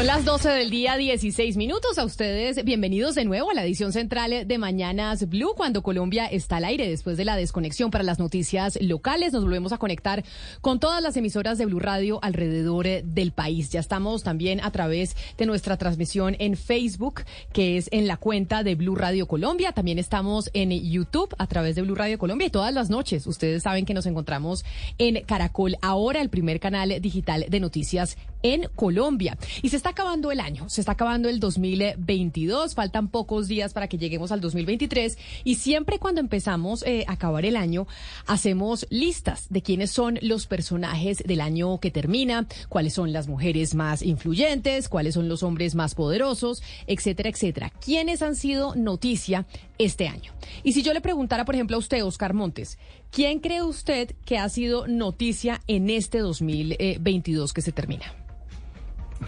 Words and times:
Son 0.00 0.06
las 0.06 0.24
12 0.24 0.48
del 0.48 0.70
día, 0.70 0.96
16 0.96 1.58
minutos. 1.58 1.98
A 1.98 2.06
ustedes, 2.06 2.64
bienvenidos 2.64 3.14
de 3.14 3.26
nuevo 3.26 3.50
a 3.50 3.54
la 3.54 3.66
edición 3.66 3.92
central 3.92 4.48
de 4.48 4.56
Mañanas 4.56 5.28
Blue, 5.28 5.52
cuando 5.54 5.82
Colombia 5.82 6.24
está 6.24 6.56
al 6.56 6.64
aire 6.64 6.88
después 6.88 7.18
de 7.18 7.26
la 7.26 7.36
desconexión 7.36 7.90
para 7.90 8.02
las 8.02 8.18
noticias 8.18 8.78
locales. 8.80 9.34
Nos 9.34 9.42
volvemos 9.44 9.74
a 9.74 9.76
conectar 9.76 10.24
con 10.62 10.80
todas 10.80 11.02
las 11.02 11.18
emisoras 11.18 11.58
de 11.58 11.66
Blue 11.66 11.80
Radio 11.80 12.18
alrededor 12.22 12.86
eh, 12.86 13.02
del 13.04 13.32
país. 13.32 13.72
Ya 13.72 13.80
estamos 13.80 14.22
también 14.22 14.62
a 14.62 14.70
través 14.70 15.18
de 15.36 15.44
nuestra 15.44 15.76
transmisión 15.76 16.34
en 16.38 16.56
Facebook, 16.56 17.20
que 17.52 17.76
es 17.76 17.90
en 17.92 18.06
la 18.06 18.16
cuenta 18.16 18.62
de 18.62 18.76
Blue 18.76 18.94
Radio 18.94 19.28
Colombia. 19.28 19.72
También 19.72 19.98
estamos 19.98 20.48
en 20.54 20.70
YouTube 20.70 21.34
a 21.36 21.46
través 21.46 21.76
de 21.76 21.82
Blue 21.82 21.94
Radio 21.94 22.16
Colombia 22.16 22.46
y 22.46 22.50
todas 22.50 22.72
las 22.72 22.88
noches. 22.88 23.26
Ustedes 23.26 23.64
saben 23.64 23.84
que 23.84 23.92
nos 23.92 24.06
encontramos 24.06 24.64
en 24.96 25.22
Caracol 25.26 25.76
ahora, 25.82 26.22
el 26.22 26.30
primer 26.30 26.58
canal 26.58 27.02
digital 27.02 27.44
de 27.50 27.60
noticias 27.60 28.16
en 28.42 28.68
Colombia. 28.74 29.36
Y 29.62 29.68
se 29.70 29.76
está 29.76 29.90
acabando 29.90 30.30
el 30.32 30.40
año, 30.40 30.68
se 30.68 30.80
está 30.80 30.92
acabando 30.92 31.28
el 31.28 31.40
2022, 31.40 32.74
faltan 32.74 33.08
pocos 33.08 33.48
días 33.48 33.72
para 33.72 33.88
que 33.88 33.98
lleguemos 33.98 34.32
al 34.32 34.40
2023 34.40 35.18
y 35.44 35.56
siempre 35.56 35.98
cuando 35.98 36.20
empezamos 36.20 36.82
eh, 36.84 37.04
a 37.06 37.12
acabar 37.12 37.44
el 37.44 37.56
año 37.56 37.86
hacemos 38.26 38.86
listas 38.90 39.46
de 39.50 39.62
quiénes 39.62 39.90
son 39.90 40.18
los 40.22 40.46
personajes 40.46 41.18
del 41.18 41.40
año 41.40 41.78
que 41.80 41.90
termina, 41.90 42.46
cuáles 42.68 42.94
son 42.94 43.12
las 43.12 43.28
mujeres 43.28 43.74
más 43.74 44.02
influyentes, 44.02 44.88
cuáles 44.88 45.14
son 45.14 45.28
los 45.28 45.42
hombres 45.42 45.74
más 45.74 45.94
poderosos, 45.94 46.62
etcétera, 46.86 47.28
etcétera. 47.30 47.70
¿Quiénes 47.84 48.22
han 48.22 48.36
sido 48.36 48.74
noticia 48.74 49.46
este 49.78 50.08
año? 50.08 50.32
Y 50.62 50.72
si 50.72 50.82
yo 50.82 50.92
le 50.92 51.00
preguntara, 51.00 51.44
por 51.44 51.54
ejemplo, 51.54 51.76
a 51.76 51.80
usted, 51.80 52.04
Oscar 52.04 52.34
Montes, 52.34 52.78
¿quién 53.10 53.40
cree 53.40 53.62
usted 53.62 54.14
que 54.24 54.38
ha 54.38 54.48
sido 54.48 54.86
noticia 54.86 55.60
en 55.66 55.90
este 55.90 56.18
2022 56.18 57.52
que 57.52 57.62
se 57.62 57.72
termina? 57.72 58.14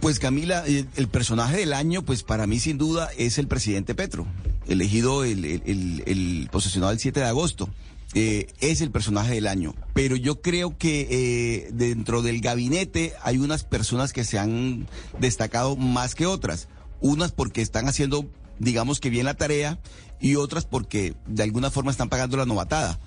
Pues 0.01 0.19
Camila, 0.19 0.65
eh, 0.67 0.85
el 0.97 1.09
personaje 1.09 1.59
del 1.59 1.73
año, 1.73 2.03
pues 2.03 2.23
para 2.23 2.47
mí 2.47 2.59
sin 2.59 2.79
duda 2.79 3.11
es 3.17 3.39
el 3.39 3.47
presidente 3.47 3.95
Petro, 3.95 4.27
elegido 4.67 5.25
el, 5.25 5.45
el, 5.45 6.49
posesionado 6.51 6.93
el 6.93 6.99
7 6.99 7.21
de 7.21 7.27
agosto. 7.27 7.69
Eh, 8.15 8.49
es 8.61 8.83
el 8.83 8.91
personaje 8.91 9.35
del 9.35 9.47
año. 9.47 9.75
Pero 9.95 10.17
yo 10.17 10.43
creo 10.43 10.77
que 10.77 11.09
eh, 11.11 11.71
dentro 11.73 12.21
del 12.21 12.43
gabinete 12.43 13.15
hay 13.23 13.39
unas 13.39 13.65
personas 13.65 14.13
que 14.13 14.25
se 14.25 14.39
han 14.39 14.87
destacado 15.19 15.77
más 15.77 16.15
que 16.15 16.27
otras. 16.27 16.69
Unas 17.01 17.33
porque 17.33 17.63
están 17.63 17.89
haciendo, 17.89 18.27
digamos 18.59 19.01
que 19.01 19.09
bien 19.09 19.25
la 19.25 19.35
tarea, 19.35 19.79
y 20.23 20.37
otras 20.37 20.65
porque 20.65 21.15
de 21.27 21.43
alguna 21.43 21.71
forma 21.71 21.91
están 21.91 22.09
pagando 22.09 22.37
la 22.37 22.47
novatada. 22.47 22.99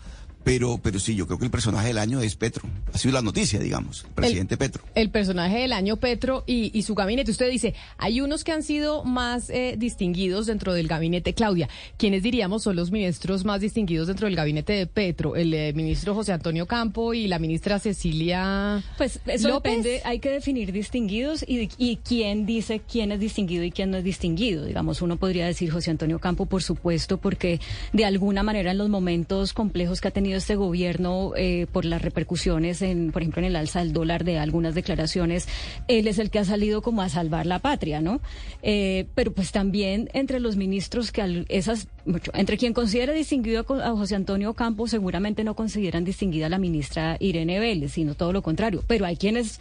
Pero, 0.45 0.79
pero 0.81 0.99
sí, 0.99 1.15
yo 1.15 1.25
creo 1.25 1.39
que 1.39 1.45
el 1.45 1.51
personaje 1.51 1.87
del 1.87 1.97
año 1.97 2.21
es 2.21 2.35
Petro. 2.35 2.69
Ha 2.93 2.99
sido 2.99 3.15
la 3.15 3.23
noticia, 3.23 3.59
digamos, 3.59 4.03
el 4.03 4.11
presidente 4.11 4.57
Petro. 4.57 4.83
El 4.93 5.09
personaje 5.09 5.57
del 5.57 5.73
año 5.73 5.97
Petro 5.97 6.43
y, 6.45 6.83
su 6.83 6.93
gabinete. 6.93 7.31
Usted 7.31 7.49
dice, 7.49 7.73
hay 7.97 8.21
unos 8.21 8.43
que 8.43 8.51
han 8.51 8.61
sido 8.61 9.03
más 9.03 9.49
eh, 9.49 9.73
distinguidos 9.75 10.45
dentro 10.45 10.73
del 10.73 10.87
gabinete. 10.87 11.33
Claudia, 11.33 11.67
¿quiénes 11.97 12.21
diríamos 12.21 12.61
son 12.61 12.75
los 12.75 12.91
ministros 12.91 13.43
más 13.43 13.59
distinguidos 13.59 14.05
dentro 14.05 14.27
del 14.27 14.35
gabinete 14.35 14.73
de 14.73 14.85
Petro? 14.85 15.35
El 15.35 15.51
eh, 15.51 15.73
ministro 15.73 16.13
José 16.13 16.31
Antonio 16.31 16.67
Campo 16.67 17.15
y 17.15 17.27
la 17.27 17.39
ministra 17.39 17.79
Cecilia. 17.79 18.83
Pues 18.99 19.19
eso 19.25 19.51
depende, 19.51 20.03
hay 20.05 20.19
que 20.19 20.29
definir 20.29 20.71
distinguidos 20.71 21.43
y, 21.47 21.69
y 21.79 21.97
quién 21.97 22.45
dice 22.45 22.81
quién 22.87 23.11
es 23.11 23.19
distinguido 23.19 23.63
y 23.63 23.71
quién 23.71 23.89
no 23.89 23.97
es 23.97 24.03
distinguido. 24.03 24.65
Digamos, 24.65 25.01
uno 25.01 25.17
podría 25.17 25.47
decir 25.47 25.71
José 25.71 25.89
Antonio 25.89 26.19
Campo, 26.19 26.45
por 26.45 26.61
supuesto, 26.61 27.17
porque 27.17 27.59
de 27.93 28.05
alguna 28.05 28.43
manera 28.43 28.69
en 28.69 28.77
los 28.77 28.89
momentos 28.89 29.51
complejos 29.51 30.01
que 30.01 30.09
ha 30.09 30.11
tenido 30.11 30.34
este 30.37 30.55
gobierno 30.55 31.33
eh, 31.35 31.67
por 31.71 31.85
las 31.85 32.01
repercusiones, 32.01 32.81
en, 32.81 33.11
por 33.11 33.21
ejemplo, 33.21 33.41
en 33.41 33.45
el 33.45 33.55
alza 33.55 33.79
del 33.79 33.93
dólar 33.93 34.23
de 34.23 34.39
algunas 34.39 34.75
declaraciones, 34.75 35.47
él 35.87 36.07
es 36.07 36.19
el 36.19 36.29
que 36.29 36.39
ha 36.39 36.45
salido 36.45 36.81
como 36.81 37.01
a 37.01 37.09
salvar 37.09 37.45
la 37.45 37.59
patria, 37.59 38.01
¿no? 38.01 38.21
Eh, 38.61 39.07
pero 39.15 39.33
pues 39.33 39.51
también 39.51 40.09
entre 40.13 40.39
los 40.39 40.55
ministros 40.55 41.11
que 41.11 41.45
esas, 41.49 41.87
entre 42.33 42.57
quien 42.57 42.73
considera 42.73 43.13
distinguido 43.13 43.65
a 43.83 43.91
José 43.91 44.15
Antonio 44.15 44.53
Campos, 44.53 44.91
seguramente 44.91 45.43
no 45.43 45.55
consideran 45.55 46.03
distinguida 46.03 46.47
a 46.47 46.49
la 46.49 46.59
ministra 46.59 47.17
Irene 47.19 47.59
Vélez, 47.59 47.93
sino 47.93 48.15
todo 48.15 48.33
lo 48.33 48.41
contrario. 48.41 48.83
Pero 48.87 49.05
hay 49.05 49.17
quienes 49.17 49.59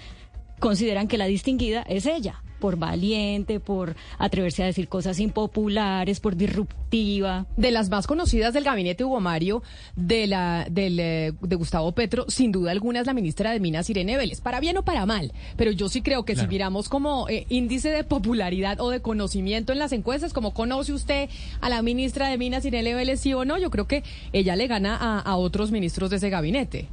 consideran 0.59 1.09
que 1.09 1.19
la 1.19 1.27
distinguida 1.27 1.83
es 1.83 2.07
ella 2.07 2.43
por 2.65 2.79
valiente, 2.79 3.61
por 3.61 3.95
atreverse 4.19 4.63
a 4.63 4.67
decir 4.67 4.89
cosas 4.89 5.21
impopulares, 5.21 6.19
por 6.19 6.35
disruptiva. 6.35 7.45
De 7.59 7.71
las 7.71 7.91
más 7.91 8.07
conocidas 8.07 8.55
del 8.55 8.65
gabinete 8.65 9.05
Hugo 9.05 9.21
Mario, 9.21 9.63
de, 9.97 10.27
la, 10.27 10.67
del, 10.71 10.99
eh, 10.99 11.35
de 11.43 11.57
Gustavo 11.57 11.93
Petro, 11.93 12.25
sin 12.29 12.53
duda 12.53 12.71
alguna 12.71 13.01
es 13.01 13.07
la 13.07 13.13
ministra 13.13 13.51
de 13.51 13.61
Minas, 13.61 13.91
Irene 13.91 14.17
Vélez, 14.17 14.41
para 14.41 14.61
bien 14.61 14.79
o 14.79 14.83
para 14.83 15.05
mal. 15.05 15.35
Pero 15.59 15.73
yo 15.73 15.91
sí 15.91 16.01
creo 16.01 16.25
que 16.25 16.37
si 16.37 16.47
miramos 16.47 16.89
como 16.89 17.29
eh, 17.29 17.45
índice 17.51 17.91
de 17.91 18.03
popularidad 18.03 18.81
o 18.81 18.89
de 18.89 19.03
conocimiento 19.03 19.75
en 19.75 19.79
las 19.79 19.93
encuestas, 19.93 20.33
como 20.33 20.55
conoce 20.55 20.95
usted 20.95 21.29
a 21.61 21.69
la 21.69 21.83
ministra 21.83 22.31
de 22.31 22.39
Minas, 22.39 22.65
Irene 22.65 22.95
Vélez, 22.95 23.21
sí 23.21 23.35
o 23.35 23.45
no, 23.45 23.59
yo 23.59 23.71
creo 23.71 23.87
que 23.87 24.05
ella 24.33 24.57
le 24.57 24.69
gana 24.69 24.97
a, 24.97 25.21
a 25.21 25.37
otros 25.37 25.71
ministros 25.71 26.09
de 26.09 26.17
ese 26.17 26.31
gabinete. 26.31 26.89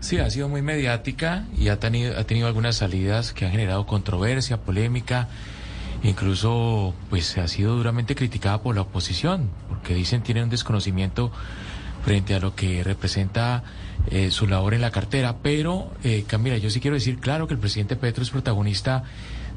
Sí, 0.00 0.18
ha 0.18 0.30
sido 0.30 0.48
muy 0.48 0.62
mediática 0.62 1.46
y 1.58 1.68
ha 1.68 1.80
tenido, 1.80 2.16
ha 2.18 2.24
tenido 2.24 2.46
algunas 2.46 2.76
salidas 2.76 3.32
que 3.32 3.44
han 3.44 3.50
generado 3.50 3.86
controversia, 3.86 4.58
polémica. 4.58 5.28
Incluso, 6.04 6.94
pues, 7.10 7.36
ha 7.38 7.48
sido 7.48 7.76
duramente 7.76 8.14
criticada 8.14 8.62
por 8.62 8.76
la 8.76 8.82
oposición, 8.82 9.50
porque 9.68 9.94
dicen 9.94 10.22
tiene 10.22 10.44
un 10.44 10.50
desconocimiento 10.50 11.32
frente 12.04 12.34
a 12.36 12.38
lo 12.38 12.54
que 12.54 12.84
representa 12.84 13.64
eh, 14.10 14.30
su 14.30 14.46
labor 14.46 14.74
en 14.74 14.82
la 14.82 14.92
cartera. 14.92 15.38
Pero, 15.42 15.90
eh, 16.04 16.24
Camila, 16.26 16.56
yo 16.58 16.70
sí 16.70 16.78
quiero 16.80 16.94
decir 16.94 17.18
claro 17.18 17.48
que 17.48 17.54
el 17.54 17.60
presidente 17.60 17.96
Petro 17.96 18.22
es 18.22 18.30
protagonista 18.30 19.02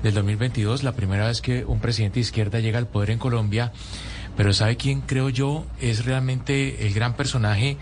del 0.02 0.16
2022, 0.16 0.82
la 0.82 0.94
primera 0.94 1.28
vez 1.28 1.42
que 1.42 1.64
un 1.66 1.80
presidente 1.80 2.16
de 2.16 2.22
izquierda 2.22 2.60
llega 2.60 2.80
al 2.80 2.88
poder 2.88 3.12
en 3.12 3.20
Colombia. 3.20 3.72
Pero 4.36 4.54
¿sabe 4.54 4.76
quién 4.76 5.02
creo 5.02 5.30
yo 5.30 5.68
es 5.80 6.06
realmente 6.06 6.88
el 6.88 6.94
gran 6.94 7.16
personaje? 7.16 7.78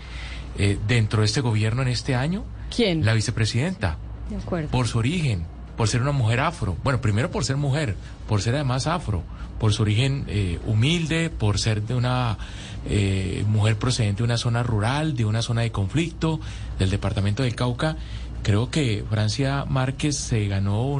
Eh, 0.58 0.78
dentro 0.86 1.20
de 1.20 1.26
este 1.26 1.40
gobierno 1.40 1.82
en 1.82 1.88
este 1.88 2.14
año? 2.14 2.44
¿Quién? 2.74 3.04
La 3.04 3.14
vicepresidenta. 3.14 3.98
De 4.28 4.36
acuerdo. 4.36 4.68
Por 4.68 4.86
su 4.88 4.98
origen, 4.98 5.44
por 5.76 5.88
ser 5.88 6.02
una 6.02 6.12
mujer 6.12 6.40
afro. 6.40 6.76
Bueno, 6.84 7.00
primero 7.00 7.30
por 7.30 7.44
ser 7.44 7.56
mujer, 7.56 7.96
por 8.28 8.42
ser 8.42 8.54
además 8.54 8.86
afro, 8.86 9.22
por 9.58 9.72
su 9.72 9.82
origen 9.82 10.24
eh, 10.28 10.58
humilde, 10.66 11.30
por 11.30 11.58
ser 11.58 11.82
de 11.82 11.94
una 11.94 12.38
eh, 12.86 13.44
mujer 13.48 13.76
procedente 13.76 14.18
de 14.18 14.24
una 14.24 14.36
zona 14.36 14.62
rural, 14.62 15.16
de 15.16 15.24
una 15.24 15.42
zona 15.42 15.62
de 15.62 15.72
conflicto, 15.72 16.40
del 16.78 16.90
departamento 16.90 17.42
del 17.42 17.54
Cauca. 17.54 17.96
Creo 18.42 18.70
que 18.70 19.04
Francia 19.08 19.64
Márquez 19.68 20.16
se 20.16 20.46
ganó 20.48 20.98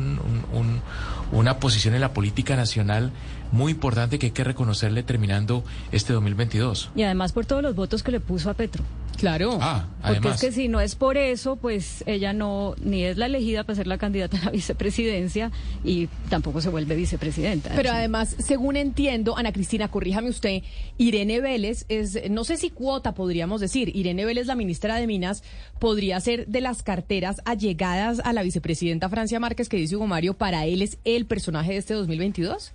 una 1.33 1.59
posición 1.59 1.95
en 1.95 2.03
la 2.03 2.13
política 2.13 2.55
nacional 2.55 3.13
muy 3.53 3.73
importante 3.73 4.19
que 4.19 4.27
hay 4.27 4.33
que 4.33 4.45
reconocerle 4.45 5.03
terminando 5.03 5.65
este 5.93 6.13
2022. 6.13 6.91
Y 6.95 7.03
además 7.03 7.33
por 7.33 7.47
todos 7.47 7.63
los 7.63 7.75
votos 7.75 8.03
que 8.03 8.13
le 8.13 8.21
puso 8.21 8.51
a 8.51 8.55
Petro. 8.55 8.85
Claro. 9.21 9.59
Ah, 9.61 9.87
Porque 10.07 10.29
es 10.29 10.41
que 10.41 10.51
si 10.51 10.69
no 10.69 10.81
es 10.81 10.95
por 10.95 11.19
eso, 11.19 11.57
pues 11.57 12.03
ella 12.07 12.33
no 12.33 12.75
ni 12.83 13.05
es 13.05 13.19
la 13.19 13.27
elegida 13.27 13.65
para 13.65 13.77
ser 13.77 13.87
la 13.87 13.99
candidata 13.99 14.39
a 14.41 14.47
la 14.47 14.51
vicepresidencia 14.51 15.53
y 15.85 16.07
tampoco 16.31 16.63
se 16.63 16.71
vuelve 16.71 16.97
vicepresidenta. 16.97 17.73
Pero 17.77 17.91
además, 17.91 18.35
según 18.39 18.77
entiendo, 18.77 19.37
Ana 19.37 19.53
Cristina, 19.53 19.89
corríjame 19.89 20.31
usted, 20.31 20.63
Irene 20.97 21.43
Vélez 21.43 21.85
es, 21.91 22.31
no 22.31 22.45
sé 22.45 22.57
si 22.57 22.71
cuota 22.71 23.13
podríamos 23.13 23.61
decir, 23.61 23.95
Irene 23.95 24.25
Vélez, 24.25 24.47
la 24.47 24.55
ministra 24.55 24.97
de 24.97 25.07
Minas, 25.07 25.43
podría 25.79 26.19
ser 26.21 26.47
de 26.47 26.63
las 26.63 26.83
carteras 26.83 27.43
allegadas 27.45 28.23
a 28.25 28.33
la 28.33 28.43
vicepresidenta 28.43 29.11
Francia 29.11 29.39
Márquez 29.39 29.69
que 29.69 29.77
dice 29.77 29.97
Hugo 29.97 30.07
Mario, 30.07 30.33
para 30.33 30.65
él 30.65 30.81
es 30.81 30.97
el 31.05 31.27
personaje 31.27 31.73
de 31.73 31.79
este 31.79 31.93
2022? 31.93 32.73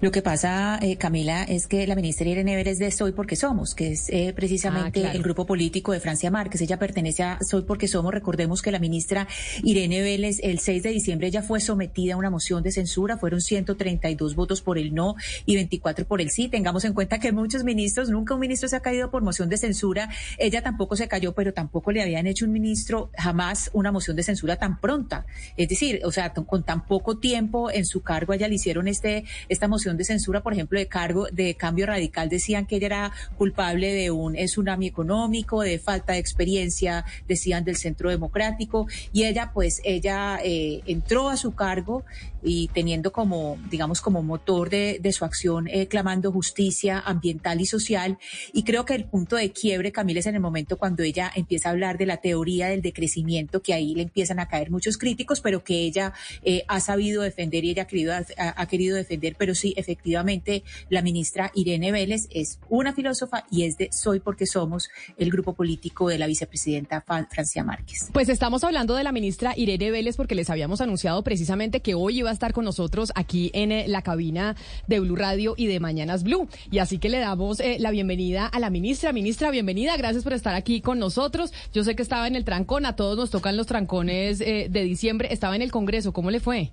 Lo 0.00 0.10
que 0.10 0.22
pasa, 0.22 0.78
eh, 0.82 0.96
Camila, 0.96 1.44
es 1.44 1.66
que 1.66 1.86
la 1.86 1.94
ministra 1.94 2.28
Irene 2.28 2.56
Vélez 2.56 2.78
de 2.78 2.90
Soy 2.90 3.12
Porque 3.12 3.36
Somos, 3.36 3.74
que 3.74 3.92
es 3.92 4.08
eh, 4.10 4.32
precisamente 4.34 5.06
ah, 5.06 5.12
el 5.12 5.22
grupo 5.22 5.46
político 5.46 5.92
de 5.92 6.00
Francia 6.00 6.30
Márquez. 6.30 6.60
Ella 6.60 6.78
pertenece 6.78 7.22
a 7.22 7.38
Soy 7.40 7.62
Porque 7.62 7.88
Somos. 7.88 8.12
Recordemos 8.12 8.62
que 8.62 8.72
la 8.72 8.78
ministra 8.78 9.28
Irene 9.62 10.02
Vélez, 10.02 10.40
el 10.42 10.58
6 10.58 10.82
de 10.82 10.90
diciembre, 10.90 11.30
ya 11.30 11.42
fue 11.42 11.60
sometida 11.60 12.14
a 12.14 12.16
una 12.16 12.30
moción 12.30 12.62
de 12.62 12.72
censura. 12.72 13.16
Fueron 13.16 13.40
132 13.40 14.34
votos 14.34 14.62
por 14.62 14.78
el 14.78 14.94
no 14.94 15.14
y 15.46 15.54
24 15.54 16.06
por 16.06 16.20
el 16.20 16.30
sí. 16.30 16.48
Tengamos 16.48 16.84
en 16.84 16.94
cuenta 16.94 17.18
que 17.18 17.32
muchos 17.32 17.64
ministros, 17.64 18.08
nunca 18.10 18.34
un 18.34 18.40
ministro 18.40 18.68
se 18.68 18.76
ha 18.76 18.80
caído 18.80 19.10
por 19.10 19.22
moción 19.22 19.48
de 19.48 19.56
censura. 19.56 20.08
Ella 20.38 20.62
tampoco 20.62 20.96
se 20.96 21.08
cayó, 21.08 21.34
pero 21.34 21.52
tampoco 21.52 21.92
le 21.92 22.02
habían 22.02 22.26
hecho 22.26 22.44
un 22.44 22.52
ministro 22.52 23.10
jamás 23.16 23.70
una 23.72 23.92
moción 23.92 24.16
de 24.16 24.22
censura 24.22 24.56
tan 24.56 24.80
pronta. 24.80 25.26
Es 25.56 25.68
decir, 25.68 26.00
o 26.04 26.10
sea, 26.10 26.32
con 26.32 26.64
tan 26.64 26.86
poco 26.86 27.18
tiempo 27.18 27.70
en 27.70 27.86
su 27.86 28.02
cargo, 28.02 28.32
ella 28.32 28.48
le 28.48 28.56
hicieron 28.56 28.88
este 28.88 29.24
esta 29.52 29.68
moción 29.68 29.96
de 29.96 30.04
censura, 30.04 30.42
por 30.42 30.52
ejemplo, 30.52 30.78
de 30.78 30.86
cargo 30.86 31.26
de 31.32 31.54
cambio 31.54 31.86
radical, 31.86 32.28
decían 32.28 32.66
que 32.66 32.76
ella 32.76 32.86
era 32.86 33.12
culpable 33.36 33.92
de 33.92 34.10
un 34.10 34.34
tsunami 34.34 34.86
económico, 34.86 35.62
de 35.62 35.78
falta 35.78 36.14
de 36.14 36.18
experiencia, 36.18 37.04
decían 37.28 37.64
del 37.64 37.76
centro 37.76 38.10
democrático, 38.10 38.86
y 39.12 39.24
ella, 39.24 39.52
pues, 39.52 39.80
ella 39.84 40.38
eh, 40.42 40.82
entró 40.86 41.28
a 41.28 41.36
su 41.36 41.54
cargo 41.54 42.04
y 42.42 42.68
teniendo 42.68 43.12
como, 43.12 43.58
digamos, 43.70 44.00
como 44.00 44.22
motor 44.22 44.68
de, 44.70 45.12
su 45.12 45.24
acción, 45.24 45.68
eh, 45.68 45.86
clamando 45.86 46.32
justicia 46.32 46.98
ambiental 46.98 47.60
y 47.60 47.66
social. 47.66 48.18
Y 48.52 48.64
creo 48.64 48.84
que 48.84 48.94
el 48.94 49.04
punto 49.04 49.36
de 49.36 49.52
quiebre, 49.52 49.92
Camila, 49.92 50.20
es 50.20 50.26
en 50.26 50.34
el 50.34 50.40
momento 50.40 50.78
cuando 50.78 51.02
ella 51.02 51.30
empieza 51.34 51.68
a 51.68 51.72
hablar 51.72 51.98
de 51.98 52.06
la 52.06 52.16
teoría 52.16 52.68
del 52.68 52.82
decrecimiento, 52.82 53.62
que 53.62 53.74
ahí 53.74 53.94
le 53.94 54.02
empiezan 54.02 54.40
a 54.40 54.48
caer 54.48 54.70
muchos 54.70 54.98
críticos, 54.98 55.40
pero 55.40 55.62
que 55.62 55.82
ella 55.82 56.12
eh, 56.42 56.64
ha 56.68 56.80
sabido 56.80 57.22
defender 57.22 57.64
y 57.64 57.70
ella 57.70 57.82
ha 57.82 57.86
querido, 57.86 58.14
ha, 58.14 58.66
querido 58.66 58.96
defender. 58.96 59.36
Pero 59.42 59.56
sí, 59.56 59.74
efectivamente, 59.76 60.62
la 60.88 61.02
ministra 61.02 61.50
Irene 61.56 61.90
Vélez 61.90 62.28
es 62.30 62.60
una 62.68 62.92
filósofa 62.92 63.44
y 63.50 63.64
es 63.64 63.76
de 63.76 63.88
Soy 63.90 64.20
porque 64.20 64.46
somos 64.46 64.88
el 65.18 65.32
grupo 65.32 65.54
político 65.54 66.08
de 66.08 66.16
la 66.16 66.28
vicepresidenta 66.28 67.00
Francia 67.00 67.64
Márquez. 67.64 68.08
Pues 68.12 68.28
estamos 68.28 68.62
hablando 68.62 68.94
de 68.94 69.02
la 69.02 69.10
ministra 69.10 69.52
Irene 69.56 69.90
Vélez 69.90 70.16
porque 70.16 70.36
les 70.36 70.48
habíamos 70.48 70.80
anunciado 70.80 71.24
precisamente 71.24 71.80
que 71.80 71.96
hoy 71.96 72.20
iba 72.20 72.30
a 72.30 72.32
estar 72.32 72.52
con 72.52 72.64
nosotros 72.64 73.10
aquí 73.16 73.50
en 73.52 73.72
eh, 73.72 73.88
la 73.88 74.02
cabina 74.02 74.54
de 74.86 75.00
Blue 75.00 75.16
Radio 75.16 75.54
y 75.56 75.66
de 75.66 75.80
Mañanas 75.80 76.22
Blue. 76.22 76.46
Y 76.70 76.78
así 76.78 76.98
que 76.98 77.08
le 77.08 77.18
damos 77.18 77.58
eh, 77.58 77.78
la 77.80 77.90
bienvenida 77.90 78.46
a 78.46 78.60
la 78.60 78.70
ministra. 78.70 79.12
Ministra, 79.12 79.50
bienvenida. 79.50 79.96
Gracias 79.96 80.22
por 80.22 80.34
estar 80.34 80.54
aquí 80.54 80.80
con 80.80 81.00
nosotros. 81.00 81.52
Yo 81.74 81.82
sé 81.82 81.96
que 81.96 82.02
estaba 82.02 82.28
en 82.28 82.36
el 82.36 82.44
trancón, 82.44 82.86
a 82.86 82.94
todos 82.94 83.18
nos 83.18 83.30
tocan 83.30 83.56
los 83.56 83.66
trancones 83.66 84.40
eh, 84.40 84.68
de 84.70 84.84
diciembre. 84.84 85.32
Estaba 85.32 85.56
en 85.56 85.62
el 85.62 85.72
Congreso. 85.72 86.12
¿Cómo 86.12 86.30
le 86.30 86.38
fue? 86.38 86.70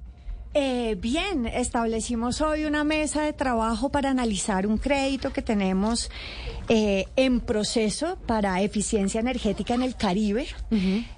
Eh, 0.55 0.97
bien, 0.99 1.45
establecimos 1.45 2.41
hoy 2.41 2.65
una 2.65 2.83
mesa 2.83 3.21
de 3.21 3.33
trabajo 3.33 3.89
para 3.89 4.09
analizar 4.09 4.65
un 4.65 4.79
crédito 4.79 5.31
que 5.31 5.43
tenemos 5.43 6.09
eh, 6.69 7.05
en 7.15 7.39
proceso 7.39 8.17
para 8.25 8.59
eficiencia 8.63 9.19
energética 9.19 9.75
en 9.75 9.83
el 9.83 9.95
Caribe. 9.95 10.47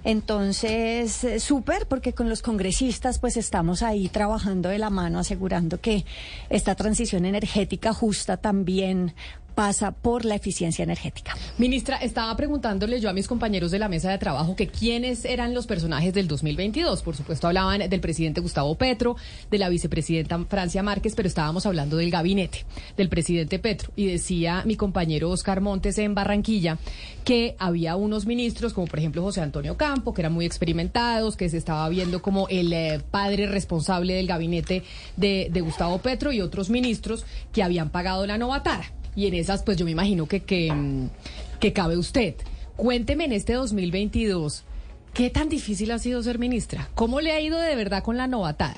Entonces, 0.04 1.24
eh, 1.24 1.40
súper, 1.40 1.86
porque 1.86 2.12
con 2.12 2.28
los 2.28 2.42
congresistas 2.42 3.18
pues 3.18 3.38
estamos 3.38 3.82
ahí 3.82 4.08
trabajando 4.08 4.68
de 4.68 4.78
la 4.78 4.90
mano, 4.90 5.18
asegurando 5.18 5.80
que 5.80 6.04
esta 6.50 6.74
transición 6.74 7.24
energética 7.24 7.94
justa 7.94 8.36
también 8.36 9.14
pasa 9.54 9.92
por 9.92 10.24
la 10.24 10.34
eficiencia 10.34 10.82
energética. 10.82 11.34
Ministra, 11.58 11.96
estaba 11.96 12.34
preguntándole 12.36 13.00
yo 13.00 13.10
a 13.10 13.12
mis 13.12 13.28
compañeros 13.28 13.70
de 13.70 13.78
la 13.78 13.88
mesa 13.88 14.10
de 14.10 14.18
trabajo 14.18 14.56
que 14.56 14.68
quiénes 14.68 15.24
eran 15.24 15.54
los 15.54 15.66
personajes 15.66 16.14
del 16.14 16.28
2022. 16.28 17.02
Por 17.02 17.16
supuesto, 17.16 17.46
hablaban 17.46 17.88
del 17.88 18.00
presidente 18.00 18.40
Gustavo 18.40 18.74
Petro, 18.76 19.16
de 19.50 19.58
la 19.58 19.68
vicepresidenta 19.68 20.38
Francia 20.48 20.82
Márquez, 20.82 21.14
pero 21.14 21.28
estábamos 21.28 21.66
hablando 21.66 21.96
del 21.96 22.10
gabinete 22.10 22.64
del 22.96 23.08
presidente 23.08 23.58
Petro. 23.58 23.92
Y 23.96 24.06
decía 24.06 24.62
mi 24.64 24.76
compañero 24.76 25.30
Oscar 25.30 25.60
Montes 25.60 25.98
en 25.98 26.14
Barranquilla 26.14 26.78
que 27.24 27.54
había 27.58 27.96
unos 27.96 28.26
ministros, 28.26 28.72
como 28.72 28.86
por 28.86 28.98
ejemplo 28.98 29.22
José 29.22 29.40
Antonio 29.40 29.76
Campo, 29.76 30.12
que 30.12 30.22
eran 30.22 30.32
muy 30.32 30.44
experimentados, 30.44 31.36
que 31.36 31.48
se 31.48 31.56
estaba 31.56 31.88
viendo 31.88 32.20
como 32.20 32.48
el 32.48 32.72
eh, 32.72 33.00
padre 33.10 33.46
responsable 33.46 34.14
del 34.14 34.26
gabinete 34.26 34.82
de, 35.16 35.48
de 35.50 35.60
Gustavo 35.60 35.98
Petro, 35.98 36.32
y 36.32 36.40
otros 36.40 36.70
ministros 36.70 37.24
que 37.52 37.62
habían 37.62 37.90
pagado 37.90 38.26
la 38.26 38.38
novatada 38.38 38.84
y 39.14 39.26
en 39.26 39.34
esas 39.34 39.62
pues 39.62 39.76
yo 39.76 39.84
me 39.84 39.90
imagino 39.90 40.26
que, 40.26 40.42
que, 40.42 41.72
cabe 41.72 41.96
usted. 41.96 42.34
Cuénteme 42.76 43.24
en 43.24 43.32
este 43.32 43.54
2022, 43.54 44.64
¿qué 45.12 45.30
tan 45.30 45.48
difícil 45.48 45.90
ha 45.90 45.98
sido 45.98 46.22
ser 46.22 46.38
ministra? 46.38 46.88
¿Cómo 46.94 47.20
le 47.20 47.32
ha 47.32 47.40
ido 47.40 47.58
de 47.58 47.76
verdad 47.76 48.02
con 48.02 48.16
la 48.16 48.26
novatada? 48.26 48.76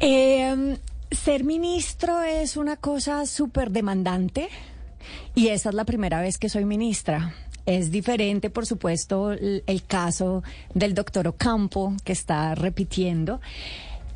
Em, 0.00 0.76
ser 1.10 1.44
ministro 1.44 2.22
es 2.22 2.56
una 2.56 2.76
cosa 2.76 3.26
súper 3.26 3.70
demandante 3.70 4.48
y 5.34 5.48
esa 5.48 5.68
es 5.68 5.74
la 5.74 5.84
primera 5.84 6.20
vez 6.20 6.38
que 6.38 6.48
soy 6.48 6.64
ministra. 6.64 7.34
Es 7.66 7.90
diferente, 7.90 8.50
por 8.50 8.66
supuesto, 8.66 9.32
el 9.32 9.82
caso 9.86 10.42
del 10.74 10.92
doctor 10.92 11.28
Ocampo, 11.28 11.94
que 12.04 12.12
está 12.12 12.54
repitiendo 12.54 13.40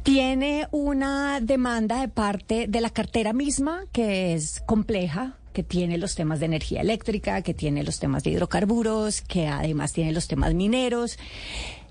tiene 0.08 0.66
una 0.70 1.38
demanda 1.42 2.00
de 2.00 2.08
parte 2.08 2.66
de 2.66 2.80
la 2.80 2.88
cartera 2.88 3.34
misma 3.34 3.84
que 3.92 4.32
es 4.32 4.62
compleja, 4.64 5.36
que 5.52 5.62
tiene 5.62 5.98
los 5.98 6.14
temas 6.14 6.40
de 6.40 6.46
energía 6.46 6.80
eléctrica, 6.80 7.42
que 7.42 7.52
tiene 7.52 7.84
los 7.84 7.98
temas 7.98 8.22
de 8.22 8.30
hidrocarburos, 8.30 9.20
que 9.20 9.48
además 9.48 9.92
tiene 9.92 10.12
los 10.12 10.26
temas 10.26 10.54
mineros. 10.54 11.18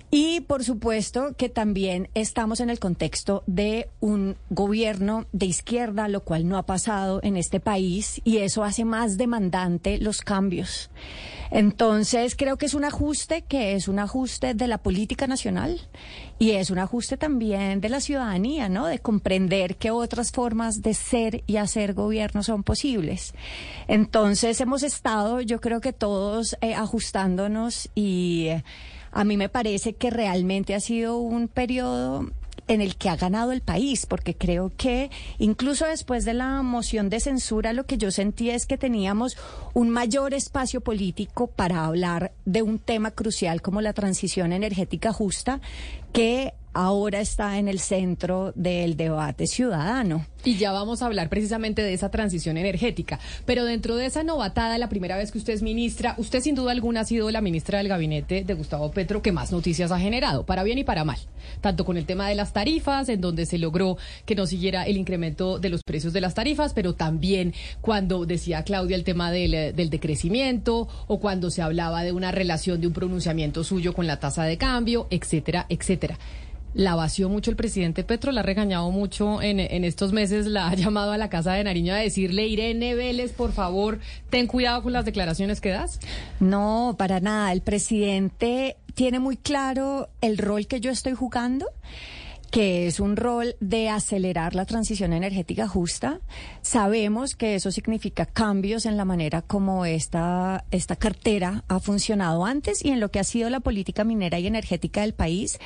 Y 0.10 0.40
por 0.42 0.64
supuesto 0.64 1.36
que 1.38 1.48
también 1.48 2.10
estamos 2.16 2.60
en 2.60 2.72
el 2.72 2.80
contexto 2.80 3.44
de 3.46 3.88
un 4.00 4.36
gobierno 4.50 5.28
de 5.32 5.46
izquierda, 5.46 6.08
lo 6.08 6.22
cual 6.22 6.48
no 6.48 6.58
ha 6.58 6.66
pasado 6.66 7.20
en 7.22 7.38
este 7.38 7.60
país 7.60 8.20
y 8.24 8.38
eso 8.38 8.64
hace 8.64 8.84
más 8.84 9.18
demandante 9.18 10.00
los 10.00 10.22
cambios. 10.22 10.90
Entonces 11.52 12.36
creo 12.36 12.58
que 12.58 12.66
es 12.66 12.74
un 12.74 12.86
ajuste 12.86 13.42
que 13.42 13.74
es 13.74 13.88
un 13.88 14.00
ajuste 14.00 14.54
de 14.54 14.68
la 14.68 14.78
política 14.78 15.28
nacional 15.28 15.82
y 16.40 16.52
es 16.52 16.70
un 16.70 16.80
ajuste 16.80 17.18
también 17.18 17.82
de 17.82 17.90
la 17.90 18.00
ciudadanía, 18.00 18.70
¿no? 18.70 18.86
De 18.88 19.00
comprender 19.00 19.76
que 19.76 19.92
otras 19.92 20.32
formas 20.32 20.82
de 20.82 20.94
ser 20.94 21.44
y 21.48 21.58
hacer 21.58 21.94
gobierno 21.94 22.44
son 22.44 22.64
posibles. 22.64 23.34
Entonces 23.88 24.60
hemos 24.62 24.84
estado, 24.84 25.42
yo 25.42 25.60
creo 25.62 25.82
que 25.82 25.94
todos 25.94 26.56
eh, 26.62 26.76
ajustándonos 26.76 27.90
y... 27.96 28.50
A 29.10 29.24
mí 29.24 29.36
me 29.36 29.50
parece 29.50 29.94
que 29.94 30.12
realmente 30.12 30.76
ha 30.76 30.80
sido 30.80 31.18
un 31.18 31.48
periodo 31.48 32.30
en 32.68 32.82
el 32.82 32.96
que 32.96 33.10
ha 33.10 33.16
ganado 33.16 33.52
el 33.52 33.62
país, 33.62 34.06
porque 34.06 34.36
creo 34.36 34.72
que 34.76 35.10
incluso 35.38 35.86
después 35.86 36.26
de 36.26 36.34
la 36.34 36.62
moción 36.62 37.10
de 37.10 37.20
censura 37.20 37.74
lo 37.74 37.86
que 37.86 37.98
yo 37.98 38.12
sentí 38.12 38.50
es 38.50 38.66
que 38.66 38.78
teníamos 38.78 39.38
un 39.74 39.90
mayor 39.90 40.34
espacio 40.34 40.82
político 40.82 41.48
para 41.48 41.86
hablar 41.86 42.34
de 42.46 42.62
un 42.62 42.80
tema 42.80 43.12
crucial 43.12 43.62
como 43.62 43.82
la 43.82 43.94
transición 43.94 44.54
energética 44.54 45.14
justa 45.14 45.62
que 46.14 46.54
ahora 46.78 47.22
está 47.22 47.58
en 47.58 47.68
el 47.68 47.80
centro 47.80 48.54
del 48.56 48.98
debate 48.98 49.48
ciudadano. 49.48 50.28
Y 50.44 50.58
ya 50.58 50.72
vamos 50.72 51.02
a 51.02 51.08
hablar 51.08 51.28
precisamente 51.28 51.82
de 51.82 51.92
esa 51.92 52.12
transición 52.12 52.56
energética. 52.56 53.20
Pero 53.48 53.66
dentro 53.66 53.96
de 53.96 54.06
esa 54.06 54.24
novatada, 54.24 54.78
la 54.78 54.88
primera 54.88 55.18
vez 55.18 55.32
que 55.32 55.40
usted 55.40 55.54
es 55.54 55.64
ministra, 55.64 56.14
usted 56.20 56.40
sin 56.40 56.54
duda 56.54 56.72
alguna 56.72 57.02
ha 57.02 57.06
sido 57.06 57.32
la 57.32 57.42
ministra 57.42 57.80
del 57.80 57.88
gabinete 57.88 58.44
de 58.44 58.54
Gustavo 58.54 58.92
Petro 58.92 59.24
que 59.24 59.32
más 59.32 59.52
noticias 59.52 59.92
ha 59.92 60.00
generado, 60.00 60.46
para 60.46 60.62
bien 60.62 60.78
y 60.78 60.84
para 60.84 61.04
mal. 61.04 61.18
Tanto 61.62 61.84
con 61.84 61.98
el 61.98 62.06
tema 62.06 62.30
de 62.30 62.36
las 62.36 62.54
tarifas, 62.54 63.10
en 63.10 63.22
donde 63.22 63.48
se 63.48 63.58
logró 63.58 63.98
que 64.28 64.36
no 64.36 64.46
siguiera 64.46 64.86
el 64.86 64.98
incremento 64.98 65.58
de 65.58 65.70
los 65.70 65.82
precios 65.82 66.14
de 66.14 66.22
las 66.22 66.36
tarifas, 66.36 66.74
pero 66.76 66.94
también 66.94 67.56
cuando 67.82 68.28
decía 68.28 68.64
Claudia 68.64 68.96
el 68.96 69.04
tema 69.04 69.32
del, 69.32 69.76
del 69.76 69.90
decrecimiento 69.90 70.88
o 71.08 71.20
cuando 71.20 71.50
se 71.50 71.64
hablaba 71.64 72.04
de 72.04 72.12
una 72.12 72.32
relación 72.32 72.80
de 72.80 72.88
un 72.88 72.94
pronunciamiento 72.94 73.64
suyo 73.64 73.94
con 73.94 74.06
la 74.06 74.20
tasa 74.20 74.44
de 74.44 74.60
cambio, 74.60 75.08
etcétera, 75.10 75.66
etcétera 75.70 76.20
la 76.78 76.94
vació 76.94 77.28
mucho 77.28 77.50
el 77.50 77.58
presidente 77.58 78.04
Petro, 78.04 78.32
la 78.32 78.42
ha 78.42 78.44
regañado 78.44 78.92
mucho 78.92 79.42
en, 79.42 79.60
en, 79.60 79.84
estos 79.84 80.14
meses, 80.14 80.46
la 80.46 80.68
ha 80.68 80.76
llamado 80.76 81.12
a 81.12 81.18
la 81.18 81.28
Casa 81.28 81.54
de 81.54 81.64
Nariño 81.64 81.92
a 81.92 81.98
decirle, 81.98 82.46
Irene 82.48 82.94
Vélez, 82.94 83.34
por 83.34 83.52
favor, 83.52 84.00
ten 84.30 84.46
cuidado 84.46 84.84
con 84.84 84.94
las 84.94 85.04
declaraciones 85.04 85.60
que 85.60 85.70
das. 85.70 86.00
No, 86.40 86.96
para 86.96 87.20
nada. 87.20 87.52
El 87.52 87.62
presidente 87.62 88.78
tiene 88.94 89.18
muy 89.18 89.38
claro 89.38 90.10
el 90.22 90.38
rol 90.38 90.68
que 90.68 90.80
yo 90.80 90.92
estoy 90.92 91.14
jugando 91.14 91.66
que 92.52 92.88
es 92.88 93.00
un 93.00 93.16
rol 93.16 93.56
de 93.60 93.90
acelerar 93.90 94.56
la 94.56 94.66
transición 94.66 95.14
energética 95.14 95.68
justa. 95.68 96.20
Sabemos 96.62 97.36
que 97.36 97.56
eso 97.56 97.72
significa 97.72 98.26
cambios 98.26 98.86
en 98.86 98.98
la 98.98 99.06
manera 99.06 99.42
como 99.42 99.86
esta, 99.86 100.66
esta 100.72 100.96
cartera 100.96 101.64
ha 101.68 101.80
funcionado 101.80 102.46
antes 102.46 102.84
y 102.84 102.90
en 102.90 103.00
lo 103.00 103.12
que 103.12 103.20
ha 103.20 103.24
sido 103.24 103.50
la 103.50 103.60
política 103.60 104.04
minera 104.04 104.40
y 104.40 104.48
energética 104.48 105.02
del 105.02 105.14
país. 105.14 105.60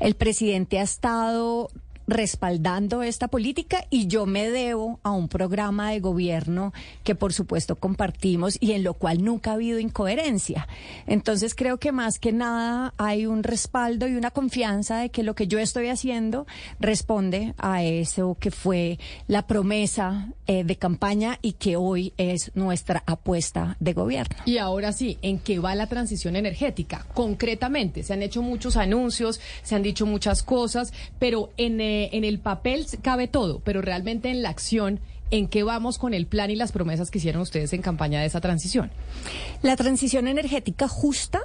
El 0.00 0.14
presidente 0.14 0.78
ha 0.78 0.82
estado 0.82 1.70
respaldando 2.06 3.02
esta 3.02 3.28
política 3.28 3.84
y 3.90 4.06
yo 4.06 4.26
me 4.26 4.50
debo 4.50 5.00
a 5.02 5.10
un 5.10 5.28
programa 5.28 5.90
de 5.90 6.00
gobierno 6.00 6.72
que 7.04 7.14
por 7.14 7.32
supuesto 7.32 7.76
compartimos 7.76 8.56
y 8.60 8.72
en 8.72 8.84
lo 8.84 8.94
cual 8.94 9.24
nunca 9.24 9.50
ha 9.50 9.54
habido 9.54 9.78
incoherencia. 9.78 10.68
Entonces 11.06 11.54
creo 11.54 11.78
que 11.78 11.92
más 11.92 12.18
que 12.18 12.32
nada 12.32 12.94
hay 12.96 13.26
un 13.26 13.42
respaldo 13.42 14.06
y 14.06 14.14
una 14.14 14.30
confianza 14.30 14.98
de 14.98 15.10
que 15.10 15.22
lo 15.22 15.34
que 15.34 15.48
yo 15.48 15.58
estoy 15.58 15.88
haciendo 15.88 16.46
responde 16.80 17.54
a 17.58 17.82
eso 17.82 18.36
que 18.38 18.50
fue 18.50 18.98
la 19.26 19.46
promesa 19.46 20.28
eh, 20.46 20.64
de 20.64 20.76
campaña 20.76 21.38
y 21.42 21.52
que 21.52 21.76
hoy 21.76 22.12
es 22.16 22.52
nuestra 22.54 23.02
apuesta 23.06 23.76
de 23.80 23.92
gobierno. 23.92 24.36
Y 24.44 24.58
ahora 24.58 24.92
sí, 24.92 25.18
¿en 25.22 25.38
qué 25.38 25.58
va 25.58 25.74
la 25.74 25.88
transición 25.88 26.36
energética? 26.36 27.06
Concretamente, 27.14 28.02
se 28.02 28.12
han 28.12 28.22
hecho 28.22 28.42
muchos 28.42 28.76
anuncios, 28.76 29.40
se 29.62 29.74
han 29.74 29.82
dicho 29.82 30.06
muchas 30.06 30.42
cosas, 30.42 30.92
pero 31.18 31.50
en... 31.56 31.80
Eh, 31.96 32.10
en 32.12 32.24
el 32.24 32.40
papel 32.40 32.86
cabe 33.00 33.26
todo, 33.26 33.60
pero 33.60 33.80
realmente 33.80 34.28
en 34.28 34.42
la 34.42 34.50
acción, 34.50 35.00
¿en 35.30 35.48
qué 35.48 35.62
vamos 35.62 35.96
con 35.96 36.12
el 36.12 36.26
plan 36.26 36.50
y 36.50 36.54
las 36.54 36.70
promesas 36.70 37.10
que 37.10 37.16
hicieron 37.16 37.40
ustedes 37.40 37.72
en 37.72 37.80
campaña 37.80 38.20
de 38.20 38.26
esa 38.26 38.42
transición? 38.42 38.90
La 39.62 39.76
transición 39.76 40.28
energética 40.28 40.88
justa 40.88 41.40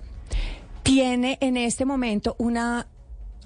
tiene 0.83 1.37
en 1.39 1.55
este 1.55 1.85
momento 1.85 2.35
una 2.37 2.87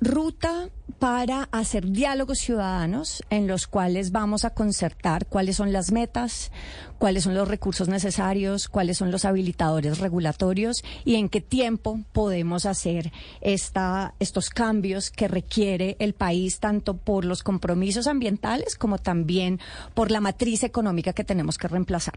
ruta 0.01 0.69
para 0.99 1.43
hacer 1.51 1.91
diálogos 1.91 2.39
ciudadanos 2.39 3.23
en 3.29 3.47
los 3.47 3.67
cuales 3.67 4.11
vamos 4.11 4.45
a 4.45 4.51
concertar 4.51 5.25
cuáles 5.27 5.57
son 5.57 5.73
las 5.73 5.91
metas, 5.91 6.51
cuáles 6.99 7.23
son 7.23 7.33
los 7.33 7.47
recursos 7.47 7.87
necesarios, 7.87 8.69
cuáles 8.69 8.97
son 8.97 9.11
los 9.11 9.25
habilitadores 9.25 9.99
regulatorios 9.99 10.83
y 11.03 11.15
en 11.15 11.29
qué 11.29 11.41
tiempo 11.41 11.99
podemos 12.13 12.65
hacer 12.65 13.11
esta, 13.41 14.15
estos 14.19 14.49
cambios 14.49 15.11
que 15.11 15.27
requiere 15.27 15.97
el 15.99 16.13
país 16.13 16.59
tanto 16.59 16.97
por 16.97 17.25
los 17.25 17.43
compromisos 17.43 18.07
ambientales 18.07 18.75
como 18.75 18.97
también 18.97 19.59
por 19.93 20.11
la 20.11 20.21
matriz 20.21 20.63
económica 20.63 21.13
que 21.13 21.23
tenemos 21.23 21.57
que 21.57 21.67
reemplazar. 21.67 22.15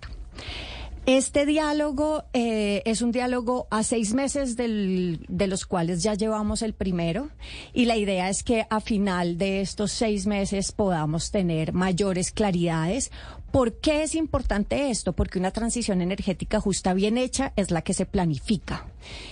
Este 1.08 1.46
diálogo 1.46 2.24
eh, 2.34 2.82
es 2.84 3.00
un 3.00 3.12
diálogo 3.12 3.66
a 3.70 3.82
seis 3.82 4.12
meses 4.12 4.56
del, 4.56 5.24
de 5.26 5.46
los 5.46 5.64
cuales 5.64 6.02
ya 6.02 6.12
llevamos 6.12 6.60
el 6.60 6.74
primero 6.74 7.30
y 7.72 7.86
la 7.86 7.96
idea 7.96 8.28
es 8.28 8.42
que 8.42 8.66
a 8.68 8.78
final 8.80 9.38
de 9.38 9.62
estos 9.62 9.90
seis 9.90 10.26
meses 10.26 10.70
podamos 10.70 11.30
tener 11.30 11.72
mayores 11.72 12.30
claridades 12.30 13.10
¿Por 13.58 13.72
qué 13.72 14.04
es 14.04 14.14
importante 14.14 14.88
esto? 14.88 15.14
Porque 15.14 15.36
una 15.40 15.50
transición 15.50 16.00
energética 16.00 16.60
justa 16.60 16.94
bien 16.94 17.18
hecha 17.18 17.52
es 17.56 17.72
la 17.72 17.82
que 17.82 17.92
se 17.92 18.06
planifica. 18.06 18.86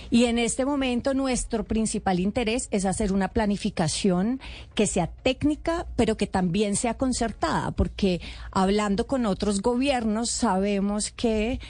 Y 0.09 0.25
en 0.25 0.37
este 0.37 0.65
momento 0.65 1.13
nuestro 1.13 1.63
principal 1.63 2.19
interés 2.19 2.67
es 2.71 2.83
hacer 2.83 3.13
una 3.13 3.29
planificación 3.29 4.41
que 4.75 4.85
sea 4.85 5.07
técnica, 5.07 5.87
pero 5.95 6.17
que 6.17 6.27
también 6.27 6.75
sea 6.75 6.95
concertada, 6.95 7.71
porque 7.71 8.19
hablando 8.51 9.07
con 9.07 9.25
otros 9.25 9.61
gobiernos 9.61 10.29
sabemos 10.29 11.11
que 11.11 11.61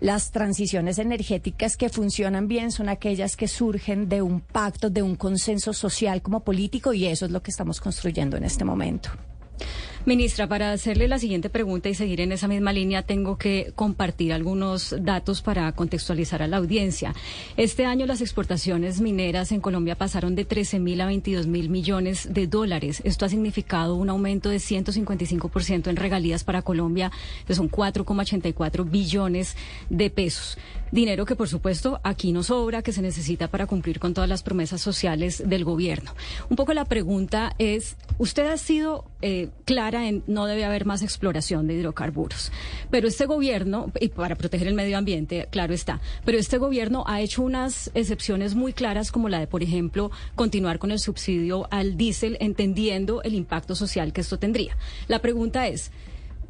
las 0.00 0.30
transiciones 0.30 0.98
energéticas 0.98 1.76
que 1.76 1.90
funcionan 1.90 2.48
bien 2.48 2.72
son 2.72 2.88
aquellas 2.88 3.36
que 3.36 3.48
surgen 3.48 4.08
de 4.08 4.22
un 4.22 4.40
pacto, 4.40 4.88
de 4.88 5.02
un 5.02 5.14
consenso 5.14 5.74
social 5.74 6.22
como 6.22 6.40
político, 6.40 6.94
y 6.94 7.04
eso 7.04 7.26
es 7.26 7.32
lo 7.32 7.42
que 7.42 7.50
estamos 7.50 7.82
construyendo 7.82 8.38
en 8.38 8.44
este 8.44 8.64
momento. 8.64 9.10
Ministra, 10.08 10.46
para 10.46 10.72
hacerle 10.72 11.06
la 11.06 11.18
siguiente 11.18 11.50
pregunta 11.50 11.90
y 11.90 11.94
seguir 11.94 12.22
en 12.22 12.32
esa 12.32 12.48
misma 12.48 12.72
línea, 12.72 13.02
tengo 13.02 13.36
que 13.36 13.72
compartir 13.74 14.32
algunos 14.32 14.94
datos 15.02 15.42
para 15.42 15.70
contextualizar 15.72 16.42
a 16.42 16.46
la 16.46 16.56
audiencia. 16.56 17.14
Este 17.58 17.84
año 17.84 18.06
las 18.06 18.22
exportaciones 18.22 19.02
mineras 19.02 19.52
en 19.52 19.60
Colombia 19.60 19.96
pasaron 19.96 20.34
de 20.34 20.46
13 20.46 20.78
mil 20.78 21.02
a 21.02 21.06
22 21.06 21.46
mil 21.46 21.68
millones 21.68 22.32
de 22.32 22.46
dólares. 22.46 23.02
Esto 23.04 23.26
ha 23.26 23.28
significado 23.28 23.96
un 23.96 24.08
aumento 24.08 24.48
de 24.48 24.56
155% 24.56 25.88
en 25.88 25.96
regalías 25.96 26.42
para 26.42 26.62
Colombia, 26.62 27.12
que 27.46 27.54
son 27.54 27.70
4,84 27.70 28.90
billones 28.90 29.58
de 29.90 30.08
pesos. 30.08 30.56
Dinero 30.90 31.26
que, 31.26 31.36
por 31.36 31.48
supuesto, 31.48 32.00
aquí 32.02 32.32
no 32.32 32.42
sobra, 32.42 32.80
que 32.80 32.92
se 32.92 33.02
necesita 33.02 33.48
para 33.48 33.66
cumplir 33.66 34.00
con 34.00 34.14
todas 34.14 34.30
las 34.30 34.42
promesas 34.42 34.80
sociales 34.80 35.42
del 35.46 35.64
gobierno. 35.64 36.14
Un 36.48 36.56
poco 36.56 36.72
la 36.72 36.86
pregunta 36.86 37.54
es, 37.58 37.96
usted 38.16 38.46
ha 38.46 38.56
sido 38.56 39.04
eh, 39.20 39.50
clara 39.66 39.97
no 40.26 40.46
debe 40.46 40.64
haber 40.64 40.86
más 40.86 41.02
exploración 41.02 41.66
de 41.66 41.74
hidrocarburos. 41.74 42.52
Pero 42.90 43.08
este 43.08 43.26
gobierno, 43.26 43.92
y 44.00 44.08
para 44.08 44.36
proteger 44.36 44.68
el 44.68 44.74
medio 44.74 44.98
ambiente, 44.98 45.48
claro 45.50 45.74
está, 45.74 46.00
pero 46.24 46.38
este 46.38 46.58
gobierno 46.58 47.04
ha 47.06 47.20
hecho 47.20 47.42
unas 47.42 47.90
excepciones 47.94 48.54
muy 48.54 48.72
claras 48.72 49.12
como 49.12 49.28
la 49.28 49.40
de, 49.40 49.46
por 49.46 49.62
ejemplo, 49.62 50.10
continuar 50.34 50.78
con 50.78 50.90
el 50.90 50.98
subsidio 50.98 51.68
al 51.70 51.96
diésel, 51.96 52.36
entendiendo 52.40 53.22
el 53.22 53.34
impacto 53.34 53.74
social 53.74 54.12
que 54.12 54.20
esto 54.20 54.38
tendría. 54.38 54.76
La 55.08 55.20
pregunta 55.20 55.68
es, 55.68 55.90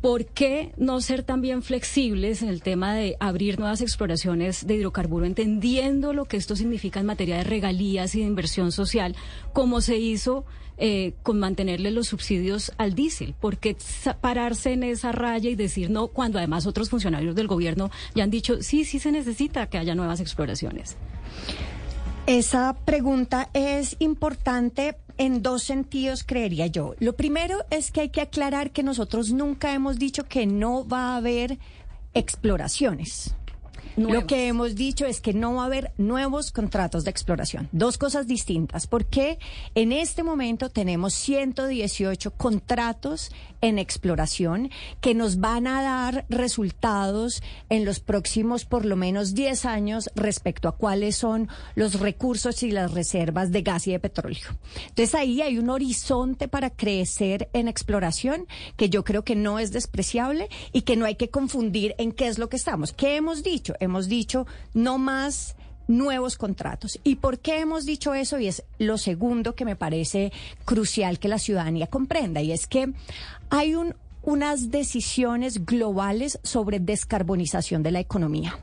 ¿Por 0.01 0.27
qué 0.27 0.73
no 0.77 1.01
ser 1.01 1.25
también 1.25 1.61
flexibles 1.61 2.43
en 2.43 2.51
el 2.51 2.63
tema 2.63 2.95
de 2.95 3.17
abrir 3.19 3.59
nuevas 3.59 3.81
exploraciones 3.81 4.65
de 4.65 4.77
hidrocarburo, 4.77 5.27
entendiendo 5.27 6.13
lo 6.13 6.27
que 6.27 6.37
esto 6.37 6.55
significa 6.55 7.01
en 7.01 7.07
materia 7.07 7.39
de 7.39 7.43
regalías 7.43 8.15
y 8.15 8.21
de 8.21 8.27
inversión 8.27 8.71
social, 8.71 9.17
como 9.53 9.81
se 9.81 9.97
hizo 9.97 10.45
eh, 10.79 11.15
con 11.23 11.39
mantenerle 11.39 11.91
los 11.91 12.09
subsidios 12.09 12.73
al 12.79 12.95
diésel? 12.95 13.35
¿Por 13.39 13.59
qué 13.59 13.77
pararse 14.21 14.73
en 14.73 14.83
esa 14.85 15.13
raya 15.13 15.51
y 15.51 15.55
decir 15.55 15.91
no 15.91 16.09
cuando 16.09 16.39
además 16.39 16.67
otros 16.67 16.91
funcionarios 16.91 17.35
del 17.35 17.47
gobierno 17.47 17.91
ya 18.15 18.25
han 18.25 18.31
dicho 18.31 18.63
sí, 18.63 18.85
sí 18.85 18.99
se 18.99 19.13
necesita 19.13 19.69
que 19.69 19.79
haya 19.79 19.95
nuevas 19.95 20.21
exploraciones? 20.21 20.97
Esa 22.27 22.77
pregunta 22.85 23.49
es 23.55 23.97
importante 24.01 24.97
en 25.17 25.43
dos 25.43 25.63
sentidos, 25.63 26.25
creería 26.25 26.67
yo. 26.67 26.95
Lo 27.01 27.17
primero 27.17 27.65
es 27.71 27.91
que 27.91 28.03
hay 28.03 28.09
que 28.11 28.21
aclarar 28.21 28.71
que 28.71 28.83
nosotros 28.83 29.33
nunca 29.33 29.73
hemos 29.75 29.99
dicho 29.99 30.25
que 30.25 30.47
no 30.47 30.87
va 30.87 31.15
a 31.15 31.17
haber 31.17 31.59
exploraciones. 32.15 33.35
Lo 33.97 34.27
que 34.27 34.49
hemos 34.49 34.75
dicho 34.75 35.07
es 35.07 35.21
que 35.21 35.33
no 35.33 35.55
va 35.55 35.63
a 35.63 35.67
haber 35.67 35.93
nuevos 35.99 36.53
contratos 36.53 37.05
de 37.05 37.11
exploración. 37.11 37.69
Dos 37.73 37.99
cosas 37.99 38.27
distintas, 38.27 38.87
porque 38.87 39.39
en 39.75 39.93
este 39.93 40.23
momento 40.23 40.71
tenemos 40.71 41.15
118 41.15 42.31
contratos 42.33 43.31
en 43.61 43.79
exploración 43.79 44.71
que 45.01 45.15
nos 45.15 45.41
van 45.41 45.67
a 45.67 45.83
dar 45.83 46.27
resultados 46.29 47.43
en 47.69 47.85
los 47.85 48.01
próximos 48.01 48.65
por 48.65 48.85
lo 48.85 48.97
menos 48.97 49.35
10 49.35 49.65
años 49.65 50.11
respecto 50.15 50.69
a 50.69 50.77
cuáles 50.77 51.17
son 51.17 51.49
los 51.75 52.01
recursos 52.01 52.63
y 52.63 52.71
las 52.71 52.93
reservas 52.93 53.51
de 53.53 53.63
gas 53.63 53.87
y 53.87 53.93
de 53.93 54.01
petróleo. 54.01 54.47
Entonces 54.89 55.15
ahí 55.15 55.43
hay 55.43 55.59
un 55.59 55.71
horizonte 55.71 56.49
para 56.49 56.71
crecer 56.71 57.49
en 57.53 57.69
exploración 57.69 58.47
que 58.77 58.91
yo 58.91 59.05
creo 59.05 59.25
que 59.25 59.37
no 59.37 59.59
es 59.59 59.73
despreciable 59.73 60.49
y 60.73 60.83
que 60.83 60.97
no 60.97 61.05
hay 61.05 61.17
que 61.17 61.31
confundir 61.31 61.95
en 61.99 62.13
qué 62.13 62.29
es 62.29 62.39
lo 62.39 62.49
que 62.49 62.57
estamos. 62.57 62.93
¿Qué 62.93 63.17
hemos 63.17 63.43
dicho? 63.43 63.75
hemos 63.81 64.09
dicho 64.09 64.47
no 64.75 64.99
más 64.99 65.57
nuevos 65.89 66.37
contratos. 66.37 67.01
¿Y 67.03 67.17
por 67.17 67.41
qué 67.41 67.59
hemos 67.59 67.85
dicho 67.85 68.15
eso? 68.15 68.39
Y 68.39 68.47
es 68.47 68.63
lo 68.79 68.99
segundo 68.99 69.57
que 69.57 69.65
me 69.65 69.75
parece 69.75 70.33
crucial 70.65 71.19
que 71.19 71.29
la 71.29 71.39
ciudadanía 71.39 71.89
comprenda, 71.89 72.41
y 72.41 72.53
es 72.53 72.69
que 72.69 72.93
hay 73.51 73.75
un, 73.75 73.95
unas 74.23 74.71
decisiones 74.71 75.65
globales 75.65 76.39
sobre 76.45 76.79
descarbonización 76.79 77.83
de 77.83 77.91
la 77.91 78.01
economía. 78.01 78.59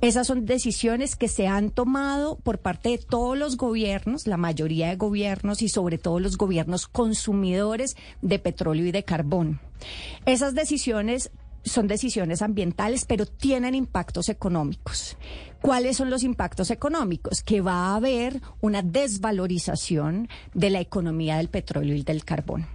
Esas 0.00 0.26
son 0.26 0.46
decisiones 0.46 1.16
que 1.16 1.28
se 1.28 1.46
han 1.46 1.70
tomado 1.70 2.36
por 2.36 2.58
parte 2.58 2.90
de 2.90 2.98
todos 2.98 3.38
los 3.38 3.56
gobiernos, 3.56 4.26
la 4.26 4.36
mayoría 4.36 4.88
de 4.88 4.96
gobiernos 4.96 5.62
y 5.62 5.68
sobre 5.68 5.98
todo 5.98 6.20
los 6.20 6.36
gobiernos 6.36 6.86
consumidores 6.88 7.96
de 8.22 8.38
petróleo 8.38 8.86
y 8.86 8.92
de 8.92 9.04
carbón. 9.04 9.60
Esas 10.26 10.54
decisiones 10.54 11.30
son 11.64 11.86
decisiones 11.86 12.42
ambientales, 12.42 13.04
pero 13.04 13.26
tienen 13.26 13.74
impactos 13.74 14.28
económicos. 14.28 15.16
¿Cuáles 15.62 15.96
son 15.96 16.10
los 16.10 16.24
impactos 16.24 16.72
económicos? 16.72 17.42
Que 17.42 17.60
va 17.60 17.86
a 17.86 17.94
haber 17.94 18.40
una 18.60 18.82
desvalorización 18.82 20.28
de 20.54 20.70
la 20.70 20.80
economía 20.80 21.36
del 21.36 21.48
petróleo 21.48 21.94
y 21.94 22.02
del 22.02 22.24
carbón. 22.24 22.66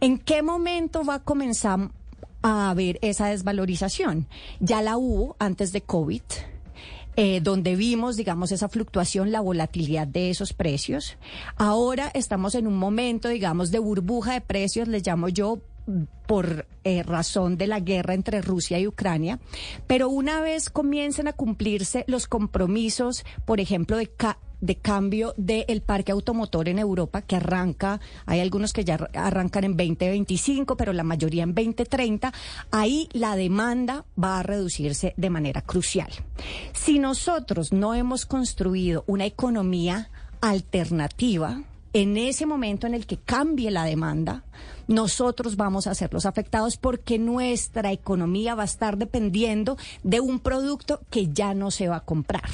¿En 0.00 0.18
qué 0.18 0.42
momento 0.42 1.02
va 1.02 1.14
a 1.14 1.22
comenzar 1.22 1.90
a 2.42 2.70
haber 2.70 2.98
esa 3.00 3.28
desvalorización? 3.28 4.28
Ya 4.60 4.82
la 4.82 4.98
hubo 4.98 5.36
antes 5.38 5.72
de 5.72 5.80
COVID. 5.80 6.22
Eh, 7.18 7.40
donde 7.40 7.76
vimos, 7.76 8.16
digamos, 8.16 8.52
esa 8.52 8.68
fluctuación, 8.68 9.32
la 9.32 9.40
volatilidad 9.40 10.06
de 10.06 10.28
esos 10.28 10.52
precios. 10.52 11.16
Ahora 11.56 12.10
estamos 12.12 12.54
en 12.54 12.66
un 12.66 12.76
momento, 12.76 13.30
digamos, 13.30 13.70
de 13.70 13.78
burbuja 13.78 14.34
de 14.34 14.42
precios, 14.42 14.86
les 14.86 15.06
llamo 15.06 15.30
yo, 15.30 15.62
por 16.26 16.66
eh, 16.84 17.02
razón 17.02 17.56
de 17.56 17.66
la 17.66 17.80
guerra 17.80 18.14
entre 18.14 18.42
Rusia 18.42 18.78
y 18.78 18.86
Ucrania, 18.86 19.38
pero 19.86 20.08
una 20.08 20.40
vez 20.40 20.70
comiencen 20.70 21.28
a 21.28 21.32
cumplirse 21.32 22.04
los 22.08 22.26
compromisos, 22.26 23.24
por 23.44 23.60
ejemplo, 23.60 23.96
de, 23.96 24.10
de 24.60 24.76
cambio 24.76 25.34
del 25.36 25.82
parque 25.82 26.12
automotor 26.12 26.68
en 26.68 26.78
Europa, 26.78 27.22
que 27.22 27.36
arranca, 27.36 28.00
hay 28.24 28.40
algunos 28.40 28.72
que 28.72 28.84
ya 28.84 28.94
arrancan 29.14 29.64
en 29.64 29.76
2025, 29.76 30.76
pero 30.76 30.92
la 30.92 31.04
mayoría 31.04 31.44
en 31.44 31.54
2030, 31.54 32.32
ahí 32.70 33.08
la 33.12 33.36
demanda 33.36 34.04
va 34.22 34.40
a 34.40 34.42
reducirse 34.42 35.14
de 35.16 35.30
manera 35.30 35.62
crucial. 35.62 36.10
Si 36.72 36.98
nosotros 36.98 37.72
no 37.72 37.94
hemos 37.94 38.26
construido 38.26 39.04
una 39.06 39.26
economía 39.26 40.10
alternativa, 40.40 41.62
en 41.96 42.18
ese 42.18 42.44
momento 42.44 42.86
en 42.86 42.92
el 42.92 43.06
que 43.06 43.16
cambie 43.16 43.70
la 43.70 43.84
demanda, 43.84 44.44
nosotros 44.86 45.56
vamos 45.56 45.86
a 45.86 45.94
ser 45.94 46.12
los 46.12 46.26
afectados 46.26 46.76
porque 46.76 47.18
nuestra 47.18 47.90
economía 47.90 48.54
va 48.54 48.64
a 48.64 48.66
estar 48.66 48.98
dependiendo 48.98 49.78
de 50.02 50.20
un 50.20 50.38
producto 50.40 51.00
que 51.08 51.32
ya 51.32 51.54
no 51.54 51.70
se 51.70 51.88
va 51.88 51.96
a 51.96 52.04
comprar. 52.04 52.50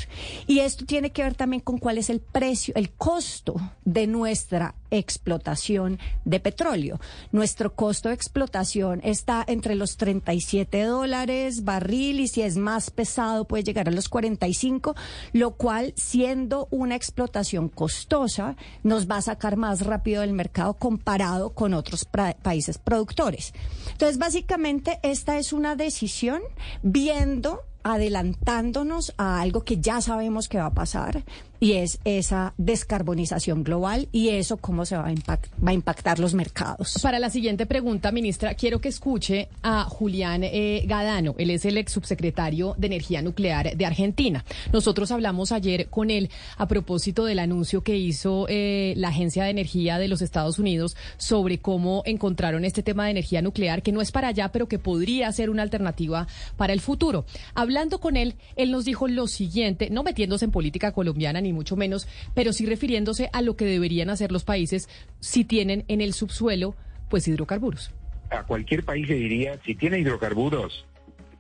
Y 0.47 0.61
esto 0.61 0.87
tiene 0.87 1.11
que 1.11 1.25
ver 1.25 1.35
también 1.35 1.61
con 1.61 1.79
cuál 1.79 1.99
es 1.99 2.09
el 2.09 2.21
precio, 2.21 2.73
el 2.77 2.91
costo 2.93 3.57
de 3.85 4.07
nuestra 4.07 4.77
explotación 4.93 5.99
de 6.25 6.39
petróleo. 6.41 7.01
Nuestro 7.33 7.75
costo 7.75 8.09
de 8.09 8.15
explotación 8.15 9.01
está 9.03 9.45
entre 9.47 9.75
los 9.75 9.97
37 9.97 10.85
dólares 10.85 11.65
barril 11.65 12.21
y 12.21 12.29
si 12.29 12.43
es 12.43 12.57
más 12.57 12.91
pesado 12.91 13.47
puede 13.47 13.65
llegar 13.65 13.89
a 13.89 13.93
los 13.93 14.09
45, 14.09 14.95
lo 15.33 15.53
cual 15.53 15.95
siendo 15.97 16.69
una 16.71 16.95
explotación 16.95 17.69
costosa 17.69 18.57
nos 18.83 19.11
va 19.11 19.17
a 19.17 19.23
sacar 19.23 19.57
más 19.57 19.85
rápido 19.85 20.21
del 20.21 20.33
mercado 20.33 20.75
comparado 20.75 21.51
con 21.51 21.75
otros 21.75 22.05
países 22.43 22.79
productores. 22.79 23.53
Entonces, 23.93 24.19
básicamente, 24.19 24.99
esta 25.03 25.39
es 25.39 25.53
una 25.53 25.77
decisión 25.77 26.43
viendo 26.83 27.61
adelantándonos 27.83 29.13
a 29.17 29.41
algo 29.41 29.65
que 29.65 29.79
ya 29.79 30.01
sabemos 30.01 30.49
que 30.49 30.59
va 30.59 30.67
a 30.67 30.75
pasar 30.75 31.25
y 31.63 31.75
es 31.75 32.01
esa 32.05 32.55
descarbonización 32.59 33.63
global 33.63 34.09
y 34.11 34.31
eso 34.31 34.57
cómo 34.57 34.85
se 34.85 34.97
va 34.97 35.07
a, 35.07 35.37
va 35.65 35.71
a 35.71 35.73
impactar 35.73 36.19
los 36.19 36.35
mercados. 36.35 36.99
Para 37.01 37.21
la 37.21 37.31
siguiente 37.31 37.67
pregunta, 37.67 38.11
ministra, 38.11 38.55
quiero 38.55 38.81
que 38.81 38.89
escuche 38.89 39.49
a 39.63 39.85
Julián 39.85 40.43
eh, 40.43 40.83
Gadano. 40.87 41.37
Él 41.39 41.51
es 41.51 41.65
el 41.65 41.79
ex 41.79 41.93
subsecretario 41.93 42.75
de 42.79 42.89
Energía 42.89 43.23
Nuclear 43.23 43.77
de 43.77 43.87
Argentina. 43.87 44.45
Nosotros 44.73 45.13
hablamos 45.13 45.53
ayer 45.53 45.87
con 45.89 46.11
él 46.11 46.31
a 46.57 46.67
propósito 46.67 47.25
del 47.27 47.39
anuncio 47.39 47.85
que 47.85 47.97
hizo 47.97 48.47
eh, 48.49 48.95
la 48.97 49.11
Agencia 49.11 49.45
de 49.45 49.51
Energía 49.51 49.99
de 49.99 50.09
los 50.09 50.21
Estados 50.21 50.59
Unidos 50.59 50.97
sobre 51.17 51.59
cómo 51.59 52.03
encontraron 52.07 52.65
este 52.65 52.83
tema 52.83 53.05
de 53.05 53.13
energía 53.13 53.41
nuclear, 53.41 53.85
que 53.85 53.93
no 53.93 54.01
es 54.01 54.11
para 54.11 54.27
allá, 54.27 54.49
pero 54.49 54.67
que 54.67 54.81
podría 54.81 55.31
ser 55.31 55.49
una 55.49 55.63
alternativa 55.63 56.27
para 56.57 56.73
el 56.73 56.81
futuro. 56.81 57.25
Hablando 57.55 58.01
con 58.01 58.17
él, 58.17 58.35
él 58.57 58.73
nos 58.73 58.85
dijo 58.85 59.07
lo 59.07 59.29
siguiente, 59.29 59.91
no 59.91 60.03
metiéndose 60.03 60.47
en 60.47 60.51
política 60.51 60.91
colombiana 60.91 61.41
ni 61.41 61.52
mucho 61.53 61.77
menos, 61.77 62.09
pero 62.35 62.53
sí 62.53 62.67
refiriéndose 62.67 63.31
a 63.33 63.43
lo 63.43 63.57
que 63.57 63.65
deberían 63.65 64.11
hacer 64.11 64.33
los 64.33 64.45
países 64.45 64.89
si 65.21 65.45
tienen 65.45 65.85
en 65.89 66.01
el 66.01 66.13
subsuelo 66.13 66.75
pues 67.09 67.29
hidrocarburos. 67.29 67.93
A 68.31 68.45
cualquier 68.45 68.85
país 68.85 69.09
le 69.09 69.17
diría, 69.17 69.59
si 69.65 69.75
tiene 69.75 69.99
hidrocarburos, 69.99 70.87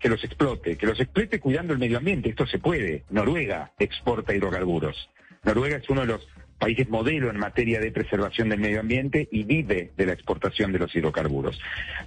que 0.02 0.08
los 0.08 0.22
explote, 0.24 0.76
que 0.76 0.86
los 0.86 0.98
explote 1.00 1.38
cuidando 1.38 1.72
el 1.72 1.78
medio 1.78 1.96
ambiente. 1.96 2.28
Esto 2.28 2.46
se 2.46 2.58
puede. 2.58 3.04
Noruega 3.08 3.72
exporta 3.78 4.34
hidrocarburos. 4.34 5.08
Noruega 5.44 5.76
es 5.76 5.88
uno 5.88 6.00
de 6.02 6.08
los 6.08 6.26
países 6.62 6.88
modelo 6.88 7.28
en 7.28 7.40
materia 7.40 7.80
de 7.80 7.90
preservación 7.90 8.48
del 8.48 8.60
medio 8.60 8.78
ambiente 8.78 9.28
y 9.32 9.42
vive 9.42 9.90
de 9.96 10.06
la 10.06 10.12
exportación 10.12 10.70
de 10.70 10.78
los 10.78 10.94
hidrocarburos. 10.94 11.60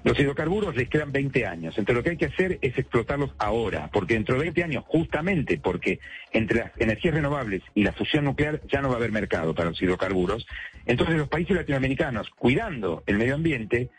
Los 0.05 0.17
hidrocarburos 0.17 0.77
les 0.77 0.87
quedan 0.87 1.11
20 1.11 1.45
años, 1.45 1.77
entonces 1.77 1.95
lo 1.97 2.03
que 2.03 2.11
hay 2.11 2.17
que 2.17 2.27
hacer 2.27 2.57
es 2.61 2.77
explotarlos 2.77 3.31
ahora, 3.37 3.89
porque 3.91 4.13
dentro 4.13 4.35
de 4.35 4.43
20 4.43 4.63
años, 4.63 4.85
justamente 4.87 5.57
porque 5.57 5.99
entre 6.31 6.59
las 6.59 6.71
energías 6.77 7.15
renovables 7.15 7.63
y 7.73 7.83
la 7.83 7.91
fusión 7.91 8.23
nuclear 8.23 8.61
ya 8.71 8.79
no 8.79 8.87
va 8.87 8.93
a 8.93 8.97
haber 8.97 9.11
mercado 9.11 9.53
para 9.53 9.71
los 9.71 9.81
hidrocarburos, 9.81 10.47
entonces 10.85 11.17
los 11.17 11.27
países 11.27 11.53
latinoamericanos, 11.53 12.29
cuidando 12.29 13.03
el 13.07 13.17
medio 13.17 13.35
ambiente, 13.35 13.89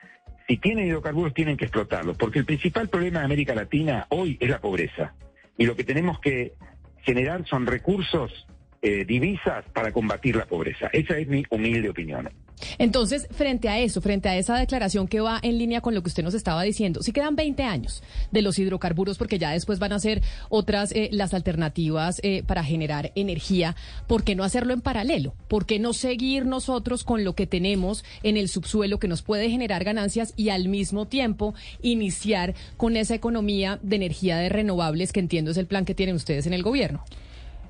si 0.49 0.57
tienen 0.57 0.87
hidrocarburos 0.87 1.35
tienen 1.35 1.59
que 1.59 1.67
explotarlos, 1.67 2.17
porque 2.17 2.39
el 2.39 2.47
principal 2.47 2.89
problema 2.89 3.19
de 3.19 3.27
América 3.27 3.55
Latina 3.55 4.07
hoy 4.09 4.39
es 4.41 4.49
la 4.49 4.63
pobreza. 4.63 5.13
Y 5.59 5.67
lo 5.67 5.77
que 5.77 5.85
tenemos 5.85 6.19
que 6.19 6.55
generar 7.03 7.47
son 7.47 7.67
recursos 7.67 8.47
eh, 8.87 9.05
divisas 9.05 9.65
para 9.73 9.91
combatir 9.91 10.37
la 10.37 10.47
pobreza. 10.47 10.87
Esa 10.93 11.19
es 11.19 11.27
mi 11.27 11.43
humilde 11.51 11.89
opinión. 11.89 12.29
Entonces, 12.79 13.27
frente 13.33 13.69
a 13.69 13.81
eso, 13.81 14.01
frente 14.01 14.29
a 14.29 14.37
esa 14.37 14.57
declaración 14.57 15.09
que 15.09 15.21
va 15.21 15.41
en 15.43 15.59
línea 15.59 15.81
con 15.81 15.93
lo 15.93 16.03
que 16.03 16.09
usted 16.09 16.23
nos 16.23 16.35
estaba 16.35 16.63
diciendo, 16.63 17.03
si 17.03 17.11
quedan 17.11 17.35
20 17.35 17.65
años 17.65 18.05
de 18.31 18.43
los 18.43 18.61
hidrocarburos, 18.61 19.19
porque 19.19 19.41
ya 19.41 19.51
después 19.51 19.81
van 19.81 19.93
a 19.93 19.99
ser 19.99 20.23
otras 20.51 20.93
eh, 20.93 21.09
las 21.11 21.35
alternativas 21.35 22.21
eh, 22.23 22.45
para 22.47 22.63
generar 22.63 23.11
energía, 23.17 23.75
¿por 24.07 24.23
qué 24.23 24.37
no 24.37 24.45
hacerlo 24.45 24.73
en 24.73 24.83
paralelo? 24.83 25.35
¿Por 25.49 25.67
qué 25.67 25.81
no 25.81 25.93
seguir 25.93 26.47
nosotros 26.47 27.03
con 27.03 27.25
lo 27.25 27.35
que 27.35 27.49
tenemos 27.49 28.05
en 28.23 28.37
el 28.37 28.49
subsuelo 28.49 29.01
que 29.01 29.09
nos 29.09 29.23
puede 29.23 29.51
generar 29.51 29.83
ganancias 29.83 30.33
y 30.37 30.51
al 30.51 30.69
mismo 30.69 31.07
tiempo 31.07 31.55
iniciar 31.83 32.55
con 32.77 32.97
esa 32.97 33.17
economía 33.17 33.81
de 33.83 33.97
energía 33.97 34.37
de 34.37 34.49
renovables 34.49 35.13
que 35.13 35.21
entiendo 35.21 35.51
es 35.51 35.57
el 35.57 35.67
plan 35.67 35.85
que 35.85 35.95
tienen 35.95 36.15
ustedes 36.15 36.47
en 36.47 36.53
el 36.53 36.63
gobierno? 36.63 37.05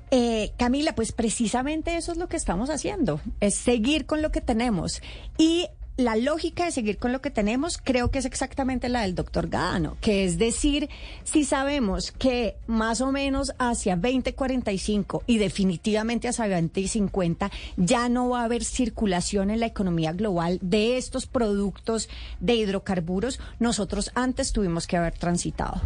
Eh, 0.09 0.51
Camila, 0.57 0.95
pues 0.95 1.11
precisamente 1.11 1.97
eso 1.97 2.13
es 2.13 2.17
lo 2.17 2.29
que 2.29 2.37
estamos 2.37 2.69
haciendo, 2.69 3.19
es 3.41 3.55
seguir 3.55 4.05
con 4.05 4.21
lo 4.21 4.31
que 4.31 4.41
tenemos. 4.41 5.01
Y 5.37 5.67
la 5.97 6.15
lógica 6.15 6.65
de 6.65 6.71
seguir 6.71 6.99
con 6.99 7.11
lo 7.11 7.21
que 7.21 7.31
tenemos 7.31 7.79
creo 7.79 8.11
que 8.11 8.19
es 8.19 8.25
exactamente 8.25 8.87
la 8.87 9.01
del 9.01 9.15
doctor 9.15 9.49
Gadano, 9.49 9.97
que 9.99 10.25
es 10.25 10.37
decir, 10.37 10.89
si 11.23 11.43
sabemos 11.43 12.11
que 12.11 12.55
más 12.67 13.01
o 13.01 13.11
menos 13.11 13.53
hacia 13.57 13.95
2045 13.95 15.23
y 15.25 15.39
definitivamente 15.39 16.27
hacia 16.27 16.47
2050 16.47 17.49
ya 17.77 18.09
no 18.09 18.29
va 18.29 18.41
a 18.41 18.45
haber 18.45 18.63
circulación 18.63 19.49
en 19.49 19.59
la 19.59 19.65
economía 19.65 20.13
global 20.13 20.59
de 20.61 20.97
estos 20.97 21.25
productos 21.25 22.09
de 22.39 22.55
hidrocarburos, 22.55 23.39
nosotros 23.59 24.11
antes 24.13 24.53
tuvimos 24.53 24.85
que 24.85 24.97
haber 24.97 25.17
transitado. 25.17 25.81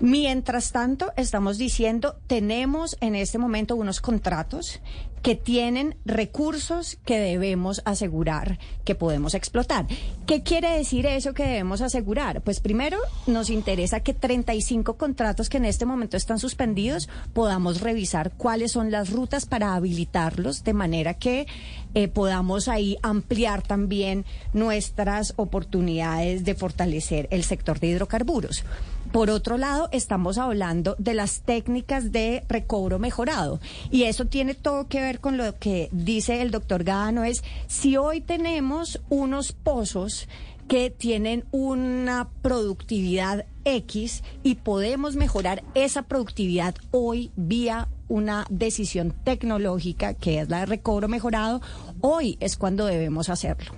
Mientras 0.00 0.70
tanto, 0.70 1.12
estamos 1.16 1.58
diciendo, 1.58 2.20
tenemos 2.28 2.96
en 3.00 3.16
este 3.16 3.38
momento 3.38 3.74
unos 3.74 4.00
contratos 4.00 4.80
que 5.22 5.34
tienen 5.34 5.96
recursos 6.04 6.98
que 7.04 7.18
debemos 7.18 7.82
asegurar 7.84 8.58
que 8.84 8.94
podemos 8.94 9.34
explotar. 9.34 9.86
¿Qué 10.26 10.42
quiere 10.42 10.70
decir 10.70 11.06
eso 11.06 11.34
que 11.34 11.44
debemos 11.44 11.80
asegurar? 11.80 12.42
Pues 12.42 12.60
primero 12.60 12.98
nos 13.26 13.50
interesa 13.50 14.00
que 14.00 14.14
35 14.14 14.96
contratos 14.96 15.48
que 15.48 15.58
en 15.58 15.64
este 15.64 15.86
momento 15.86 16.16
están 16.16 16.38
suspendidos 16.38 17.08
podamos 17.32 17.80
revisar 17.80 18.32
cuáles 18.32 18.72
son 18.72 18.90
las 18.90 19.10
rutas 19.10 19.46
para 19.46 19.74
habilitarlos 19.74 20.64
de 20.64 20.72
manera 20.72 21.14
que 21.14 21.46
eh, 21.94 22.08
podamos 22.08 22.68
ahí 22.68 22.96
ampliar 23.02 23.62
también 23.62 24.24
nuestras 24.52 25.34
oportunidades 25.36 26.44
de 26.44 26.54
fortalecer 26.54 27.28
el 27.30 27.44
sector 27.44 27.80
de 27.80 27.88
hidrocarburos. 27.88 28.64
Por 29.12 29.30
otro 29.30 29.56
lado, 29.56 29.88
estamos 29.92 30.36
hablando 30.36 30.94
de 30.98 31.14
las 31.14 31.40
técnicas 31.40 32.12
de 32.12 32.44
recobro 32.48 32.98
mejorado. 32.98 33.58
Y 33.90 34.02
eso 34.04 34.26
tiene 34.26 34.54
todo 34.54 34.86
que 34.88 35.00
ver 35.00 35.20
con 35.20 35.36
lo 35.38 35.58
que 35.58 35.88
dice 35.92 36.42
el 36.42 36.50
doctor 36.50 36.84
Gadano, 36.84 37.24
es 37.24 37.42
si 37.66 37.96
hoy 37.96 38.20
tenemos 38.20 39.00
unos 39.08 39.52
pozos 39.52 40.28
que 40.68 40.90
tienen 40.90 41.46
una 41.50 42.28
productividad 42.42 43.46
X 43.64 44.22
y 44.42 44.56
podemos 44.56 45.16
mejorar 45.16 45.64
esa 45.74 46.02
productividad 46.02 46.74
hoy 46.90 47.30
vía 47.36 47.88
una 48.08 48.46
decisión 48.50 49.14
tecnológica 49.24 50.12
que 50.12 50.40
es 50.40 50.50
la 50.50 50.60
de 50.60 50.66
recobro 50.66 51.08
mejorado, 51.08 51.62
hoy 52.02 52.36
es 52.40 52.58
cuando 52.58 52.84
debemos 52.84 53.30
hacerlo. 53.30 53.72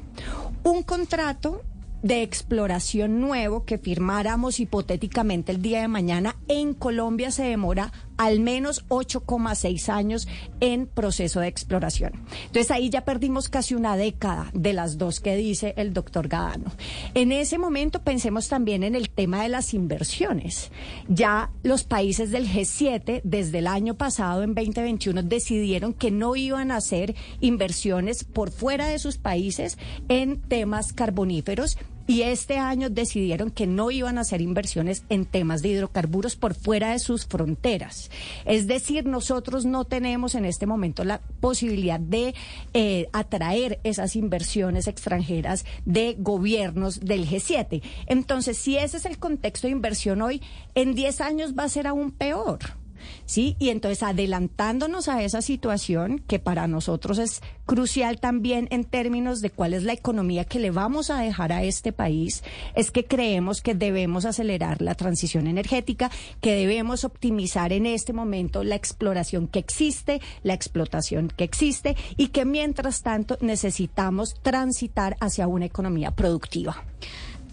Un 0.65 0.83
contrato 0.83 1.63
de 2.03 2.23
exploración 2.23 3.21
nuevo 3.21 3.65
que 3.65 3.79
firmáramos 3.79 4.61
hipotéticamente 4.61 5.53
el 5.53 5.63
día 5.63 5.83
de 5.83 5.89
mañana 5.89 6.37
en 6.49 6.75
Colombia 6.75 7.31
se 7.31 7.45
demora 7.45 7.93
al 8.21 8.39
menos 8.39 8.85
8,6 8.89 9.89
años 9.89 10.29
en 10.61 10.87
proceso 10.87 11.41
de 11.41 11.49
exploración. 11.49 12.13
Entonces 12.45 12.71
ahí 12.71 12.91
ya 12.91 13.07
perdimos 13.07 13.49
casi 13.49 13.75
una 13.75 13.97
década 13.97 14.51
de 14.53 14.75
las 14.75 14.99
dos 14.99 15.21
que 15.21 15.37
dice 15.37 15.73
el 15.79 15.95
doctor 15.95 16.29
Gadano. 16.29 16.71
En 17.15 17.33
ese 17.33 17.57
momento 17.57 18.03
pensemos 18.03 18.49
también 18.49 18.83
en 18.83 18.95
el 18.95 19.09
tema 19.09 19.43
de 19.43 19.49
las 19.49 19.73
inversiones. 19.73 20.71
Ya 21.09 21.51
los 21.63 21.85
países 21.85 22.31
del 22.31 22.47
G7 22.47 23.23
desde 23.25 23.61
el 23.61 23.67
año 23.67 23.95
pasado, 23.95 24.43
en 24.43 24.55
2021, 24.55 25.23
decidieron 25.23 25.95
que 25.95 26.11
no 26.11 26.37
iban 26.37 26.73
a 26.73 26.77
hacer 26.77 27.15
inversiones 27.41 28.25
por 28.25 28.51
fuera 28.51 28.89
de 28.89 28.99
sus 28.99 29.17
países 29.17 29.79
en 30.11 30.43
temas 30.43 30.93
carboníferos 30.93 31.79
y 32.11 32.23
este 32.23 32.59
año 32.59 32.91
decidieron 32.91 33.53
que 33.53 33.69
no 33.69 33.93
iban 33.93 34.19
a 34.19 34.23
hacer 34.23 34.41
inversiones 34.41 35.05
en 35.11 35.27
temas 35.27 35.63
de 35.63 35.69
hidrocarburos 35.69 36.35
por 36.35 36.55
fuera 36.55 36.91
de 36.91 36.99
sus 36.99 37.25
fronteras. 37.25 38.11
Es 38.45 38.67
decir, 38.67 39.07
nosotros 39.07 39.65
no 39.65 39.85
tenemos 39.85 40.35
en 40.35 40.45
este 40.45 40.67
momento 40.67 41.05
la 41.05 41.21
posibilidad 41.39 42.01
de 42.01 42.35
eh, 42.75 43.07
atraer 43.13 43.79
esas 43.85 44.17
inversiones 44.17 44.89
extranjeras 44.89 45.65
de 45.85 46.17
gobiernos 46.19 46.99
del 46.99 47.29
G7. 47.29 47.81
Entonces, 48.07 48.59
si 48.59 48.77
ese 48.77 48.97
es 48.97 49.05
el 49.05 49.19
contexto 49.19 49.69
de 49.69 49.73
inversión 49.73 50.21
hoy, 50.21 50.43
en 50.75 50.97
10 50.97 51.21
años 51.21 51.55
va 51.57 51.63
a 51.63 51.69
ser 51.69 51.87
aún 51.87 52.11
peor. 52.11 52.80
¿Sí? 53.27 53.57
Y 53.59 53.71
entonces 53.71 54.03
adelantándonos 54.03 55.09
a 55.09 55.23
esa 55.23 55.43
situación 55.43 56.23
que 56.27 56.39
para 56.39 56.67
nosotros 56.67 57.19
es 57.19 57.43
crucial 57.67 58.19
también 58.19 58.67
en 58.71 58.85
términos 58.85 59.41
de 59.41 59.51
cuál 59.51 59.75
es 59.75 59.85
la 59.85 59.93
economía 59.93 60.45
que 60.45 60.59
le 60.59 60.71
vamos 60.71 61.11
a 61.11 61.21
dejar 61.21 61.53
a 61.53 61.63
este 61.63 61.93
país, 61.93 62.43
es 62.75 62.91
que 62.91 63.05
creemos 63.05 63.63
que 63.63 63.75
debemos 63.75 64.25
acelerar 64.25 64.83
la 64.83 64.95
transición 64.95 65.47
energética, 65.47 66.11
que 66.41 66.55
debemos 66.55 67.05
optimizar 67.05 67.73
en 67.73 67.87
este 67.87 68.13
momento 68.13 68.65
la 68.65 68.75
exploración 68.75 69.47
que 69.47 69.61
existe, 69.61 70.21
la 70.43 70.55
explotación 70.55 71.29
que 71.29 71.45
existe 71.45 71.97
y 72.17 72.29
que 72.29 72.45
mientras 72.45 73.03
tanto 73.03 73.39
necesitamos 73.41 74.35
transitar 74.43 75.17
hacia 75.21 75.47
una 75.47 75.67
economía 75.67 76.11
productiva. 76.11 76.83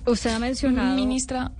Usted 0.06 0.32
ha 0.32 0.40
mencionado, 0.40 0.96
ministra, 0.96 1.52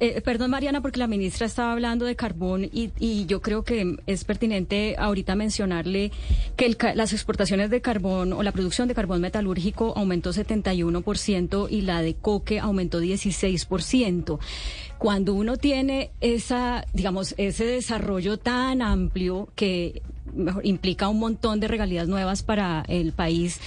eh, 0.00 0.20
perdón, 0.20 0.50
Mariana, 0.50 0.80
porque 0.80 0.98
la 0.98 1.06
ministra 1.06 1.46
estaba 1.46 1.72
hablando 1.72 2.04
de 2.04 2.16
carbón 2.16 2.68
y, 2.72 3.26
yo 3.26 3.40
creo 3.40 3.62
que 3.62 3.96
es 4.06 4.24
pertinente 4.24 4.96
ahorita 4.98 5.34
mencionarle 5.34 6.10
que 6.56 6.76
las 6.94 7.12
exportaciones 7.12 7.70
de 7.70 7.80
carbón 7.80 8.32
o 8.32 8.42
la 8.42 8.52
producción 8.52 8.88
de 8.88 8.94
carbón 8.94 9.20
metalúrgico 9.20 9.92
aumentó 9.96 10.32
71% 10.32 11.68
y 11.70 11.82
la 11.82 12.02
de 12.02 12.14
coque 12.14 12.58
aumentó 12.58 13.00
16%. 13.00 14.38
Cuando 14.98 15.34
uno 15.34 15.56
tiene 15.56 16.10
esa, 16.20 16.84
digamos, 16.92 17.34
ese 17.36 17.64
desarrollo 17.64 18.38
tan 18.38 18.82
amplio 18.82 19.48
que 19.54 20.02
implica 20.62 21.08
un 21.08 21.18
montón 21.18 21.60
de 21.60 21.68
regalías 21.68 22.08
nuevas 22.08 22.42
para 22.42 22.84
el 22.88 23.12
país, 23.12 23.60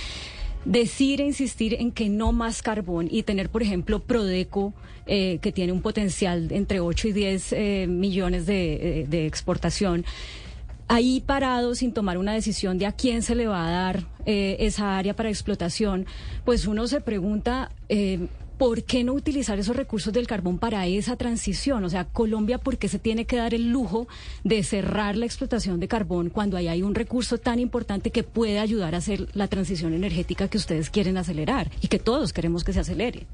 decir 0.65 1.21
e 1.21 1.25
insistir 1.25 1.75
en 1.75 1.91
que 1.91 2.09
no 2.09 2.31
más 2.31 2.61
carbón 2.61 3.07
y 3.09 3.23
tener, 3.23 3.49
por 3.49 3.61
ejemplo, 3.61 3.99
Prodeco, 3.99 4.73
eh, 5.07 5.37
que 5.39 5.51
tiene 5.51 5.71
un 5.71 5.81
potencial 5.81 6.51
entre 6.51 6.79
8 6.79 7.09
y 7.09 7.13
10 7.13 7.53
eh, 7.53 7.85
millones 7.87 8.47
de, 8.47 9.05
de, 9.07 9.27
exportación, 9.27 10.03
ahí 10.87 11.21
parado 11.21 11.75
sin 11.75 11.93
tomar 11.93 12.17
una 12.17 12.33
decisión 12.33 12.79
de 12.79 12.87
a 12.87 12.91
quién 12.91 13.21
se 13.21 13.35
le 13.35 13.45
va 13.45 13.67
a 13.67 13.69
dar 13.71 14.03
eh, 14.25 14.57
esa 14.61 14.97
área 14.97 15.15
para 15.15 15.29
explotación, 15.29 16.05
pues 16.43 16.65
uno 16.67 16.87
se 16.87 17.01
pregunta... 17.01 17.71
¿por 18.57 18.83
qué 18.83 19.03
no 19.03 19.11
utilizar 19.11 19.59
esos 19.59 19.75
recursos 19.75 20.13
del 20.13 20.27
carbón 20.27 20.59
para 20.59 20.87
esa 20.87 21.17
transición? 21.17 21.83
O 21.83 21.89
sea, 21.89 22.05
Colombia, 22.05 22.57
¿por 22.57 22.77
qué 22.77 22.87
se 22.87 22.99
tiene 22.99 23.25
que 23.25 23.35
dar 23.35 23.53
el 23.53 23.69
lujo 23.69 24.07
de 24.45 24.63
cerrar 24.63 25.17
la 25.17 25.25
explotación 25.25 25.81
de 25.81 25.89
carbón 25.89 26.29
cuando 26.29 26.55
ahí 26.55 26.69
hay 26.69 26.81
un 26.81 26.95
recurso 26.95 27.37
tan 27.37 27.59
importante 27.59 28.11
que 28.11 28.23
puede 28.23 28.59
ayudar 28.59 28.95
a 28.95 28.99
hacer 28.99 29.27
la 29.33 29.49
transición 29.49 29.93
energética 29.93 30.47
que 30.47 30.57
ustedes 30.57 30.89
quieren 30.89 31.17
acelerar 31.17 31.69
y 31.81 31.89
que 31.89 31.99
todos 31.99 32.31
queremos 32.31 32.63
que 32.63 32.71
se 32.71 32.79
acelere? 32.79 33.27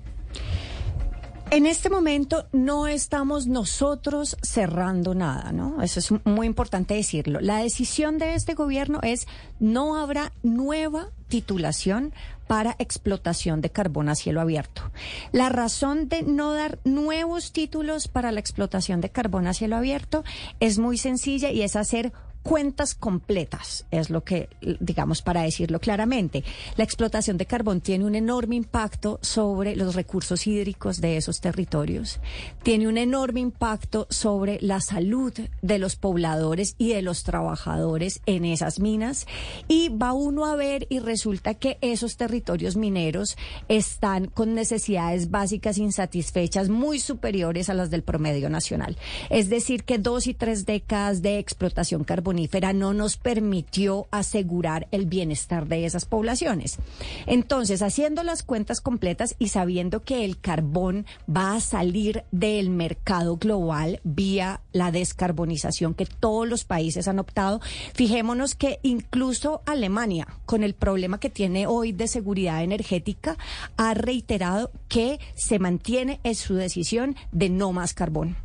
En 1.51 1.65
este 1.65 1.89
momento 1.89 2.47
no 2.53 2.87
estamos 2.87 3.45
nosotros 3.45 4.37
cerrando 4.41 5.13
nada, 5.13 5.51
¿no? 5.51 5.81
Eso 5.81 5.99
es 5.99 6.09
muy 6.23 6.47
importante 6.47 6.93
decirlo. 6.93 7.41
La 7.41 7.57
decisión 7.57 8.17
de 8.19 8.35
este 8.35 8.53
gobierno 8.53 9.01
es 9.03 9.27
no 9.59 9.97
habrá 9.97 10.31
nueva 10.43 11.09
titulación 11.27 12.13
para 12.47 12.77
explotación 12.79 13.59
de 13.59 13.69
carbón 13.69 14.07
a 14.07 14.15
cielo 14.15 14.39
abierto. 14.39 14.91
La 15.33 15.49
razón 15.49 16.07
de 16.07 16.23
no 16.23 16.53
dar 16.53 16.79
nuevos 16.85 17.51
títulos 17.51 18.07
para 18.07 18.31
la 18.31 18.39
explotación 18.39 19.01
de 19.01 19.09
carbón 19.09 19.45
a 19.45 19.53
cielo 19.53 19.75
abierto 19.75 20.23
es 20.61 20.79
muy 20.79 20.97
sencilla 20.97 21.51
y 21.51 21.63
es 21.63 21.75
hacer 21.75 22.13
cuentas 22.43 22.95
completas, 22.95 23.85
es 23.91 24.09
lo 24.09 24.23
que, 24.23 24.49
digamos, 24.79 25.21
para 25.21 25.43
decirlo 25.43 25.79
claramente. 25.79 26.43
La 26.75 26.83
explotación 26.83 27.37
de 27.37 27.45
carbón 27.45 27.81
tiene 27.81 28.05
un 28.05 28.15
enorme 28.15 28.55
impacto 28.55 29.19
sobre 29.21 29.75
los 29.75 29.95
recursos 29.95 30.47
hídricos 30.47 31.01
de 31.01 31.17
esos 31.17 31.39
territorios, 31.39 32.19
tiene 32.63 32.87
un 32.87 32.97
enorme 32.97 33.39
impacto 33.39 34.07
sobre 34.09 34.57
la 34.61 34.81
salud 34.81 35.33
de 35.61 35.79
los 35.79 35.95
pobladores 35.95 36.75
y 36.77 36.89
de 36.89 37.01
los 37.01 37.23
trabajadores 37.23 38.21
en 38.25 38.45
esas 38.45 38.79
minas 38.79 39.27
y 39.67 39.89
va 39.89 40.13
uno 40.13 40.45
a 40.45 40.55
ver 40.55 40.87
y 40.89 40.99
resulta 40.99 41.53
que 41.53 41.77
esos 41.81 42.17
territorios 42.17 42.75
mineros 42.75 43.37
están 43.67 44.27
con 44.27 44.53
necesidades 44.53 45.29
básicas 45.29 45.77
insatisfechas 45.77 46.69
muy 46.69 46.99
superiores 46.99 47.69
a 47.69 47.73
las 47.73 47.89
del 47.89 48.03
promedio 48.03 48.49
nacional. 48.49 48.97
Es 49.29 49.49
decir, 49.49 49.83
que 49.83 49.97
dos 49.97 50.27
y 50.27 50.33
tres 50.33 50.65
décadas 50.65 51.21
de 51.21 51.39
explotación 51.39 52.03
carbón 52.03 52.30
no 52.73 52.93
nos 52.93 53.17
permitió 53.17 54.07
asegurar 54.11 54.87
el 54.91 55.05
bienestar 55.05 55.67
de 55.67 55.85
esas 55.85 56.05
poblaciones. 56.05 56.77
Entonces, 57.25 57.81
haciendo 57.81 58.23
las 58.23 58.43
cuentas 58.43 58.81
completas 58.81 59.35
y 59.39 59.49
sabiendo 59.49 60.01
que 60.01 60.25
el 60.25 60.39
carbón 60.39 61.05
va 61.29 61.55
a 61.55 61.59
salir 61.59 62.23
del 62.31 62.69
mercado 62.69 63.37
global 63.37 63.99
vía 64.03 64.61
la 64.71 64.91
descarbonización 64.91 65.93
que 65.93 66.05
todos 66.05 66.47
los 66.47 66.63
países 66.63 67.07
han 67.07 67.19
optado, 67.19 67.61
fijémonos 67.93 68.55
que 68.55 68.79
incluso 68.83 69.61
Alemania, 69.65 70.27
con 70.45 70.63
el 70.63 70.73
problema 70.73 71.19
que 71.19 71.29
tiene 71.29 71.67
hoy 71.67 71.91
de 71.91 72.07
seguridad 72.07 72.63
energética, 72.63 73.37
ha 73.77 73.93
reiterado 73.93 74.71
que 74.87 75.19
se 75.35 75.59
mantiene 75.59 76.19
en 76.23 76.35
su 76.35 76.55
decisión 76.55 77.15
de 77.31 77.49
no 77.49 77.71
más 77.71 77.93
carbón. 77.93 78.35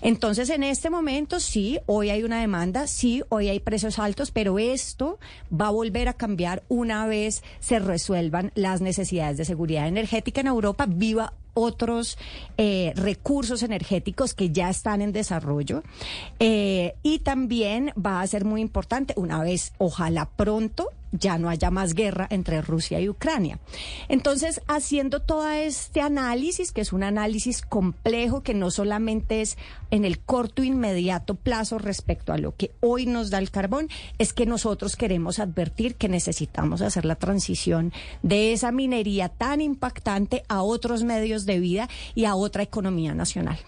Entonces, 0.00 0.50
en 0.50 0.62
este 0.62 0.90
momento, 0.90 1.40
sí, 1.40 1.78
hoy 1.86 2.10
hay 2.10 2.22
una 2.22 2.40
demanda, 2.40 2.86
sí, 2.86 3.22
hoy 3.28 3.48
hay 3.48 3.60
precios 3.60 3.98
altos, 3.98 4.30
pero 4.30 4.58
esto 4.58 5.18
va 5.52 5.68
a 5.68 5.70
volver 5.70 6.08
a 6.08 6.14
cambiar 6.14 6.62
una 6.68 7.06
vez 7.06 7.42
se 7.60 7.78
resuelvan 7.78 8.52
las 8.54 8.80
necesidades 8.80 9.36
de 9.36 9.44
seguridad 9.44 9.88
energética 9.88 10.40
en 10.40 10.46
Europa. 10.46 10.86
Viva 10.88 11.32
otros 11.54 12.18
eh, 12.56 12.92
recursos 12.96 13.62
energéticos 13.62 14.34
que 14.34 14.50
ya 14.50 14.70
están 14.70 15.02
en 15.02 15.12
desarrollo. 15.12 15.82
Eh, 16.38 16.94
y 17.02 17.20
también 17.20 17.92
va 17.94 18.20
a 18.20 18.26
ser 18.26 18.44
muy 18.44 18.60
importante, 18.60 19.14
una 19.16 19.42
vez, 19.42 19.72
ojalá 19.78 20.28
pronto, 20.36 20.88
ya 21.12 21.38
no 21.38 21.48
haya 21.50 21.70
más 21.70 21.94
guerra 21.94 22.26
entre 22.30 22.62
Rusia 22.62 22.98
y 23.00 23.08
Ucrania. 23.08 23.58
Entonces, 24.08 24.62
haciendo 24.66 25.20
todo 25.20 25.48
este 25.50 26.00
análisis, 26.00 26.72
que 26.72 26.80
es 26.80 26.92
un 26.92 27.02
análisis 27.02 27.62
complejo, 27.62 28.42
que 28.42 28.54
no 28.54 28.70
solamente 28.70 29.42
es 29.42 29.58
en 29.90 30.06
el 30.06 30.18
corto 30.18 30.62
inmediato 30.64 31.34
plazo 31.34 31.78
respecto 31.78 32.32
a 32.32 32.38
lo 32.38 32.56
que 32.56 32.72
hoy 32.80 33.04
nos 33.04 33.28
da 33.28 33.38
el 33.38 33.50
carbón, 33.50 33.88
es 34.18 34.32
que 34.32 34.46
nosotros 34.46 34.96
queremos 34.96 35.38
advertir 35.38 35.96
que 35.96 36.08
necesitamos 36.08 36.80
hacer 36.80 37.04
la 37.04 37.16
transición 37.16 37.92
de 38.22 38.54
esa 38.54 38.72
minería 38.72 39.28
tan 39.28 39.60
impactante 39.60 40.44
a 40.48 40.62
otros 40.62 41.04
medios 41.04 41.41
de 41.46 41.60
vida 41.60 41.88
y 42.14 42.24
a 42.24 42.34
otra 42.34 42.62
economía 42.62 43.14
nacional. 43.14 43.58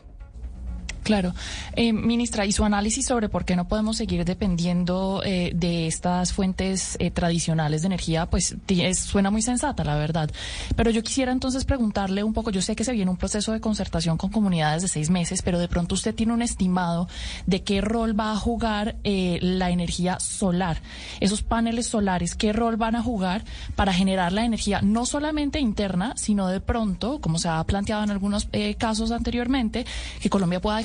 Claro. 1.04 1.34
Eh, 1.76 1.92
ministra, 1.92 2.46
y 2.46 2.52
su 2.52 2.64
análisis 2.64 3.06
sobre 3.06 3.28
por 3.28 3.44
qué 3.44 3.56
no 3.56 3.68
podemos 3.68 3.98
seguir 3.98 4.24
dependiendo 4.24 5.20
eh, 5.22 5.52
de 5.54 5.86
estas 5.86 6.32
fuentes 6.32 6.96
eh, 6.98 7.10
tradicionales 7.10 7.82
de 7.82 7.86
energía, 7.86 8.24
pues 8.24 8.56
suena 8.94 9.30
muy 9.30 9.42
sensata, 9.42 9.84
la 9.84 9.96
verdad. 9.96 10.30
Pero 10.74 10.90
yo 10.90 11.02
quisiera 11.02 11.30
entonces 11.30 11.66
preguntarle 11.66 12.24
un 12.24 12.32
poco, 12.32 12.50
yo 12.50 12.62
sé 12.62 12.74
que 12.74 12.84
se 12.84 12.92
viene 12.92 13.10
un 13.10 13.18
proceso 13.18 13.52
de 13.52 13.60
concertación 13.60 14.16
con 14.16 14.30
comunidades 14.30 14.80
de 14.80 14.88
seis 14.88 15.10
meses, 15.10 15.42
pero 15.42 15.58
de 15.58 15.68
pronto 15.68 15.94
usted 15.94 16.14
tiene 16.14 16.32
un 16.32 16.40
estimado 16.40 17.06
de 17.44 17.62
qué 17.62 17.82
rol 17.82 18.18
va 18.18 18.32
a 18.32 18.36
jugar 18.36 18.96
la 19.04 19.70
energía 19.70 20.18
solar. 20.20 20.80
Esos 21.20 21.42
paneles 21.42 21.86
solares, 21.86 22.34
qué 22.34 22.54
rol 22.54 22.76
van 22.76 22.96
a 22.96 23.02
jugar 23.02 23.44
para 23.76 23.92
generar 23.92 24.32
la 24.32 24.46
energía 24.46 24.80
no 24.80 25.04
solamente 25.04 25.60
interna, 25.60 26.14
sino 26.16 26.48
de 26.48 26.60
pronto, 26.60 27.20
como 27.20 27.38
se 27.38 27.48
ha 27.48 27.62
planteado 27.64 28.04
en 28.04 28.10
algunos 28.10 28.48
casos 28.78 29.10
anteriormente, 29.10 29.84
que 30.20 30.30
Colombia 30.30 30.60
pueda 30.62 30.80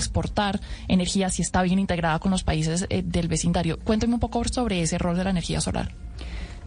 energía 0.88 1.30
si 1.30 1.42
está 1.42 1.62
bien 1.62 1.80
integrada 1.80 2.20
con 2.20 2.32
los 2.32 2.44
países 2.44 2.86
eh, 2.90 3.04
del 3.06 3.28
vecindario. 3.28 3.80
Cuénteme 3.80 4.16
un 4.16 4.20
poco 4.20 4.44
sobre 4.46 4.82
ese 4.82 4.98
rol 4.98 5.18
de 5.18 5.24
la 5.24 5.30
energía 5.32 5.62
solar. 5.62 5.92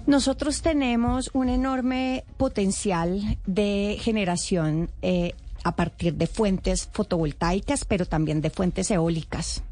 Nosotros 0.06 0.62
tenemos 0.62 1.30
un 1.32 1.48
enorme 1.48 2.24
potencial 2.36 3.38
de 3.46 3.98
generación 4.00 4.90
eh, 5.00 5.34
a 5.62 5.76
partir 5.76 6.14
de 6.14 6.26
fuentes 6.26 6.88
fotovoltaicas, 6.92 7.84
pero 7.84 8.04
también 8.04 8.40
de 8.40 8.50
fuentes 8.50 8.90
eólicas. 8.90 9.62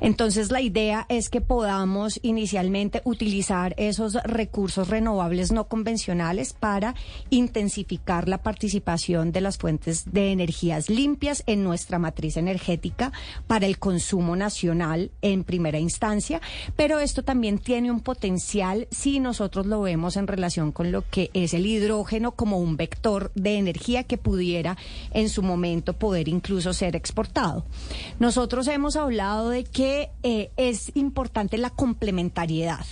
Entonces 0.00 0.50
la 0.50 0.60
idea 0.60 1.06
es 1.08 1.28
que 1.28 1.40
podamos 1.40 2.18
inicialmente 2.22 3.02
utilizar 3.04 3.74
esos 3.76 4.14
recursos 4.24 4.88
renovables 4.88 5.52
no 5.52 5.68
convencionales 5.68 6.52
para 6.52 6.94
intensificar 7.30 8.28
la 8.28 8.38
participación 8.38 9.32
de 9.32 9.40
las 9.40 9.58
fuentes 9.58 10.12
de 10.12 10.32
energías 10.32 10.88
limpias 10.88 11.42
en 11.46 11.64
nuestra 11.64 11.98
matriz 11.98 12.36
energética 12.36 13.12
para 13.46 13.66
el 13.66 13.78
consumo 13.78 14.36
nacional 14.36 15.10
en 15.22 15.44
primera 15.44 15.78
instancia, 15.78 16.40
pero 16.76 17.00
esto 17.00 17.22
también 17.22 17.58
tiene 17.58 17.90
un 17.90 18.00
potencial 18.00 18.88
si 18.90 19.20
nosotros 19.20 19.66
lo 19.66 19.80
vemos 19.80 20.16
en 20.16 20.26
relación 20.26 20.72
con 20.72 20.92
lo 20.92 21.08
que 21.08 21.30
es 21.34 21.54
el 21.54 21.66
hidrógeno 21.66 22.32
como 22.32 22.58
un 22.58 22.76
vector 22.76 23.32
de 23.34 23.58
energía 23.58 24.04
que 24.04 24.18
pudiera 24.18 24.76
en 25.12 25.28
su 25.28 25.42
momento 25.42 25.94
poder 25.94 26.28
incluso 26.28 26.72
ser 26.72 26.96
exportado. 26.96 27.64
Nosotros 28.18 28.68
hemos 28.68 28.96
hablado 28.96 29.45
de 29.48 29.64
que 29.64 30.10
eh, 30.22 30.50
es 30.56 30.92
importante 30.94 31.58
la 31.58 31.70
complementariedad, 31.70 32.84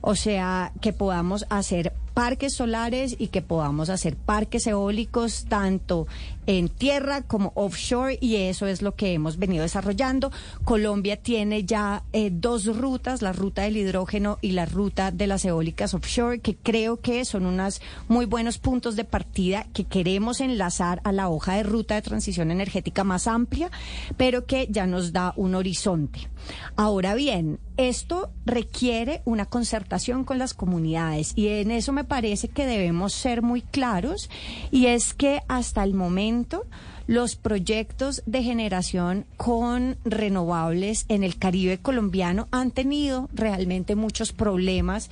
o 0.00 0.14
sea, 0.14 0.72
que 0.80 0.92
podamos 0.92 1.46
hacer 1.50 1.92
parques 2.14 2.54
solares 2.54 3.16
y 3.18 3.28
que 3.28 3.42
podamos 3.42 3.90
hacer 3.90 4.16
parques 4.16 4.66
eólicos 4.66 5.46
tanto 5.48 6.06
en 6.46 6.68
tierra 6.68 7.22
como 7.22 7.52
offshore 7.54 8.18
y 8.20 8.36
eso 8.36 8.66
es 8.66 8.82
lo 8.82 8.94
que 8.94 9.12
hemos 9.12 9.38
venido 9.38 9.62
desarrollando. 9.62 10.32
Colombia 10.64 11.16
tiene 11.16 11.64
ya 11.64 12.02
eh, 12.12 12.30
dos 12.32 12.66
rutas, 12.76 13.22
la 13.22 13.32
ruta 13.32 13.62
del 13.62 13.76
hidrógeno 13.76 14.38
y 14.40 14.52
la 14.52 14.66
ruta 14.66 15.10
de 15.10 15.26
las 15.26 15.44
eólicas 15.44 15.94
offshore, 15.94 16.40
que 16.40 16.56
creo 16.56 17.00
que 17.00 17.24
son 17.24 17.46
unos 17.46 17.80
muy 18.08 18.26
buenos 18.26 18.58
puntos 18.58 18.96
de 18.96 19.04
partida 19.04 19.66
que 19.72 19.84
queremos 19.84 20.40
enlazar 20.40 21.00
a 21.04 21.12
la 21.12 21.28
hoja 21.28 21.54
de 21.54 21.62
ruta 21.62 21.94
de 21.94 22.02
transición 22.02 22.50
energética 22.50 23.04
más 23.04 23.26
amplia, 23.26 23.70
pero 24.16 24.46
que 24.46 24.66
ya 24.70 24.86
nos 24.86 25.12
da 25.12 25.32
un 25.36 25.54
horizonte. 25.54 26.28
Ahora 26.76 27.14
bien, 27.14 27.60
esto 27.76 28.30
requiere 28.44 29.22
una 29.24 29.46
concertación 29.46 30.24
con 30.24 30.38
las 30.38 30.54
comunidades 30.54 31.32
y 31.36 31.48
en 31.48 31.70
eso 31.70 31.92
me 31.92 32.01
parece 32.04 32.48
que 32.48 32.66
debemos 32.66 33.12
ser 33.12 33.42
muy 33.42 33.62
claros 33.62 34.30
y 34.70 34.86
es 34.86 35.14
que 35.14 35.40
hasta 35.48 35.82
el 35.84 35.94
momento 35.94 36.64
los 37.06 37.36
proyectos 37.36 38.22
de 38.26 38.42
generación 38.42 39.26
con 39.36 39.96
renovables 40.04 41.04
en 41.08 41.24
el 41.24 41.36
Caribe 41.36 41.78
colombiano 41.78 42.48
han 42.50 42.70
tenido 42.70 43.28
realmente 43.34 43.96
muchos 43.96 44.32
problemas 44.32 45.10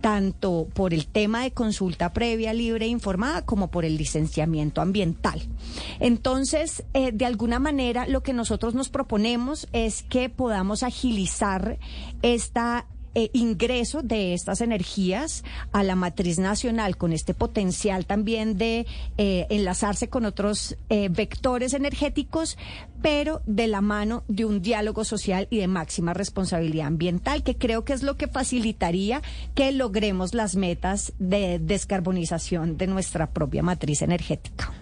tanto 0.00 0.68
por 0.74 0.94
el 0.94 1.06
tema 1.06 1.42
de 1.42 1.50
consulta 1.50 2.12
previa, 2.12 2.52
libre 2.52 2.86
e 2.86 2.88
informada, 2.88 3.44
como 3.44 3.68
por 3.68 3.84
el 3.84 3.96
licenciamiento 3.96 4.80
ambiental. 4.80 5.42
Entonces, 5.98 6.84
eh, 6.94 7.10
de 7.12 7.26
alguna 7.26 7.58
manera, 7.58 8.06
lo 8.06 8.22
que 8.22 8.32
nosotros 8.32 8.74
nos 8.74 8.90
proponemos 8.90 9.66
es 9.72 10.04
que 10.04 10.28
podamos 10.28 10.82
agilizar 10.82 11.78
esta 12.22 12.86
eh, 13.18 13.30
ingreso 13.32 14.02
de 14.02 14.32
estas 14.32 14.60
energías 14.60 15.42
a 15.72 15.82
la 15.82 15.96
matriz 15.96 16.38
nacional 16.38 16.96
con 16.96 17.12
este 17.12 17.34
potencial 17.34 18.06
también 18.06 18.56
de 18.56 18.86
eh, 19.16 19.44
enlazarse 19.50 20.08
con 20.08 20.24
otros 20.24 20.76
eh, 20.88 21.08
vectores 21.10 21.74
energéticos, 21.74 22.56
pero 23.02 23.42
de 23.44 23.66
la 23.66 23.80
mano 23.80 24.22
de 24.28 24.44
un 24.44 24.62
diálogo 24.62 25.02
social 25.02 25.48
y 25.50 25.58
de 25.58 25.66
máxima 25.66 26.14
responsabilidad 26.14 26.86
ambiental, 26.86 27.42
que 27.42 27.56
creo 27.56 27.84
que 27.84 27.92
es 27.92 28.04
lo 28.04 28.16
que 28.16 28.28
facilitaría 28.28 29.20
que 29.56 29.72
logremos 29.72 30.32
las 30.32 30.54
metas 30.54 31.12
de 31.18 31.58
descarbonización 31.58 32.76
de 32.76 32.86
nuestra 32.86 33.30
propia 33.30 33.64
matriz 33.64 34.02
energética. 34.02 34.72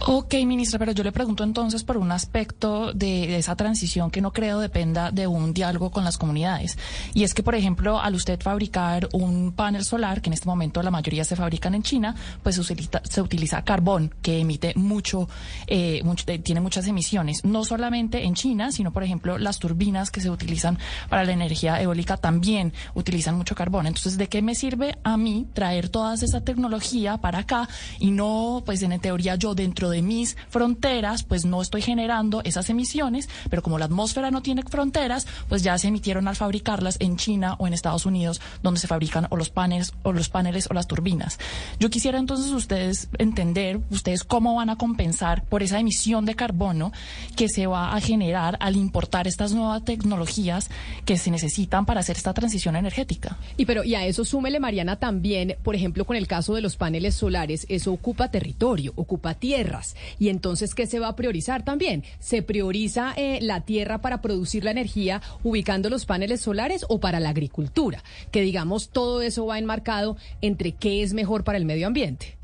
Ok, 0.00 0.34
ministra, 0.44 0.78
pero 0.78 0.92
yo 0.92 1.04
le 1.04 1.12
pregunto 1.12 1.44
entonces 1.44 1.84
por 1.84 1.96
un 1.96 2.10
aspecto 2.10 2.92
de, 2.92 3.36
esa 3.38 3.54
transición 3.54 4.10
que 4.10 4.20
no 4.20 4.32
creo 4.32 4.58
dependa 4.58 5.10
de 5.10 5.26
un 5.26 5.54
diálogo 5.54 5.90
con 5.90 6.04
las 6.04 6.18
comunidades. 6.18 6.76
Y 7.14 7.22
es 7.22 7.32
que, 7.32 7.42
por 7.42 7.54
ejemplo, 7.54 8.00
al 8.00 8.14
usted 8.14 8.40
fabricar 8.40 9.08
un 9.12 9.52
panel 9.52 9.84
solar, 9.84 10.20
que 10.20 10.30
en 10.30 10.34
este 10.34 10.46
momento 10.46 10.82
la 10.82 10.90
mayoría 10.90 11.24
se 11.24 11.36
fabrican 11.36 11.74
en 11.74 11.82
China, 11.82 12.14
pues 12.42 12.56
se 12.56 12.60
utiliza, 12.60 13.00
se 13.04 13.22
utiliza 13.22 13.62
carbón, 13.62 14.12
que 14.20 14.40
emite 14.40 14.72
mucho, 14.74 15.28
eh, 15.66 16.02
eh, 16.26 16.38
tiene 16.40 16.60
muchas 16.60 16.86
emisiones. 16.86 17.44
No 17.44 17.64
solamente 17.64 18.24
en 18.24 18.34
China, 18.34 18.72
sino, 18.72 18.92
por 18.92 19.04
ejemplo, 19.04 19.38
las 19.38 19.58
turbinas 19.58 20.10
que 20.10 20.20
se 20.20 20.28
utilizan 20.28 20.78
para 21.08 21.24
la 21.24 21.32
energía 21.32 21.80
eólica 21.80 22.16
también 22.16 22.72
utilizan 22.94 23.36
mucho 23.36 23.54
carbón. 23.54 23.86
Entonces, 23.86 24.18
¿de 24.18 24.28
qué 24.28 24.42
me 24.42 24.54
sirve 24.54 24.98
a 25.04 25.16
mí 25.16 25.46
traer 25.54 25.88
toda 25.88 26.14
esa 26.14 26.40
tecnología 26.40 27.18
para 27.18 27.40
acá 27.40 27.68
y 27.98 28.10
no, 28.10 28.62
pues 28.66 28.82
en 28.82 28.98
teoría 29.00 29.36
yo 29.36 29.54
dentro 29.54 29.83
de 29.90 30.02
mis 30.02 30.36
fronteras, 30.48 31.22
pues 31.22 31.44
no 31.44 31.62
estoy 31.62 31.82
generando 31.82 32.42
esas 32.44 32.70
emisiones, 32.70 33.28
pero 33.50 33.62
como 33.62 33.78
la 33.78 33.86
atmósfera 33.86 34.30
no 34.30 34.42
tiene 34.42 34.62
fronteras, 34.62 35.26
pues 35.48 35.62
ya 35.62 35.76
se 35.78 35.88
emitieron 35.88 36.28
al 36.28 36.36
fabricarlas 36.36 36.96
en 37.00 37.16
China 37.16 37.56
o 37.58 37.66
en 37.66 37.74
Estados 37.74 38.06
Unidos, 38.06 38.40
donde 38.62 38.80
se 38.80 38.86
fabrican 38.86 39.26
o 39.30 39.36
los 39.36 39.50
paneles 39.50 39.92
o 40.02 40.12
los 40.12 40.28
paneles 40.28 40.68
o 40.70 40.74
las 40.74 40.86
turbinas. 40.86 41.38
Yo 41.78 41.90
quisiera 41.90 42.18
entonces 42.18 42.50
ustedes 42.52 43.08
entender, 43.18 43.80
ustedes 43.90 44.24
cómo 44.24 44.54
van 44.54 44.70
a 44.70 44.76
compensar 44.76 45.44
por 45.44 45.62
esa 45.62 45.78
emisión 45.78 46.24
de 46.24 46.34
carbono 46.34 46.92
que 47.36 47.48
se 47.48 47.66
va 47.66 47.94
a 47.94 48.00
generar 48.00 48.56
al 48.60 48.76
importar 48.76 49.26
estas 49.26 49.52
nuevas 49.52 49.84
tecnologías 49.84 50.70
que 51.04 51.16
se 51.16 51.30
necesitan 51.30 51.86
para 51.86 52.00
hacer 52.00 52.16
esta 52.16 52.34
transición 52.34 52.76
energética. 52.76 53.36
Y 53.56 53.66
pero 53.66 53.84
y 53.84 53.94
a 53.94 54.06
eso 54.06 54.24
súmele 54.24 54.60
Mariana 54.60 54.96
también, 54.96 55.56
por 55.62 55.74
ejemplo, 55.74 56.04
con 56.04 56.16
el 56.16 56.26
caso 56.26 56.54
de 56.54 56.60
los 56.60 56.76
paneles 56.76 57.14
solares, 57.14 57.66
eso 57.68 57.92
ocupa 57.92 58.30
territorio, 58.30 58.92
ocupa 58.96 59.34
tierra 59.34 59.73
y 60.18 60.28
entonces, 60.28 60.74
¿qué 60.74 60.86
se 60.86 61.00
va 61.00 61.08
a 61.08 61.16
priorizar 61.16 61.64
también? 61.64 62.04
¿Se 62.20 62.42
prioriza 62.42 63.12
eh, 63.16 63.38
la 63.42 63.62
tierra 63.62 64.00
para 64.00 64.20
producir 64.20 64.64
la 64.64 64.70
energía 64.70 65.22
ubicando 65.42 65.90
los 65.90 66.06
paneles 66.06 66.40
solares 66.40 66.84
o 66.88 67.00
para 67.00 67.20
la 67.20 67.30
agricultura? 67.30 68.02
Que 68.30 68.42
digamos, 68.42 68.90
todo 68.90 69.22
eso 69.22 69.46
va 69.46 69.58
enmarcado 69.58 70.16
entre 70.40 70.72
qué 70.72 71.02
es 71.02 71.14
mejor 71.14 71.44
para 71.44 71.58
el 71.58 71.64
medio 71.64 71.86
ambiente. 71.86 72.36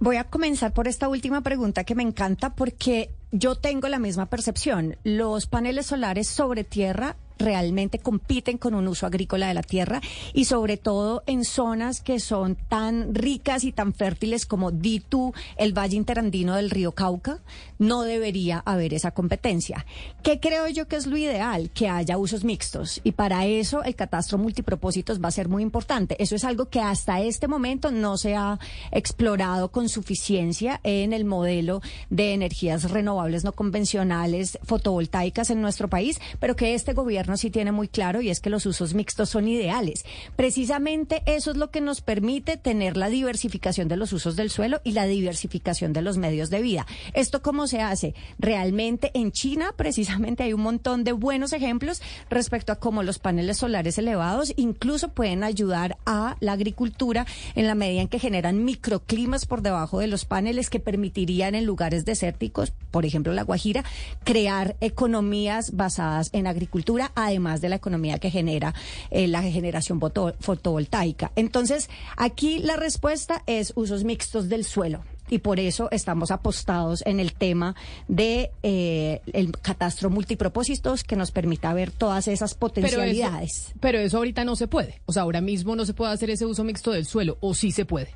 Voy 0.00 0.16
a 0.16 0.24
comenzar 0.24 0.72
por 0.72 0.88
esta 0.88 1.08
última 1.08 1.42
pregunta 1.42 1.84
que 1.84 1.94
me 1.94 2.02
encanta 2.02 2.54
porque 2.54 3.10
yo 3.30 3.54
tengo 3.54 3.88
la 3.88 4.00
misma 4.00 4.26
percepción. 4.26 4.96
Los 5.04 5.46
paneles 5.46 5.86
solares 5.86 6.26
sobre 6.26 6.64
tierra 6.64 7.16
realmente 7.38 7.98
compiten 7.98 8.58
con 8.58 8.74
un 8.74 8.88
uso 8.88 9.06
agrícola 9.06 9.48
de 9.48 9.54
la 9.54 9.62
tierra 9.62 10.00
y 10.32 10.44
sobre 10.44 10.76
todo 10.76 11.22
en 11.26 11.44
zonas 11.44 12.00
que 12.00 12.20
son 12.20 12.56
tan 12.68 13.14
ricas 13.14 13.64
y 13.64 13.72
tan 13.72 13.92
fértiles 13.92 14.46
como 14.46 14.70
Ditu, 14.70 15.32
el 15.56 15.76
Valle 15.76 15.96
Interandino 15.96 16.56
del 16.56 16.70
río 16.70 16.92
Cauca, 16.92 17.40
no 17.82 18.02
debería 18.02 18.62
haber 18.64 18.94
esa 18.94 19.10
competencia. 19.10 19.84
¿Qué 20.22 20.40
creo 20.40 20.68
yo 20.68 20.86
que 20.86 20.96
es 20.96 21.06
lo 21.06 21.16
ideal? 21.16 21.70
Que 21.70 21.88
haya 21.88 22.16
usos 22.16 22.44
mixtos 22.44 23.00
y 23.04 23.12
para 23.12 23.44
eso 23.46 23.82
el 23.82 23.96
catastro 23.96 24.38
multipropósitos 24.38 25.20
va 25.22 25.28
a 25.28 25.32
ser 25.32 25.48
muy 25.48 25.62
importante. 25.62 26.16
Eso 26.22 26.36
es 26.36 26.44
algo 26.44 26.66
que 26.66 26.80
hasta 26.80 27.20
este 27.20 27.48
momento 27.48 27.90
no 27.90 28.16
se 28.16 28.36
ha 28.36 28.58
explorado 28.92 29.70
con 29.70 29.88
suficiencia 29.88 30.80
en 30.84 31.12
el 31.12 31.24
modelo 31.24 31.82
de 32.08 32.34
energías 32.34 32.90
renovables 32.90 33.44
no 33.44 33.52
convencionales 33.52 34.58
fotovoltaicas 34.62 35.50
en 35.50 35.60
nuestro 35.60 35.88
país, 35.88 36.20
pero 36.38 36.54
que 36.54 36.74
este 36.74 36.92
gobierno 36.92 37.36
sí 37.36 37.50
tiene 37.50 37.72
muy 37.72 37.88
claro 37.88 38.20
y 38.20 38.30
es 38.30 38.40
que 38.40 38.50
los 38.50 38.64
usos 38.64 38.94
mixtos 38.94 39.30
son 39.30 39.48
ideales. 39.48 40.04
Precisamente 40.36 41.22
eso 41.26 41.50
es 41.50 41.56
lo 41.56 41.70
que 41.70 41.80
nos 41.80 42.00
permite 42.00 42.56
tener 42.56 42.96
la 42.96 43.08
diversificación 43.08 43.88
de 43.88 43.96
los 43.96 44.12
usos 44.12 44.36
del 44.36 44.50
suelo 44.50 44.80
y 44.84 44.92
la 44.92 45.06
diversificación 45.06 45.92
de 45.92 46.02
los 46.02 46.16
medios 46.16 46.48
de 46.48 46.62
vida. 46.62 46.86
¿Esto 47.12 47.42
cómo 47.42 47.66
se 47.72 47.80
hace? 47.80 48.14
Realmente 48.38 49.10
en 49.14 49.32
China 49.32 49.72
precisamente 49.74 50.42
hay 50.42 50.52
un 50.52 50.60
montón 50.60 51.04
de 51.04 51.12
buenos 51.12 51.54
ejemplos 51.54 52.02
respecto 52.28 52.70
a 52.70 52.76
cómo 52.76 53.02
los 53.02 53.18
paneles 53.18 53.56
solares 53.56 53.96
elevados 53.96 54.52
incluso 54.56 55.08
pueden 55.08 55.42
ayudar 55.42 55.96
a 56.04 56.36
la 56.40 56.52
agricultura 56.52 57.26
en 57.54 57.66
la 57.66 57.74
medida 57.74 58.02
en 58.02 58.08
que 58.08 58.18
generan 58.18 58.62
microclimas 58.62 59.46
por 59.46 59.62
debajo 59.62 60.00
de 60.00 60.06
los 60.06 60.26
paneles 60.26 60.68
que 60.68 60.80
permitirían 60.80 61.54
en 61.54 61.64
lugares 61.64 62.04
desérticos, 62.04 62.72
por 62.90 63.06
ejemplo 63.06 63.32
la 63.32 63.42
Guajira, 63.42 63.84
crear 64.22 64.76
economías 64.82 65.74
basadas 65.74 66.28
en 66.34 66.46
agricultura 66.46 67.10
además 67.14 67.62
de 67.62 67.70
la 67.70 67.76
economía 67.76 68.18
que 68.18 68.30
genera 68.30 68.74
eh, 69.10 69.28
la 69.28 69.42
generación 69.42 69.98
fotovoltaica. 70.40 71.32
Entonces, 71.36 71.88
aquí 72.18 72.58
la 72.58 72.76
respuesta 72.76 73.42
es 73.46 73.72
usos 73.76 74.04
mixtos 74.04 74.50
del 74.50 74.64
suelo 74.64 75.02
y 75.32 75.38
por 75.38 75.58
eso 75.58 75.88
estamos 75.92 76.30
apostados 76.30 77.02
en 77.06 77.18
el 77.18 77.32
tema 77.32 77.74
de 78.06 78.50
eh, 78.62 79.22
el 79.32 79.50
catastro 79.52 80.10
multipropósitos 80.10 81.04
que 81.04 81.16
nos 81.16 81.30
permita 81.30 81.72
ver 81.72 81.90
todas 81.90 82.28
esas 82.28 82.52
potencialidades. 82.54 83.72
pero 83.80 83.98
eso 83.98 84.18
ahorita 84.18 84.44
no 84.44 84.56
se 84.56 84.68
puede. 84.68 85.00
O 85.06 85.12
sea, 85.14 85.22
ahora 85.22 85.40
mismo 85.40 85.74
no 85.74 85.86
se 85.86 85.94
puede 85.94 86.12
hacer 86.12 86.28
ese 86.28 86.44
uso 86.44 86.64
mixto 86.64 86.90
del 86.90 87.06
suelo, 87.06 87.38
o 87.40 87.54
sí 87.54 87.72
se 87.72 87.86
puede. 87.86 88.14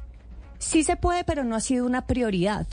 Sí 0.59 0.85
se 0.85 0.97
puede, 0.97 1.25
pero 1.25 1.43
no 1.43 1.57
ha 1.57 1.61
sido 1.61 1.87
una 1.87 2.07
prioridad. 2.07 2.67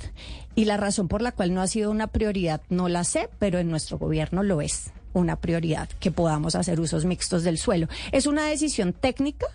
Y 0.56 0.66
la 0.66 0.76
razón 0.76 1.08
por 1.08 1.22
la 1.22 1.32
cual 1.32 1.54
no 1.54 1.62
ha 1.62 1.68
sido 1.68 1.90
una 1.90 2.08
prioridad 2.08 2.62
no 2.68 2.90
la 2.90 3.06
sé, 3.06 3.30
pero 3.40 3.60
en 3.60 3.70
nuestro 3.70 3.98
gobierno 3.98 4.44
lo 4.44 4.60
es 4.60 4.92
una 5.14 5.38
prioridad 5.38 5.88
que 6.02 6.12
podamos 6.12 6.56
hacer 6.56 6.82
usos 6.82 7.06
mixtos 7.06 7.44
del 7.44 7.58
suelo. 7.58 7.88
Es 8.12 8.26
una 8.26 8.46
decisión 8.48 8.92
técnica 8.92 9.48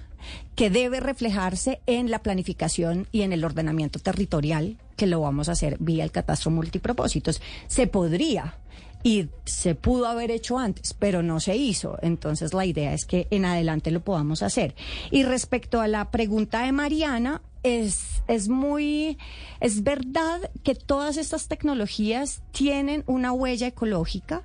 que 0.54 0.70
debe 0.70 1.00
reflejarse 1.00 1.80
en 1.86 2.10
la 2.10 2.20
planificación 2.20 3.06
y 3.12 3.22
en 3.22 3.32
el 3.32 3.44
ordenamiento 3.44 3.98
territorial 3.98 4.76
que 4.96 5.06
lo 5.06 5.20
vamos 5.20 5.48
a 5.48 5.52
hacer 5.52 5.76
vía 5.78 6.04
el 6.04 6.10
catastro 6.10 6.50
multipropósitos. 6.50 7.40
Se 7.68 7.86
podría 7.86 8.56
y 9.02 9.28
se 9.44 9.74
pudo 9.74 10.06
haber 10.06 10.30
hecho 10.30 10.58
antes, 10.58 10.94
pero 10.94 11.22
no 11.22 11.40
se 11.40 11.56
hizo. 11.56 11.98
Entonces 12.02 12.52
la 12.52 12.66
idea 12.66 12.92
es 12.92 13.04
que 13.04 13.28
en 13.30 13.44
adelante 13.44 13.90
lo 13.90 14.00
podamos 14.00 14.42
hacer. 14.42 14.74
Y 15.10 15.22
respecto 15.22 15.80
a 15.80 15.88
la 15.88 16.10
pregunta 16.10 16.62
de 16.62 16.72
Mariana, 16.72 17.40
es, 17.62 18.22
es 18.28 18.48
muy, 18.48 19.18
es 19.60 19.82
verdad 19.82 20.50
que 20.62 20.74
todas 20.74 21.16
estas 21.16 21.48
tecnologías 21.48 22.42
tienen 22.52 23.04
una 23.06 23.32
huella 23.32 23.68
ecológica 23.68 24.42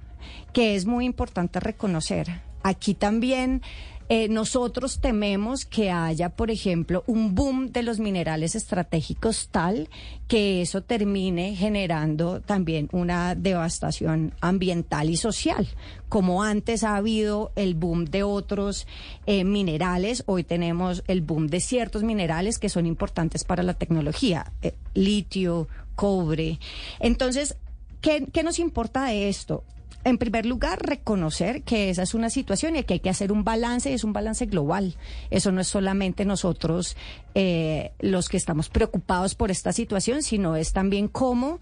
que 0.51 0.75
es 0.75 0.85
muy 0.85 1.05
importante 1.05 1.59
reconocer. 1.59 2.41
Aquí 2.63 2.93
también 2.93 3.61
eh, 4.09 4.27
nosotros 4.27 4.99
tememos 4.99 5.65
que 5.65 5.89
haya, 5.89 6.29
por 6.29 6.51
ejemplo, 6.51 7.03
un 7.07 7.35
boom 7.35 7.71
de 7.71 7.83
los 7.83 7.99
minerales 7.99 8.55
estratégicos 8.55 9.49
tal 9.49 9.89
que 10.27 10.61
eso 10.61 10.81
termine 10.81 11.55
generando 11.55 12.41
también 12.41 12.89
una 12.91 13.35
devastación 13.35 14.33
ambiental 14.41 15.09
y 15.09 15.17
social. 15.17 15.67
Como 16.09 16.43
antes 16.43 16.83
ha 16.83 16.95
habido 16.95 17.51
el 17.55 17.75
boom 17.75 18.05
de 18.05 18.23
otros 18.23 18.87
eh, 19.25 19.43
minerales, 19.43 20.23
hoy 20.25 20.43
tenemos 20.43 21.03
el 21.07 21.21
boom 21.21 21.47
de 21.47 21.59
ciertos 21.59 22.03
minerales 22.03 22.59
que 22.59 22.69
son 22.69 22.85
importantes 22.85 23.43
para 23.43 23.63
la 23.63 23.73
tecnología, 23.73 24.51
eh, 24.61 24.73
litio, 24.93 25.67
cobre. 25.95 26.59
Entonces, 26.99 27.57
¿qué, 28.01 28.27
¿qué 28.31 28.43
nos 28.43 28.59
importa 28.59 29.05
de 29.05 29.29
esto? 29.29 29.63
En 30.03 30.17
primer 30.17 30.45
lugar, 30.45 30.85
reconocer 30.85 31.63
que 31.63 31.89
esa 31.89 32.03
es 32.03 32.13
una 32.13 32.29
situación 32.29 32.75
y 32.75 32.83
que 32.83 32.95
hay 32.95 32.99
que 32.99 33.09
hacer 33.09 33.31
un 33.31 33.43
balance 33.43 33.89
y 33.89 33.93
es 33.93 34.03
un 34.03 34.13
balance 34.13 34.45
global. 34.45 34.95
Eso 35.29 35.51
no 35.51 35.61
es 35.61 35.67
solamente 35.67 36.25
nosotros 36.25 36.97
eh, 37.35 37.91
los 37.99 38.29
que 38.29 38.37
estamos 38.37 38.69
preocupados 38.69 39.35
por 39.35 39.51
esta 39.51 39.71
situación, 39.71 40.23
sino 40.23 40.55
es 40.55 40.73
también 40.73 41.07
cómo 41.07 41.59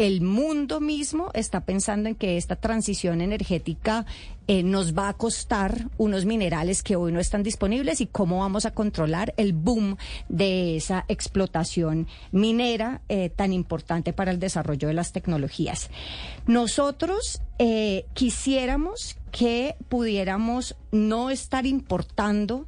el 0.00 0.22
mundo 0.22 0.80
mismo 0.80 1.28
está 1.34 1.66
pensando 1.66 2.08
en 2.08 2.14
que 2.14 2.38
esta 2.38 2.56
transición 2.56 3.20
energética 3.20 4.06
eh, 4.48 4.62
nos 4.62 4.96
va 4.96 5.10
a 5.10 5.12
costar 5.12 5.90
unos 5.98 6.24
minerales 6.24 6.82
que 6.82 6.96
hoy 6.96 7.12
no 7.12 7.20
están 7.20 7.42
disponibles 7.42 8.00
y 8.00 8.06
cómo 8.06 8.38
vamos 8.38 8.64
a 8.64 8.70
controlar 8.70 9.34
el 9.36 9.52
boom 9.52 9.98
de 10.30 10.76
esa 10.76 11.04
explotación 11.08 12.08
minera 12.32 13.02
eh, 13.10 13.28
tan 13.28 13.52
importante 13.52 14.14
para 14.14 14.30
el 14.30 14.38
desarrollo 14.38 14.88
de 14.88 14.94
las 14.94 15.12
tecnologías. 15.12 15.90
Nosotros 16.46 17.42
eh, 17.58 18.06
quisiéramos 18.14 19.18
que 19.32 19.76
pudiéramos 19.90 20.76
no 20.92 21.28
estar 21.28 21.66
importando 21.66 22.66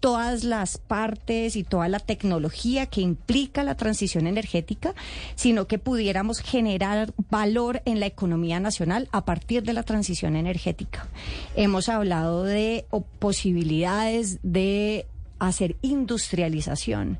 todas 0.00 0.44
las 0.44 0.78
partes 0.78 1.56
y 1.56 1.64
toda 1.64 1.88
la 1.88 1.98
tecnología 1.98 2.86
que 2.86 3.00
implica 3.00 3.64
la 3.64 3.76
transición 3.76 4.26
energética, 4.26 4.94
sino 5.34 5.66
que 5.66 5.78
pudiéramos 5.78 6.40
generar 6.40 7.12
valor 7.30 7.82
en 7.84 8.00
la 8.00 8.06
economía 8.06 8.60
nacional 8.60 9.08
a 9.12 9.24
partir 9.24 9.62
de 9.62 9.72
la 9.72 9.82
transición 9.82 10.36
energética. 10.36 11.08
Hemos 11.54 11.88
hablado 11.88 12.44
de 12.44 12.86
posibilidades 13.18 14.38
de 14.42 15.06
hacer 15.38 15.76
industrialización, 15.82 17.18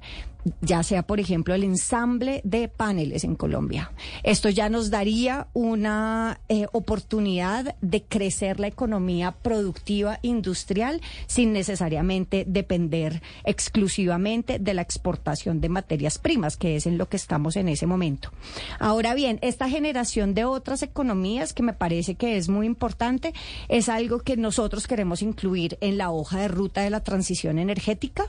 ya 0.60 0.82
sea, 0.82 1.02
por 1.06 1.20
ejemplo, 1.20 1.54
el 1.54 1.64
ensamble 1.64 2.40
de 2.44 2.68
paneles 2.68 3.24
en 3.24 3.34
Colombia. 3.36 3.92
Esto 4.22 4.48
ya 4.48 4.68
nos 4.68 4.90
daría 4.90 5.48
una 5.52 6.40
eh, 6.48 6.66
oportunidad 6.72 7.76
de 7.80 8.02
crecer 8.02 8.60
la 8.60 8.66
economía 8.66 9.32
productiva 9.32 10.18
industrial 10.22 11.00
sin 11.26 11.52
necesariamente 11.52 12.44
depender 12.46 13.22
exclusivamente 13.44 14.58
de 14.58 14.74
la 14.74 14.82
exportación 14.82 15.60
de 15.60 15.68
materias 15.68 16.18
primas, 16.18 16.56
que 16.56 16.76
es 16.76 16.86
en 16.86 16.98
lo 16.98 17.08
que 17.08 17.16
estamos 17.16 17.56
en 17.56 17.68
ese 17.68 17.86
momento. 17.86 18.30
Ahora 18.78 19.14
bien, 19.14 19.38
esta 19.42 19.68
generación 19.68 20.34
de 20.34 20.44
otras 20.44 20.82
economías, 20.82 21.52
que 21.52 21.62
me 21.62 21.72
parece 21.72 22.14
que 22.14 22.36
es 22.36 22.48
muy 22.48 22.66
importante, 22.66 23.34
es 23.68 23.88
algo 23.88 24.20
que 24.20 24.36
nosotros 24.36 24.86
queremos 24.86 25.22
incluir 25.22 25.78
en 25.80 25.98
la 25.98 26.10
hoja 26.10 26.40
de 26.40 26.48
ruta 26.48 26.82
de 26.82 26.90
la 26.90 27.02
transición 27.02 27.58
energética 27.58 28.26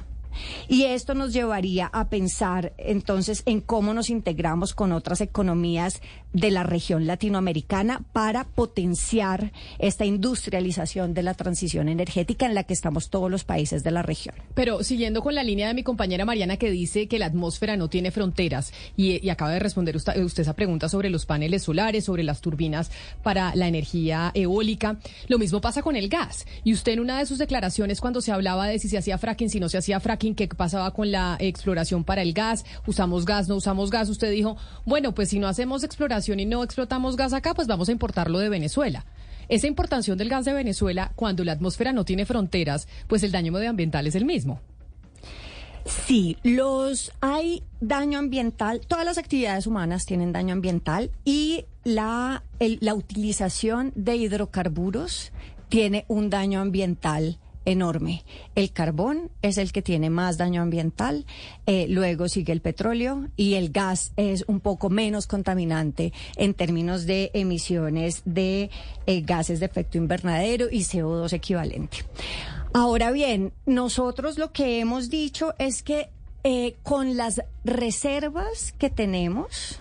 y 0.67 0.83
esto 0.83 1.13
nos 1.13 1.33
llevaría 1.33 1.87
a 1.87 2.09
pensar 2.09 2.73
entonces 2.77 3.43
en 3.45 3.61
cómo 3.61 3.93
nos 3.93 4.09
integramos 4.09 4.73
con 4.73 4.91
otras 4.91 5.21
economías 5.21 6.01
de 6.33 6.51
la 6.51 6.63
región 6.63 7.07
latinoamericana 7.07 8.03
para 8.13 8.43
potenciar 8.43 9.51
esta 9.79 10.05
industrialización 10.05 11.13
de 11.13 11.23
la 11.23 11.33
transición 11.33 11.89
energética 11.89 12.45
en 12.45 12.53
la 12.53 12.63
que 12.63 12.73
estamos 12.73 13.09
todos 13.09 13.31
los 13.31 13.43
países 13.43 13.83
de 13.83 13.91
la 13.91 14.01
región. 14.01 14.35
Pero 14.53 14.83
siguiendo 14.83 15.21
con 15.21 15.35
la 15.35 15.43
línea 15.43 15.67
de 15.67 15.73
mi 15.73 15.83
compañera 15.83 16.25
Mariana 16.25 16.57
que 16.57 16.69
dice 16.69 17.07
que 17.07 17.19
la 17.19 17.27
atmósfera 17.27 17.77
no 17.77 17.89
tiene 17.89 18.11
fronteras 18.11 18.73
y, 18.95 19.27
acaba 19.29 19.51
de 19.51 19.59
responder 19.59 19.95
usted, 19.95 20.21
usted 20.23 20.43
esa 20.43 20.55
pregunta 20.55 20.89
sobre 20.89 21.09
los 21.09 21.25
paneles 21.25 21.63
solares, 21.63 22.05
sobre 22.05 22.23
las 22.23 22.41
turbinas 22.41 22.91
para 23.23 23.55
la 23.55 23.67
energía 23.67 24.31
eólica, 24.33 24.99
lo 25.27 25.39
mismo 25.39 25.61
pasa 25.61 25.81
con 25.81 25.95
el 25.95 26.09
gas. 26.09 26.45
Y 26.63 26.73
usted 26.73 26.93
en 26.93 26.99
una 26.99 27.19
de 27.19 27.25
sus 27.25 27.37
declaraciones 27.37 28.01
cuando 28.01 28.21
se 28.21 28.31
hablaba 28.31 28.67
de 28.67 28.79
si 28.79 28.89
se 28.89 28.97
hacía 28.97 29.17
fracking, 29.17 29.49
si 29.49 29.59
no 29.59 29.69
se 29.69 29.77
hacía 29.77 29.99
fracking, 29.99 30.26
qué 30.35 30.47
pasaba 30.47 30.91
con 30.91 31.11
la 31.11 31.37
exploración 31.39 32.03
para 32.03 32.21
el 32.21 32.33
gas, 32.33 32.65
usamos 32.85 33.25
gas, 33.25 33.47
no 33.47 33.55
usamos 33.55 33.91
gas, 33.91 34.09
usted 34.09 34.31
dijo, 34.31 34.57
bueno, 34.85 35.13
pues 35.13 35.29
si 35.29 35.39
no 35.39 35.47
hacemos 35.47 35.83
exploración 35.83 36.39
y 36.39 36.45
no 36.45 36.63
explotamos 36.63 37.15
gas 37.15 37.33
acá, 37.33 37.53
pues 37.53 37.67
vamos 37.67 37.89
a 37.89 37.91
importarlo 37.91 38.39
de 38.39 38.49
Venezuela. 38.49 39.05
Esa 39.49 39.67
importación 39.67 40.17
del 40.17 40.29
gas 40.29 40.45
de 40.45 40.53
Venezuela, 40.53 41.11
cuando 41.15 41.43
la 41.43 41.53
atmósfera 41.53 41.93
no 41.93 42.03
tiene 42.03 42.25
fronteras, 42.25 42.87
pues 43.07 43.23
el 43.23 43.31
daño 43.31 43.51
medioambiental 43.51 44.05
es 44.07 44.15
el 44.15 44.25
mismo. 44.25 44.59
Sí, 45.85 46.35
los 46.43 47.13
hay 47.21 47.63
daño 47.79 48.19
ambiental, 48.19 48.81
todas 48.85 49.05
las 49.05 49.17
actividades 49.17 49.67
humanas 49.67 50.05
tienen 50.05 50.33
daño 50.33 50.53
ambiental 50.53 51.11
y 51.23 51.63
la, 51.85 52.43
la 52.59 52.93
utilización 52.93 53.93
de 53.95 54.17
hidrocarburos 54.17 55.31
tiene 55.69 56.03
un 56.09 56.29
daño 56.29 56.59
ambiental 56.59 57.39
enorme. 57.67 58.23
El 58.55 58.71
carbón 58.71 59.29
es 59.41 59.57
el 59.57 59.71
que 59.71 59.81
tiene 59.81 60.09
más 60.09 60.37
daño 60.37 60.61
ambiental, 60.61 61.25
eh, 61.65 61.85
luego 61.89 62.29
sigue 62.29 62.53
el 62.53 62.61
petróleo 62.61 63.27
y 63.35 63.55
el 63.55 63.71
gas 63.71 64.13
es 64.15 64.45
un 64.47 64.61
poco 64.61 64.89
menos 64.89 65.27
contaminante 65.27 66.13
en 66.37 66.53
términos 66.53 67.05
de 67.05 67.29
emisiones 67.33 68.21
de 68.25 68.71
eh, 69.05 69.21
gases 69.21 69.59
de 69.59 69.65
efecto 69.65 69.97
invernadero 69.97 70.67
y 70.71 70.79
CO2 70.79 71.33
equivalente. 71.33 71.97
Ahora 72.73 73.11
bien, 73.11 73.51
nosotros 73.65 74.37
lo 74.37 74.51
que 74.51 74.79
hemos 74.79 75.09
dicho 75.09 75.53
es 75.59 75.83
que 75.83 76.09
eh, 76.43 76.75
con 76.83 77.17
las 77.17 77.41
reservas 77.65 78.73
que 78.77 78.89
tenemos 78.89 79.79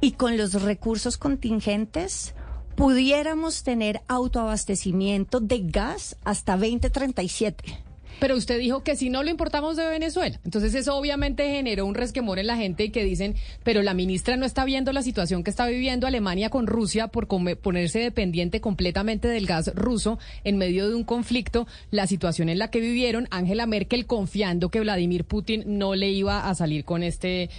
y 0.00 0.12
con 0.12 0.36
los 0.36 0.60
recursos 0.62 1.16
contingentes, 1.16 2.34
pudiéramos 2.80 3.62
tener 3.62 4.00
autoabastecimiento 4.08 5.40
de 5.40 5.60
gas 5.64 6.16
hasta 6.24 6.56
2037. 6.56 7.78
Pero 8.20 8.36
usted 8.36 8.58
dijo 8.58 8.82
que 8.82 8.96
si 8.96 9.10
no 9.10 9.22
lo 9.22 9.28
importamos 9.28 9.76
de 9.76 9.86
Venezuela. 9.86 10.40
Entonces 10.46 10.74
eso 10.74 10.96
obviamente 10.96 11.46
generó 11.50 11.84
un 11.84 11.94
resquemor 11.94 12.38
en 12.38 12.46
la 12.46 12.56
gente 12.56 12.84
y 12.84 12.90
que 12.90 13.04
dicen, 13.04 13.34
pero 13.64 13.82
la 13.82 13.92
ministra 13.92 14.38
no 14.38 14.46
está 14.46 14.64
viendo 14.64 14.94
la 14.94 15.02
situación 15.02 15.44
que 15.44 15.50
está 15.50 15.66
viviendo 15.66 16.06
Alemania 16.06 16.48
con 16.48 16.66
Rusia 16.66 17.08
por 17.08 17.26
ponerse 17.26 17.98
dependiente 17.98 18.62
completamente 18.62 19.28
del 19.28 19.44
gas 19.44 19.70
ruso 19.74 20.18
en 20.44 20.56
medio 20.56 20.88
de 20.88 20.94
un 20.94 21.04
conflicto, 21.04 21.66
la 21.90 22.06
situación 22.06 22.48
en 22.48 22.58
la 22.58 22.70
que 22.70 22.80
vivieron 22.80 23.28
Angela 23.30 23.66
Merkel 23.66 24.06
confiando 24.06 24.70
que 24.70 24.80
Vladimir 24.80 25.26
Putin 25.26 25.64
no 25.66 25.94
le 25.94 26.08
iba 26.08 26.48
a 26.48 26.54
salir 26.54 26.86
con 26.86 27.02
este 27.02 27.50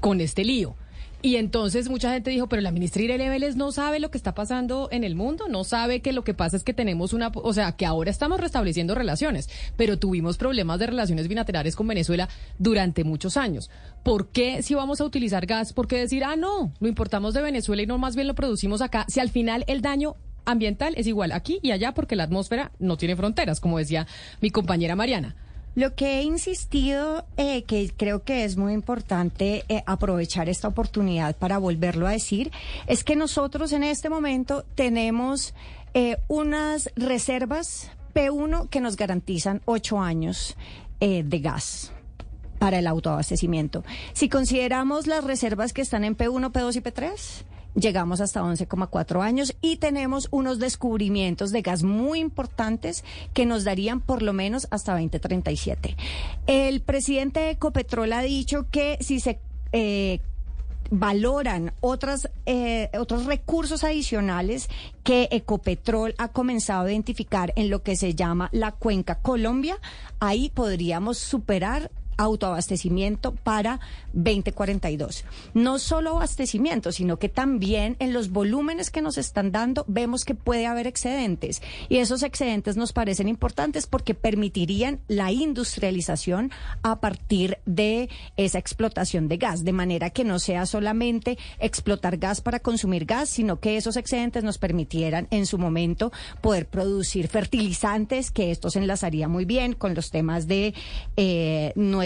con 0.00 0.20
este 0.20 0.44
lío. 0.44 0.76
Y 1.26 1.34
entonces 1.38 1.88
mucha 1.88 2.12
gente 2.12 2.30
dijo, 2.30 2.48
pero 2.48 2.62
la 2.62 2.70
ministra 2.70 3.02
Irene 3.02 3.28
Vélez 3.28 3.56
no 3.56 3.72
sabe 3.72 3.98
lo 3.98 4.12
que 4.12 4.16
está 4.16 4.32
pasando 4.32 4.88
en 4.92 5.02
el 5.02 5.16
mundo, 5.16 5.48
no 5.48 5.64
sabe 5.64 6.00
que 6.00 6.12
lo 6.12 6.22
que 6.22 6.34
pasa 6.34 6.56
es 6.56 6.62
que 6.62 6.72
tenemos 6.72 7.12
una, 7.12 7.32
o 7.34 7.52
sea, 7.52 7.72
que 7.72 7.84
ahora 7.84 8.12
estamos 8.12 8.38
restableciendo 8.38 8.94
relaciones, 8.94 9.50
pero 9.76 9.98
tuvimos 9.98 10.36
problemas 10.36 10.78
de 10.78 10.86
relaciones 10.86 11.26
bilaterales 11.26 11.74
con 11.74 11.88
Venezuela 11.88 12.28
durante 12.60 13.02
muchos 13.02 13.36
años. 13.36 13.70
¿Por 14.04 14.28
qué 14.28 14.62
si 14.62 14.76
vamos 14.76 15.00
a 15.00 15.04
utilizar 15.04 15.46
gas, 15.46 15.72
por 15.72 15.88
qué 15.88 15.98
decir, 15.98 16.22
ah, 16.22 16.36
no, 16.36 16.72
lo 16.78 16.86
importamos 16.86 17.34
de 17.34 17.42
Venezuela 17.42 17.82
y 17.82 17.88
no 17.88 17.98
más 17.98 18.14
bien 18.14 18.28
lo 18.28 18.36
producimos 18.36 18.80
acá, 18.80 19.04
si 19.08 19.18
al 19.18 19.30
final 19.30 19.64
el 19.66 19.80
daño 19.80 20.14
ambiental 20.44 20.94
es 20.96 21.08
igual 21.08 21.32
aquí 21.32 21.58
y 21.60 21.72
allá 21.72 21.92
porque 21.92 22.14
la 22.14 22.22
atmósfera 22.22 22.70
no 22.78 22.96
tiene 22.96 23.16
fronteras, 23.16 23.58
como 23.58 23.78
decía 23.78 24.06
mi 24.40 24.50
compañera 24.50 24.94
Mariana? 24.94 25.34
Lo 25.76 25.94
que 25.94 26.18
he 26.18 26.22
insistido, 26.22 27.26
eh, 27.36 27.64
que 27.64 27.92
creo 27.94 28.24
que 28.24 28.44
es 28.44 28.56
muy 28.56 28.72
importante 28.72 29.62
eh, 29.68 29.82
aprovechar 29.84 30.48
esta 30.48 30.68
oportunidad 30.68 31.36
para 31.36 31.58
volverlo 31.58 32.06
a 32.06 32.12
decir, 32.12 32.50
es 32.86 33.04
que 33.04 33.14
nosotros 33.14 33.72
en 33.72 33.84
este 33.84 34.08
momento 34.08 34.64
tenemos 34.74 35.52
eh, 35.92 36.16
unas 36.28 36.90
reservas 36.96 37.90
P1 38.14 38.70
que 38.70 38.80
nos 38.80 38.96
garantizan 38.96 39.60
ocho 39.66 40.00
años 40.00 40.56
de 40.98 41.40
gas 41.40 41.92
para 42.58 42.78
el 42.78 42.86
autoabastecimiento. 42.86 43.84
Si 44.14 44.30
consideramos 44.30 45.06
las 45.06 45.24
reservas 45.24 45.74
que 45.74 45.82
están 45.82 46.04
en 46.04 46.16
P1, 46.16 46.52
P2 46.52 46.76
y 46.76 46.80
P3, 46.80 47.44
llegamos 47.76 48.20
hasta 48.20 48.42
11,4 48.42 49.22
años 49.22 49.54
y 49.60 49.76
tenemos 49.76 50.28
unos 50.30 50.58
descubrimientos 50.58 51.52
de 51.52 51.62
gas 51.62 51.82
muy 51.82 52.20
importantes 52.20 53.04
que 53.32 53.46
nos 53.46 53.64
darían 53.64 54.00
por 54.00 54.22
lo 54.22 54.32
menos 54.32 54.66
hasta 54.70 54.92
2037. 54.92 55.96
El 56.46 56.80
presidente 56.80 57.40
de 57.40 57.50
Ecopetrol 57.50 58.12
ha 58.12 58.22
dicho 58.22 58.66
que 58.70 58.98
si 59.00 59.20
se 59.20 59.38
eh, 59.72 60.20
valoran 60.90 61.72
otras, 61.80 62.30
eh, 62.46 62.90
otros 62.98 63.26
recursos 63.26 63.84
adicionales 63.84 64.68
que 65.02 65.28
Ecopetrol 65.30 66.14
ha 66.18 66.28
comenzado 66.28 66.86
a 66.86 66.90
identificar 66.90 67.52
en 67.56 67.70
lo 67.70 67.82
que 67.82 67.96
se 67.96 68.14
llama 68.14 68.48
la 68.52 68.72
cuenca 68.72 69.16
Colombia, 69.16 69.78
ahí 70.20 70.50
podríamos 70.50 71.18
superar 71.18 71.90
autoabastecimiento 72.16 73.34
para 73.34 73.80
2042. 74.12 75.24
No 75.54 75.78
solo 75.78 76.16
abastecimiento, 76.16 76.92
sino 76.92 77.18
que 77.18 77.28
también 77.28 77.96
en 77.98 78.12
los 78.12 78.30
volúmenes 78.30 78.90
que 78.90 79.02
nos 79.02 79.18
están 79.18 79.52
dando 79.52 79.84
vemos 79.88 80.24
que 80.24 80.34
puede 80.34 80.66
haber 80.66 80.86
excedentes 80.86 81.62
y 81.88 81.98
esos 81.98 82.22
excedentes 82.22 82.76
nos 82.76 82.92
parecen 82.92 83.28
importantes 83.28 83.86
porque 83.86 84.14
permitirían 84.14 85.00
la 85.08 85.30
industrialización 85.32 86.50
a 86.82 87.00
partir 87.00 87.58
de 87.66 88.08
esa 88.36 88.58
explotación 88.58 89.28
de 89.28 89.36
gas, 89.36 89.64
de 89.64 89.72
manera 89.72 90.10
que 90.10 90.24
no 90.24 90.38
sea 90.38 90.66
solamente 90.66 91.38
explotar 91.58 92.16
gas 92.16 92.40
para 92.40 92.60
consumir 92.60 93.04
gas, 93.04 93.28
sino 93.28 93.60
que 93.60 93.76
esos 93.76 93.96
excedentes 93.96 94.44
nos 94.44 94.58
permitieran 94.58 95.28
en 95.30 95.46
su 95.46 95.58
momento 95.58 96.12
poder 96.40 96.66
producir 96.66 97.28
fertilizantes, 97.28 98.30
que 98.30 98.50
esto 98.50 98.70
se 98.70 98.78
enlazaría 98.78 99.28
muy 99.28 99.44
bien 99.44 99.74
con 99.74 99.94
los 99.94 100.10
temas 100.10 100.46
de 100.46 100.74
eh, 101.16 101.72
nuestra 101.74 102.05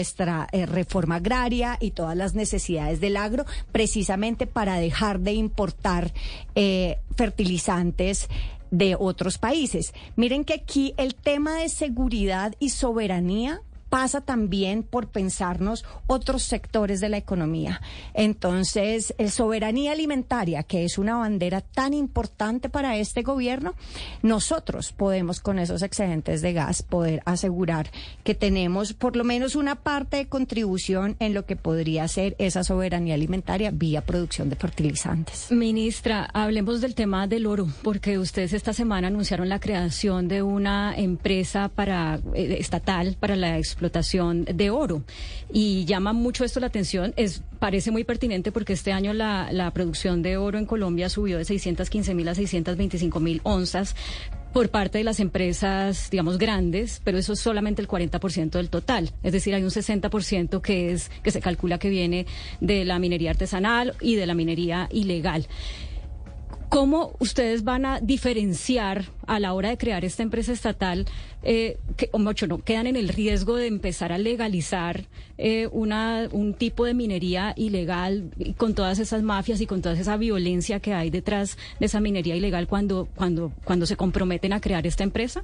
eh, 0.51 0.65
reforma 0.65 1.15
agraria 1.15 1.77
y 1.79 1.91
todas 1.91 2.17
las 2.17 2.35
necesidades 2.35 2.99
del 2.99 3.17
agro, 3.17 3.45
precisamente 3.71 4.47
para 4.47 4.75
dejar 4.77 5.19
de 5.19 5.33
importar 5.33 6.13
eh, 6.55 6.99
fertilizantes 7.15 8.27
de 8.71 8.95
otros 8.97 9.37
países. 9.37 9.93
Miren 10.15 10.45
que 10.45 10.53
aquí 10.53 10.93
el 10.97 11.15
tema 11.15 11.55
de 11.55 11.69
seguridad 11.69 12.55
y 12.59 12.69
soberanía 12.69 13.61
pasa 13.91 14.21
también 14.21 14.83
por 14.83 15.07
pensarnos 15.09 15.83
otros 16.07 16.43
sectores 16.43 17.01
de 17.01 17.09
la 17.09 17.17
economía. 17.17 17.81
Entonces, 18.13 19.13
el 19.17 19.29
soberanía 19.31 19.91
alimentaria, 19.91 20.63
que 20.63 20.85
es 20.85 20.97
una 20.97 21.17
bandera 21.17 21.59
tan 21.59 21.93
importante 21.93 22.69
para 22.69 22.95
este 22.95 23.21
gobierno, 23.21 23.75
nosotros 24.21 24.93
podemos 24.93 25.41
con 25.41 25.59
esos 25.59 25.81
excedentes 25.81 26.41
de 26.41 26.53
gas 26.53 26.83
poder 26.83 27.21
asegurar 27.25 27.91
que 28.23 28.33
tenemos 28.33 28.93
por 28.93 29.17
lo 29.17 29.25
menos 29.25 29.55
una 29.55 29.75
parte 29.75 30.15
de 30.17 30.29
contribución 30.29 31.17
en 31.19 31.33
lo 31.33 31.45
que 31.45 31.57
podría 31.57 32.07
ser 32.07 32.37
esa 32.39 32.63
soberanía 32.63 33.15
alimentaria 33.15 33.71
vía 33.71 34.05
producción 34.05 34.49
de 34.49 34.55
fertilizantes. 34.55 35.51
Ministra, 35.51 36.29
hablemos 36.33 36.79
del 36.79 36.95
tema 36.95 37.27
del 37.27 37.45
oro, 37.45 37.67
porque 37.83 38.17
ustedes 38.17 38.53
esta 38.53 38.71
semana 38.71 39.09
anunciaron 39.09 39.49
la 39.49 39.59
creación 39.59 40.29
de 40.29 40.43
una 40.43 40.95
empresa 40.95 41.67
para 41.67 42.21
eh, 42.33 42.55
estatal 42.57 43.17
para 43.19 43.35
la 43.35 43.57
explotación 43.57 43.80
explotación 43.81 44.45
de 44.45 44.69
oro. 44.69 45.03
Y 45.51 45.85
llama 45.85 46.13
mucho 46.13 46.45
esto 46.45 46.59
la 46.59 46.67
atención, 46.67 47.13
es, 47.17 47.41
parece 47.59 47.89
muy 47.89 48.03
pertinente 48.03 48.51
porque 48.51 48.73
este 48.73 48.91
año 48.91 49.13
la, 49.13 49.51
la 49.51 49.71
producción 49.71 50.21
de 50.21 50.37
oro 50.37 50.59
en 50.59 50.65
Colombia 50.65 51.09
subió 51.09 51.37
de 51.37 51.45
615 51.45 52.13
mil 52.13 52.27
a 52.27 52.35
625 52.35 53.19
mil 53.19 53.41
onzas, 53.43 53.95
por 54.53 54.69
parte 54.69 54.97
de 54.97 55.05
las 55.05 55.21
empresas, 55.21 56.09
digamos, 56.11 56.37
grandes, 56.37 57.01
pero 57.05 57.17
eso 57.17 57.33
es 57.33 57.39
solamente 57.39 57.81
el 57.81 57.87
40% 57.87 58.51
del 58.51 58.69
total. 58.69 59.11
Es 59.23 59.31
decir, 59.31 59.55
hay 59.55 59.63
un 59.63 59.69
60% 59.69 60.61
que 60.61 60.91
es 60.91 61.09
que 61.23 61.31
se 61.31 61.39
calcula 61.39 61.77
que 61.77 61.89
viene 61.89 62.25
de 62.59 62.83
la 62.83 62.99
minería 62.99 63.31
artesanal 63.31 63.95
y 64.01 64.15
de 64.15 64.25
la 64.25 64.33
minería 64.33 64.89
ilegal. 64.91 65.47
¿Cómo 66.71 67.11
ustedes 67.19 67.65
van 67.65 67.85
a 67.85 67.99
diferenciar 67.99 69.07
a 69.27 69.41
la 69.41 69.51
hora 69.51 69.67
de 69.67 69.77
crear 69.77 70.05
esta 70.05 70.23
empresa 70.23 70.53
estatal, 70.53 71.05
eh, 71.43 71.77
o 72.11 72.17
mucho 72.17 72.47
no, 72.47 72.59
quedan 72.59 72.87
en 72.87 72.95
el 72.95 73.09
riesgo 73.09 73.57
de 73.57 73.67
empezar 73.67 74.13
a 74.13 74.17
legalizar 74.17 75.03
eh, 75.37 75.67
una, 75.73 76.29
un 76.31 76.53
tipo 76.53 76.85
de 76.85 76.93
minería 76.93 77.53
ilegal 77.57 78.31
con 78.55 78.73
todas 78.73 78.99
esas 78.99 79.21
mafias 79.21 79.59
y 79.59 79.65
con 79.65 79.81
toda 79.81 79.95
esa 79.95 80.15
violencia 80.15 80.79
que 80.79 80.93
hay 80.93 81.09
detrás 81.09 81.57
de 81.81 81.87
esa 81.87 81.99
minería 81.99 82.37
ilegal 82.37 82.69
cuando, 82.69 83.09
cuando, 83.15 83.51
cuando 83.65 83.85
se 83.85 83.97
comprometen 83.97 84.53
a 84.53 84.61
crear 84.61 84.87
esta 84.87 85.03
empresa? 85.03 85.43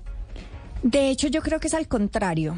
De 0.81 1.09
hecho, 1.09 1.27
yo 1.27 1.41
creo 1.41 1.59
que 1.59 1.67
es 1.67 1.73
al 1.73 1.89
contrario. 1.89 2.55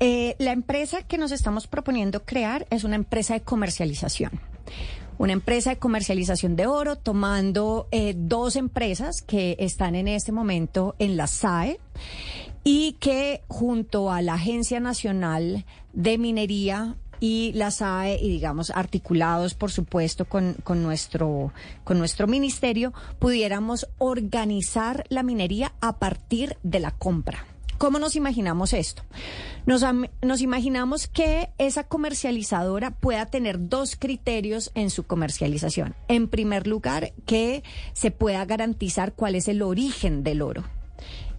Eh, 0.00 0.34
la 0.40 0.50
empresa 0.50 1.02
que 1.02 1.18
nos 1.18 1.30
estamos 1.30 1.68
proponiendo 1.68 2.24
crear 2.24 2.66
es 2.70 2.82
una 2.82 2.96
empresa 2.96 3.34
de 3.34 3.42
comercialización 3.42 4.32
una 5.18 5.32
empresa 5.32 5.70
de 5.70 5.78
comercialización 5.78 6.56
de 6.56 6.66
oro, 6.66 6.96
tomando 6.96 7.88
eh, 7.90 8.14
dos 8.16 8.56
empresas 8.56 9.22
que 9.22 9.56
están 9.58 9.94
en 9.94 10.08
este 10.08 10.32
momento 10.32 10.94
en 10.98 11.16
la 11.16 11.26
SAE 11.26 11.78
y 12.64 12.92
que 13.00 13.42
junto 13.48 14.10
a 14.10 14.22
la 14.22 14.34
Agencia 14.34 14.80
Nacional 14.80 15.64
de 15.92 16.18
Minería 16.18 16.96
y 17.20 17.52
la 17.54 17.70
SAE 17.70 18.18
y 18.20 18.28
digamos 18.28 18.70
articulados 18.70 19.54
por 19.54 19.70
supuesto 19.70 20.24
con, 20.24 20.54
con, 20.64 20.82
nuestro 20.82 21.52
con 21.84 21.98
nuestro 21.98 22.26
ministerio 22.26 22.92
pudiéramos 23.20 23.88
organizar 23.98 25.04
la 25.08 25.22
minería 25.22 25.72
a 25.80 25.98
partir 25.98 26.56
de 26.64 26.80
la 26.80 26.90
compra. 26.90 27.46
¿Cómo 27.82 27.98
nos 27.98 28.14
imaginamos 28.14 28.74
esto? 28.74 29.02
Nos, 29.66 29.84
nos, 30.22 30.40
imaginamos 30.40 31.08
que 31.08 31.48
esa 31.58 31.82
comercializadora 31.82 32.92
pueda 32.92 33.26
tener 33.26 33.68
dos 33.68 33.96
criterios 33.96 34.70
en 34.76 34.88
su 34.88 35.02
comercialización. 35.02 35.96
En 36.06 36.28
primer 36.28 36.68
lugar, 36.68 37.12
que 37.26 37.64
se 37.92 38.12
pueda 38.12 38.44
garantizar 38.44 39.14
cuál 39.14 39.34
es 39.34 39.48
el 39.48 39.62
origen 39.62 40.22
del 40.22 40.42
oro. 40.42 40.62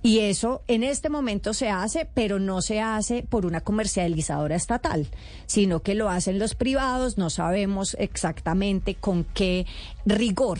Y 0.01 0.19
eso 0.19 0.63
en 0.67 0.83
este 0.83 1.07
momento 1.07 1.53
se 1.53 1.69
hace, 1.69 2.09
pero 2.13 2.39
no 2.39 2.61
se 2.61 2.81
hace 2.81 3.23
por 3.23 3.45
una 3.45 3.61
comercializadora 3.61 4.57
estatal, 4.57 5.07
sino 5.45 5.79
que 5.79 5.95
lo 5.95 6.09
hacen 6.09 6.39
los 6.39 6.55
privados, 6.55 7.17
no 7.17 7.29
sabemos 7.29 7.95
exactamente 7.97 8.95
con 8.95 9.23
qué 9.23 9.65
rigor 10.05 10.59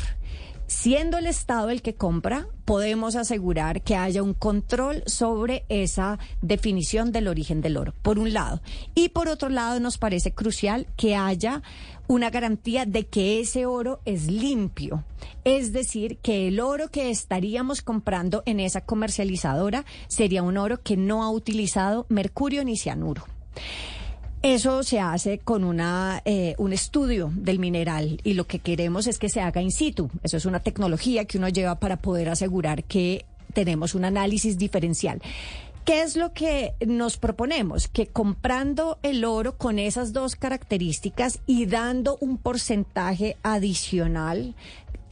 siendo 0.74 1.20
el 1.20 1.28
Estado 1.28 1.70
el 1.70 1.82
que 1.82 1.94
compra, 1.94 2.48
podemos 2.66 3.16
asegurar 3.16 3.84
que 3.84 3.96
haya 3.96 4.24
un 4.24 4.34
control 4.34 5.04
sobre 5.06 5.66
esa 5.70 6.18
definición 6.42 7.12
del 7.12 7.28
origen 7.28 7.62
del 7.62 7.78
oro, 7.78 7.94
por 8.02 8.18
un 8.18 8.34
lado. 8.34 8.60
Y 8.96 9.10
por 9.10 9.28
otro 9.28 9.50
lado, 9.50 9.80
nos 9.80 10.00
parece 10.00 10.34
crucial 10.34 10.88
que 10.98 11.16
haya 11.16 11.62
una 12.08 12.32
garantía 12.32 12.86
de 12.86 13.06
que 13.06 13.40
ese 13.40 13.68
oro 13.68 14.02
es 14.04 14.28
limpio. 14.28 15.04
Es 15.46 15.74
decir, 15.74 16.18
que 16.18 16.48
el 16.48 16.60
oro 16.60 16.90
que 16.90 17.12
estaríamos 17.12 17.82
comprando 17.82 18.42
en 18.46 18.60
esa 18.60 18.82
comercializadora 18.82 19.86
sería 20.08 20.42
un 20.42 20.58
oro 20.58 20.82
que 20.82 20.98
no 20.98 21.24
ha 21.24 21.30
utilizado 21.30 22.08
mercurio 22.10 22.66
ni 22.66 22.78
cianuro. 22.78 23.24
Eso 24.44 24.84
se 24.84 25.00
hace 25.00 25.40
con 25.40 25.64
una, 25.64 26.22
eh, 26.26 26.54
un 26.58 26.74
estudio 26.74 27.32
del 27.34 27.60
mineral 27.60 28.20
y 28.26 28.34
lo 28.34 28.46
que 28.46 28.60
queremos 28.60 29.08
es 29.08 29.18
que 29.18 29.30
se 29.30 29.40
haga 29.40 29.62
in 29.62 29.72
situ. 29.72 30.10
Eso 30.22 30.36
es 30.36 30.46
una 30.46 30.60
tecnología 30.60 31.24
que 31.24 31.38
uno 31.38 31.48
lleva 31.48 31.80
para 31.80 31.96
poder 31.96 32.28
asegurar 32.28 32.84
que 32.84 33.26
tenemos 33.54 33.96
un 33.96 34.04
análisis 34.04 34.58
diferencial. 34.58 35.22
¿Qué 35.86 36.02
es 36.02 36.18
lo 36.18 36.34
que 36.34 36.74
nos 36.86 37.16
proponemos? 37.16 37.88
Que 37.88 38.08
comprando 38.08 39.00
el 39.02 39.24
oro 39.24 39.58
con 39.58 39.80
esas 39.80 40.12
dos 40.12 40.36
características 40.36 41.40
y 41.46 41.66
dando 41.66 42.18
un 42.20 42.38
porcentaje 42.38 43.38
adicional 43.44 44.56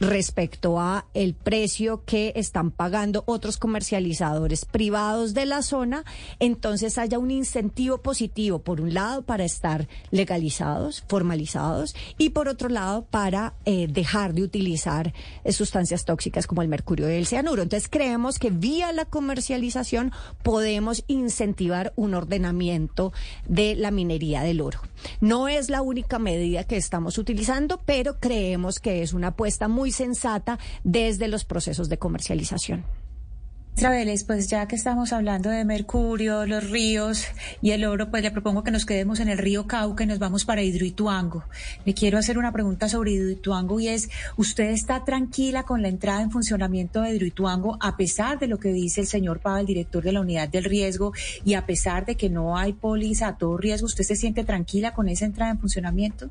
respecto 0.02 0.80
a 0.80 1.06
el 1.14 1.34
precio 1.34 2.02
que 2.04 2.32
están 2.34 2.72
pagando 2.72 3.22
otros 3.26 3.56
comercializadores 3.56 4.64
privados 4.64 5.32
de 5.32 5.46
la 5.46 5.62
zona, 5.62 6.04
entonces 6.40 6.98
haya 6.98 7.20
un 7.20 7.30
incentivo 7.30 7.98
positivo, 7.98 8.58
por 8.58 8.80
un 8.80 8.94
lado, 8.94 9.22
para 9.22 9.44
estar 9.44 9.86
legalizados, 10.10 11.04
formalizados, 11.06 11.94
y 12.18 12.30
por 12.30 12.48
otro 12.48 12.68
lado, 12.68 13.06
para 13.10 13.54
eh, 13.64 13.86
dejar 13.88 14.34
de 14.34 14.42
utilizar 14.42 15.14
eh, 15.44 15.52
sustancias 15.52 16.04
tóxicas 16.04 16.48
como 16.48 16.62
el 16.62 16.68
mercurio 16.68 17.08
y 17.08 17.14
el 17.14 17.26
cianuro. 17.26 17.62
Entonces 17.62 17.88
creemos 17.88 18.40
que 18.40 18.50
vía 18.50 18.92
la 18.92 19.04
comercialización 19.04 20.12
podemos 20.42 21.04
incentivar 21.06 21.92
un 21.94 22.14
ordenamiento 22.14 23.12
de 23.46 23.76
la 23.76 23.92
minería 23.92 24.42
del 24.42 24.62
oro. 24.62 24.80
No 25.20 25.46
es 25.46 25.70
la 25.70 25.82
única 25.82 26.18
medida 26.18 26.64
que 26.64 26.76
estamos 26.76 27.18
utilizando, 27.18 27.80
pero 27.84 28.18
creemos 28.18 28.80
que 28.80 29.02
es 29.02 29.12
una 29.12 29.28
apuesta 29.28 29.68
muy 29.68 29.91
sensata 29.92 30.58
desde 30.84 31.28
los 31.28 31.44
procesos 31.44 31.88
de 31.88 31.98
comercialización. 31.98 32.84
Vélez, 33.74 34.22
pues 34.24 34.48
ya 34.48 34.68
que 34.68 34.76
estamos 34.76 35.12
hablando 35.12 35.50
de 35.50 35.64
Mercurio, 35.64 36.46
los 36.46 36.70
ríos 36.70 37.24
y 37.62 37.72
el 37.72 37.84
oro, 37.84 38.10
pues 38.10 38.22
le 38.22 38.30
propongo 38.30 38.62
que 38.62 38.70
nos 38.70 38.86
quedemos 38.86 39.18
en 39.18 39.28
el 39.28 39.38
río 39.38 39.66
Cauca 39.66 40.04
y 40.04 40.06
nos 40.06 40.20
vamos 40.20 40.44
para 40.44 40.62
Hidroituango. 40.62 41.44
Le 41.84 41.92
quiero 41.92 42.18
hacer 42.18 42.38
una 42.38 42.52
pregunta 42.52 42.88
sobre 42.88 43.12
Hidroituango 43.12 43.80
y 43.80 43.88
es, 43.88 44.08
¿usted 44.36 44.70
está 44.70 45.04
tranquila 45.04 45.64
con 45.64 45.82
la 45.82 45.88
entrada 45.88 46.22
en 46.22 46.30
funcionamiento 46.30 47.00
de 47.00 47.14
Hidroituango 47.14 47.76
a 47.80 47.96
pesar 47.96 48.38
de 48.38 48.46
lo 48.46 48.58
que 48.58 48.72
dice 48.72 49.00
el 49.00 49.06
señor 49.08 49.40
Pava, 49.40 49.60
el 49.60 49.66
director 49.66 50.04
de 50.04 50.12
la 50.12 50.20
unidad 50.20 50.48
del 50.48 50.64
riesgo, 50.64 51.12
y 51.44 51.54
a 51.54 51.66
pesar 51.66 52.06
de 52.06 52.14
que 52.14 52.30
no 52.30 52.56
hay 52.56 52.74
póliza 52.74 53.28
a 53.28 53.36
todo 53.36 53.56
riesgo, 53.56 53.86
¿usted 53.86 54.04
se 54.04 54.16
siente 54.16 54.44
tranquila 54.44 54.94
con 54.94 55.08
esa 55.08 55.24
entrada 55.24 55.50
en 55.50 55.58
funcionamiento? 55.58 56.30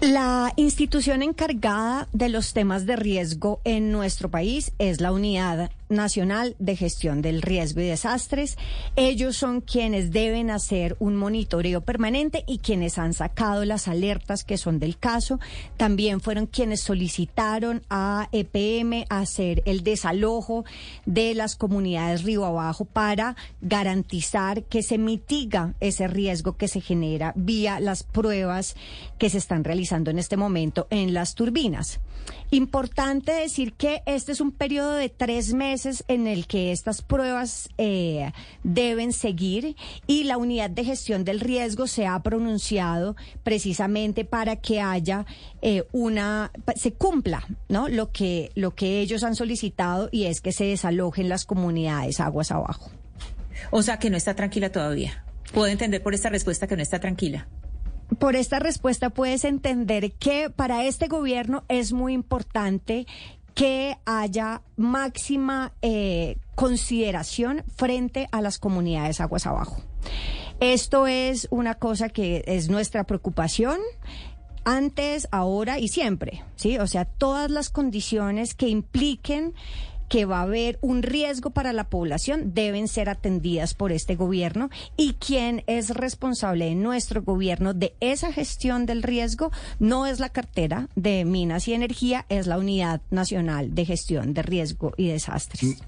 La 0.00 0.52
institución 0.54 1.24
encargada 1.24 2.06
de 2.12 2.28
los 2.28 2.52
temas 2.52 2.86
de 2.86 2.94
riesgo 2.94 3.60
en 3.64 3.90
nuestro 3.90 4.30
país 4.30 4.70
es 4.78 5.00
la 5.00 5.10
Unidad 5.10 5.72
Nacional 5.88 6.54
de 6.58 6.76
Gestión 6.76 7.22
del 7.22 7.42
Riesgo 7.42 7.80
y 7.80 7.86
Desastres. 7.86 8.58
Ellos 8.96 9.36
son 9.36 9.60
quienes 9.60 10.10
deben 10.10 10.50
hacer 10.50 10.96
un 10.98 11.16
monitoreo 11.16 11.80
permanente 11.80 12.44
y 12.46 12.58
quienes 12.58 12.98
han 12.98 13.14
sacado 13.14 13.64
las 13.64 13.88
alertas 13.88 14.44
que 14.44 14.58
son 14.58 14.78
del 14.78 14.98
caso. 14.98 15.40
También 15.76 16.20
fueron 16.20 16.46
quienes 16.46 16.80
solicitaron 16.80 17.82
a 17.88 18.28
EPM 18.32 19.04
hacer 19.08 19.62
el 19.64 19.82
desalojo 19.82 20.64
de 21.06 21.34
las 21.34 21.56
comunidades 21.56 22.24
río 22.24 22.44
abajo 22.44 22.84
para 22.84 23.36
garantizar 23.60 24.64
que 24.64 24.82
se 24.82 24.98
mitiga 24.98 25.74
ese 25.80 26.08
riesgo 26.08 26.56
que 26.56 26.68
se 26.68 26.80
genera 26.80 27.32
vía 27.36 27.80
las 27.80 28.02
pruebas 28.02 28.76
que 29.18 29.30
se 29.30 29.38
están 29.38 29.64
realizando 29.64 30.10
en 30.10 30.18
este 30.18 30.36
momento 30.36 30.86
en 30.90 31.14
las 31.14 31.34
turbinas. 31.34 32.00
Importante 32.50 33.32
decir 33.32 33.72
que 33.74 34.02
este 34.04 34.32
es 34.32 34.40
un 34.40 34.52
periodo 34.52 34.92
de 34.92 35.08
tres 35.08 35.54
meses 35.54 35.77
en 35.86 36.26
el 36.26 36.46
que 36.46 36.72
estas 36.72 37.02
pruebas 37.02 37.68
eh, 37.78 38.32
deben 38.62 39.12
seguir 39.12 39.76
y 40.06 40.24
la 40.24 40.36
unidad 40.36 40.70
de 40.70 40.84
gestión 40.84 41.24
del 41.24 41.40
riesgo 41.40 41.86
se 41.86 42.06
ha 42.06 42.20
pronunciado 42.22 43.16
precisamente 43.42 44.24
para 44.24 44.56
que 44.56 44.80
haya 44.80 45.26
eh, 45.62 45.84
una 45.92 46.50
se 46.76 46.92
cumpla, 46.92 47.46
¿no? 47.68 47.88
Lo 47.88 48.10
que 48.10 48.50
lo 48.54 48.74
que 48.74 49.00
ellos 49.00 49.22
han 49.22 49.36
solicitado 49.36 50.08
y 50.10 50.24
es 50.24 50.40
que 50.40 50.52
se 50.52 50.64
desalojen 50.64 51.28
las 51.28 51.44
comunidades 51.44 52.20
aguas 52.20 52.50
abajo. 52.50 52.90
O 53.70 53.82
sea 53.82 53.98
que 53.98 54.10
no 54.10 54.16
está 54.16 54.34
tranquila 54.34 54.70
todavía. 54.70 55.24
Puedo 55.52 55.68
entender 55.68 56.02
por 56.02 56.14
esta 56.14 56.28
respuesta 56.28 56.66
que 56.66 56.76
no 56.76 56.82
está 56.82 57.00
tranquila 57.00 57.48
por 58.18 58.36
esta 58.36 58.58
respuesta 58.58 59.10
puedes 59.10 59.44
entender 59.44 60.12
que 60.12 60.50
para 60.50 60.84
este 60.84 61.08
gobierno 61.08 61.64
es 61.68 61.92
muy 61.92 62.14
importante 62.14 63.06
que 63.58 63.98
haya 64.04 64.62
máxima 64.76 65.72
eh, 65.82 66.36
consideración 66.54 67.64
frente 67.74 68.28
a 68.30 68.40
las 68.40 68.60
comunidades 68.60 69.20
aguas 69.20 69.48
abajo. 69.48 69.82
Esto 70.60 71.08
es 71.08 71.48
una 71.50 71.74
cosa 71.74 72.08
que 72.08 72.44
es 72.46 72.68
nuestra 72.68 73.02
preocupación 73.02 73.80
antes, 74.64 75.26
ahora 75.32 75.80
y 75.80 75.88
siempre, 75.88 76.44
¿sí? 76.54 76.78
O 76.78 76.86
sea, 76.86 77.04
todas 77.04 77.50
las 77.50 77.68
condiciones 77.68 78.54
que 78.54 78.68
impliquen 78.68 79.54
que 80.08 80.24
va 80.24 80.40
a 80.40 80.42
haber 80.42 80.78
un 80.80 81.02
riesgo 81.02 81.50
para 81.50 81.72
la 81.72 81.88
población 81.88 82.54
deben 82.54 82.88
ser 82.88 83.08
atendidas 83.08 83.74
por 83.74 83.92
este 83.92 84.16
gobierno 84.16 84.70
y 84.96 85.14
quien 85.14 85.62
es 85.66 85.90
responsable 85.90 86.68
en 86.68 86.82
nuestro 86.82 87.22
gobierno 87.22 87.74
de 87.74 87.94
esa 88.00 88.32
gestión 88.32 88.86
del 88.86 89.02
riesgo 89.02 89.50
no 89.78 90.06
es 90.06 90.20
la 90.20 90.30
cartera 90.30 90.88
de 90.96 91.24
Minas 91.24 91.68
y 91.68 91.74
Energía, 91.74 92.26
es 92.28 92.46
la 92.46 92.58
Unidad 92.58 93.00
Nacional 93.10 93.74
de 93.74 93.84
Gestión 93.84 94.34
de 94.34 94.42
Riesgo 94.42 94.92
y 94.96 95.08
Desastres. 95.08 95.78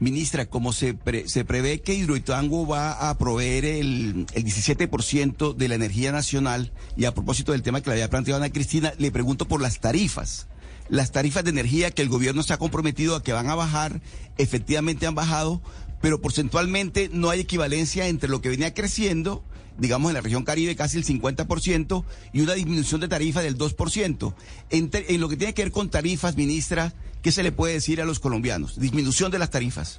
Ministra, 0.00 0.46
como 0.46 0.72
se, 0.72 0.98
se 1.26 1.44
prevé 1.44 1.80
que 1.80 1.94
Hidroituango 1.94 2.66
va 2.66 3.08
a 3.08 3.16
proveer 3.18 3.64
el, 3.64 4.26
el 4.34 4.44
17% 4.44 5.54
de 5.54 5.68
la 5.68 5.76
energía 5.76 6.10
nacional, 6.10 6.72
y 6.96 7.04
a 7.04 7.14
propósito 7.14 7.52
del 7.52 7.62
tema 7.62 7.80
que 7.80 7.90
le 7.90 7.94
había 7.94 8.10
planteado 8.10 8.42
Ana 8.42 8.52
Cristina, 8.52 8.92
le 8.98 9.12
pregunto 9.12 9.46
por 9.46 9.62
las 9.62 9.78
tarifas. 9.78 10.48
Las 10.92 11.10
tarifas 11.10 11.42
de 11.42 11.48
energía 11.48 11.90
que 11.90 12.02
el 12.02 12.10
gobierno 12.10 12.42
se 12.42 12.52
ha 12.52 12.58
comprometido 12.58 13.16
a 13.16 13.22
que 13.22 13.32
van 13.32 13.48
a 13.48 13.54
bajar, 13.54 14.02
efectivamente 14.36 15.06
han 15.06 15.14
bajado, 15.14 15.62
pero 16.02 16.20
porcentualmente 16.20 17.08
no 17.10 17.30
hay 17.30 17.40
equivalencia 17.40 18.08
entre 18.08 18.28
lo 18.28 18.42
que 18.42 18.50
venía 18.50 18.74
creciendo 18.74 19.42
digamos, 19.78 20.10
en 20.10 20.14
la 20.16 20.20
región 20.20 20.44
Caribe 20.44 20.76
casi 20.76 20.98
el 20.98 21.06
50% 21.06 22.04
y 22.34 22.42
una 22.42 22.52
disminución 22.52 23.00
de 23.00 23.08
tarifa 23.08 23.40
del 23.40 23.56
2%. 23.56 24.34
En, 24.68 24.90
en, 24.92 25.20
lo 25.20 25.30
que 25.30 25.38
tiene 25.38 25.54
que 25.54 25.62
ver 25.62 25.72
con 25.72 25.88
tarifas, 25.88 26.36
ministra, 26.36 26.92
¿qué 27.22 27.32
se 27.32 27.42
le 27.42 27.52
puede 27.52 27.72
decir 27.72 28.02
a 28.02 28.04
los 28.04 28.20
colombianos? 28.20 28.78
Disminución 28.78 29.32
de 29.32 29.38
las 29.38 29.50
tarifas. 29.50 29.98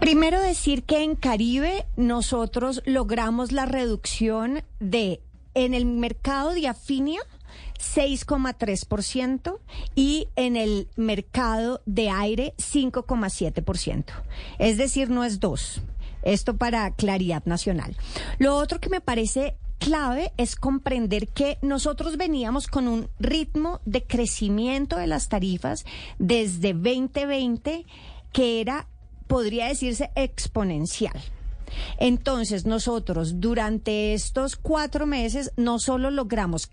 Primero 0.00 0.40
decir 0.40 0.84
que 0.84 1.04
en 1.04 1.14
Caribe 1.14 1.84
nosotros 1.98 2.80
logramos 2.86 3.52
la 3.52 3.66
reducción 3.66 4.64
de, 4.80 5.20
en 5.52 5.74
el 5.74 5.84
mercado 5.84 6.54
de 6.54 6.68
afinia, 6.68 7.20
6,3% 7.94 9.58
y 9.94 10.28
en 10.36 10.56
el 10.56 10.88
mercado 10.96 11.82
de 11.86 12.10
aire 12.10 12.54
5,7%. 12.58 14.04
Es 14.58 14.78
decir, 14.78 15.10
no 15.10 15.24
es 15.24 15.40
2. 15.40 15.82
Esto 16.22 16.56
para 16.56 16.90
claridad 16.92 17.44
nacional. 17.44 17.96
Lo 18.38 18.56
otro 18.56 18.80
que 18.80 18.88
me 18.88 19.00
parece 19.00 19.56
clave 19.78 20.32
es 20.38 20.56
comprender 20.56 21.28
que 21.28 21.58
nosotros 21.60 22.16
veníamos 22.16 22.66
con 22.66 22.88
un 22.88 23.08
ritmo 23.18 23.80
de 23.84 24.02
crecimiento 24.02 24.96
de 24.96 25.06
las 25.06 25.28
tarifas 25.28 25.84
desde 26.18 26.72
2020 26.72 27.84
que 28.32 28.60
era, 28.60 28.88
podría 29.26 29.68
decirse, 29.68 30.10
exponencial. 30.16 31.20
Entonces, 31.98 32.66
nosotros 32.66 33.40
durante 33.40 34.14
estos 34.14 34.56
cuatro 34.56 35.06
meses 35.06 35.52
no 35.56 35.78
solo 35.78 36.10
logramos 36.10 36.70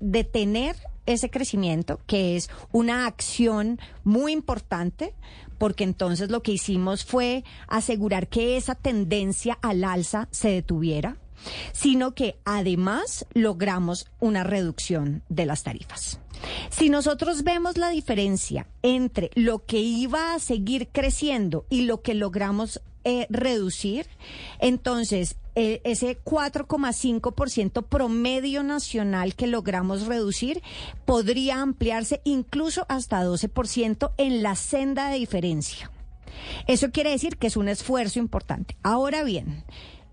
detener 0.00 0.76
ese 1.06 1.30
crecimiento, 1.30 2.00
que 2.06 2.36
es 2.36 2.50
una 2.72 3.06
acción 3.06 3.80
muy 4.04 4.32
importante, 4.32 5.14
porque 5.58 5.84
entonces 5.84 6.30
lo 6.30 6.42
que 6.42 6.52
hicimos 6.52 7.04
fue 7.04 7.44
asegurar 7.68 8.28
que 8.28 8.56
esa 8.56 8.74
tendencia 8.74 9.58
al 9.60 9.84
alza 9.84 10.28
se 10.30 10.50
detuviera, 10.50 11.16
sino 11.72 12.14
que 12.14 12.38
además 12.44 13.26
logramos 13.34 14.06
una 14.20 14.44
reducción 14.44 15.22
de 15.28 15.46
las 15.46 15.62
tarifas. 15.62 16.20
Si 16.70 16.88
nosotros 16.88 17.42
vemos 17.42 17.76
la 17.76 17.90
diferencia 17.90 18.66
entre 18.82 19.30
lo 19.34 19.64
que 19.64 19.80
iba 19.80 20.34
a 20.34 20.38
seguir 20.38 20.88
creciendo 20.88 21.66
y 21.68 21.82
lo 21.82 22.00
que 22.00 22.14
logramos 22.14 22.80
eh, 23.04 23.26
reducir, 23.30 24.06
entonces 24.58 25.36
eh, 25.54 25.80
ese 25.84 26.18
4,5% 26.22 27.84
promedio 27.86 28.62
nacional 28.62 29.34
que 29.34 29.46
logramos 29.46 30.06
reducir 30.06 30.62
podría 31.04 31.60
ampliarse 31.60 32.20
incluso 32.24 32.86
hasta 32.88 33.24
12% 33.24 34.12
en 34.16 34.42
la 34.42 34.54
senda 34.54 35.08
de 35.10 35.18
diferencia. 35.18 35.90
Eso 36.66 36.90
quiere 36.90 37.10
decir 37.10 37.36
que 37.36 37.48
es 37.48 37.56
un 37.56 37.68
esfuerzo 37.68 38.18
importante. 38.18 38.76
Ahora 38.82 39.24
bien, 39.24 39.64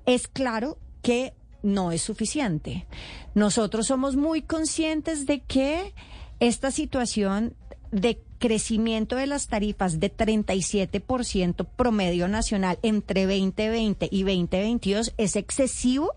es 0.06 0.28
claro 0.28 0.78
que 1.02 1.34
no 1.64 1.92
es 1.92 2.02
suficiente. 2.02 2.88
Nosotros 3.36 3.88
somos 3.88 4.16
muy 4.16 4.42
conscientes 4.42 5.26
de 5.26 5.42
que 5.42 5.94
esta 6.40 6.72
situación 6.72 7.56
de 7.92 8.22
crecimiento 8.38 9.16
de 9.16 9.28
las 9.28 9.48
tarifas 9.48 10.00
de 10.00 10.16
37% 10.16 11.66
promedio 11.76 12.28
nacional 12.28 12.80
entre 12.82 13.26
2020 13.26 14.10
y 14.12 14.24
2022 14.24 15.14
es 15.18 15.36
excesivo 15.36 16.14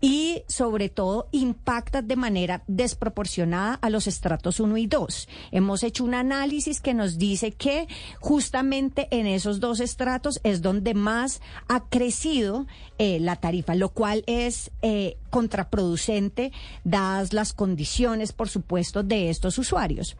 y 0.00 0.42
sobre 0.48 0.90
todo 0.90 1.28
impacta 1.32 2.02
de 2.02 2.16
manera 2.16 2.62
desproporcionada 2.66 3.74
a 3.74 3.88
los 3.88 4.06
estratos 4.06 4.60
1 4.60 4.76
y 4.76 4.86
2. 4.86 5.28
Hemos 5.50 5.82
hecho 5.82 6.04
un 6.04 6.14
análisis 6.14 6.80
que 6.80 6.92
nos 6.92 7.16
dice 7.16 7.52
que 7.52 7.88
justamente 8.20 9.08
en 9.10 9.26
esos 9.26 9.60
dos 9.60 9.80
estratos 9.80 10.40
es 10.42 10.60
donde 10.60 10.94
más 10.94 11.40
ha 11.68 11.88
crecido 11.88 12.66
eh, 12.98 13.18
la 13.20 13.36
tarifa, 13.36 13.74
lo 13.74 13.88
cual 13.88 14.24
es 14.26 14.70
eh, 14.82 15.16
contraproducente 15.30 16.52
dadas 16.84 17.32
las 17.32 17.52
condiciones, 17.52 18.32
por 18.32 18.48
supuesto, 18.48 19.02
de 19.02 19.30
estos 19.30 19.58
usuarios. 19.58 20.16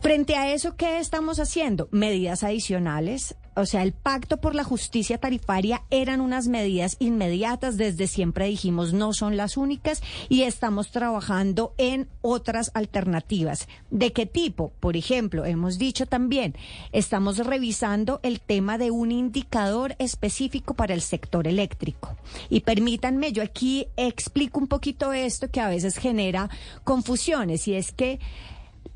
Frente 0.00 0.36
a 0.36 0.52
eso, 0.52 0.76
¿qué 0.76 1.00
estamos 1.00 1.40
haciendo? 1.40 1.88
Medidas 1.90 2.44
adicionales. 2.44 3.34
O 3.56 3.66
sea, 3.66 3.82
el 3.82 3.92
pacto 3.92 4.36
por 4.36 4.54
la 4.54 4.62
justicia 4.62 5.18
tarifaria 5.18 5.82
eran 5.90 6.20
unas 6.20 6.46
medidas 6.46 6.96
inmediatas. 7.00 7.76
Desde 7.76 8.06
siempre 8.06 8.46
dijimos 8.46 8.92
no 8.92 9.12
son 9.12 9.36
las 9.36 9.56
únicas 9.56 10.00
y 10.28 10.42
estamos 10.42 10.92
trabajando 10.92 11.74
en 11.78 12.08
otras 12.20 12.70
alternativas. 12.74 13.66
¿De 13.90 14.12
qué 14.12 14.26
tipo? 14.26 14.72
Por 14.78 14.96
ejemplo, 14.96 15.44
hemos 15.44 15.78
dicho 15.78 16.06
también, 16.06 16.54
estamos 16.92 17.38
revisando 17.38 18.20
el 18.22 18.40
tema 18.40 18.78
de 18.78 18.92
un 18.92 19.10
indicador 19.10 19.96
específico 19.98 20.74
para 20.74 20.94
el 20.94 21.02
sector 21.02 21.48
eléctrico. 21.48 22.16
Y 22.48 22.60
permítanme, 22.60 23.32
yo 23.32 23.42
aquí 23.42 23.88
explico 23.96 24.60
un 24.60 24.68
poquito 24.68 25.12
esto 25.12 25.50
que 25.50 25.60
a 25.60 25.68
veces 25.68 25.96
genera 25.96 26.48
confusiones 26.84 27.66
y 27.66 27.74
es 27.74 27.90
que 27.90 28.20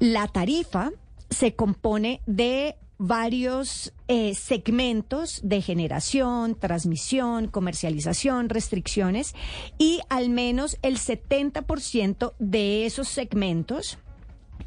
la 0.02 0.26
tarifa 0.26 0.90
se 1.30 1.54
compone 1.54 2.22
de 2.26 2.74
varios 2.98 3.92
eh, 4.08 4.34
segmentos 4.34 5.38
de 5.44 5.62
generación, 5.62 6.56
transmisión, 6.56 7.46
comercialización, 7.46 8.48
restricciones 8.48 9.32
y 9.78 10.00
al 10.08 10.28
menos 10.28 10.76
el 10.82 10.98
70% 10.98 12.34
de 12.40 12.84
esos 12.84 13.06
segmentos 13.06 13.96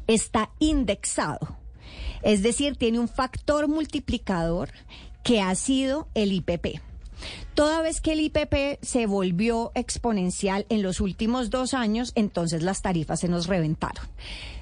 está 0.06 0.52
indexado. 0.58 1.58
Es 2.22 2.42
decir, 2.42 2.76
tiene 2.76 2.98
un 2.98 3.08
factor 3.08 3.68
multiplicador 3.68 4.70
que 5.22 5.42
ha 5.42 5.54
sido 5.54 6.08
el 6.14 6.32
IPP. 6.32 6.80
Toda 7.52 7.82
vez 7.82 8.00
que 8.00 8.12
el 8.12 8.20
IPP 8.20 8.82
se 8.82 9.06
volvió 9.06 9.70
exponencial 9.74 10.64
en 10.70 10.82
los 10.82 11.00
últimos 11.00 11.50
dos 11.50 11.74
años, 11.74 12.12
entonces 12.14 12.62
las 12.62 12.80
tarifas 12.80 13.20
se 13.20 13.28
nos 13.28 13.46
reventaron. 13.46 14.04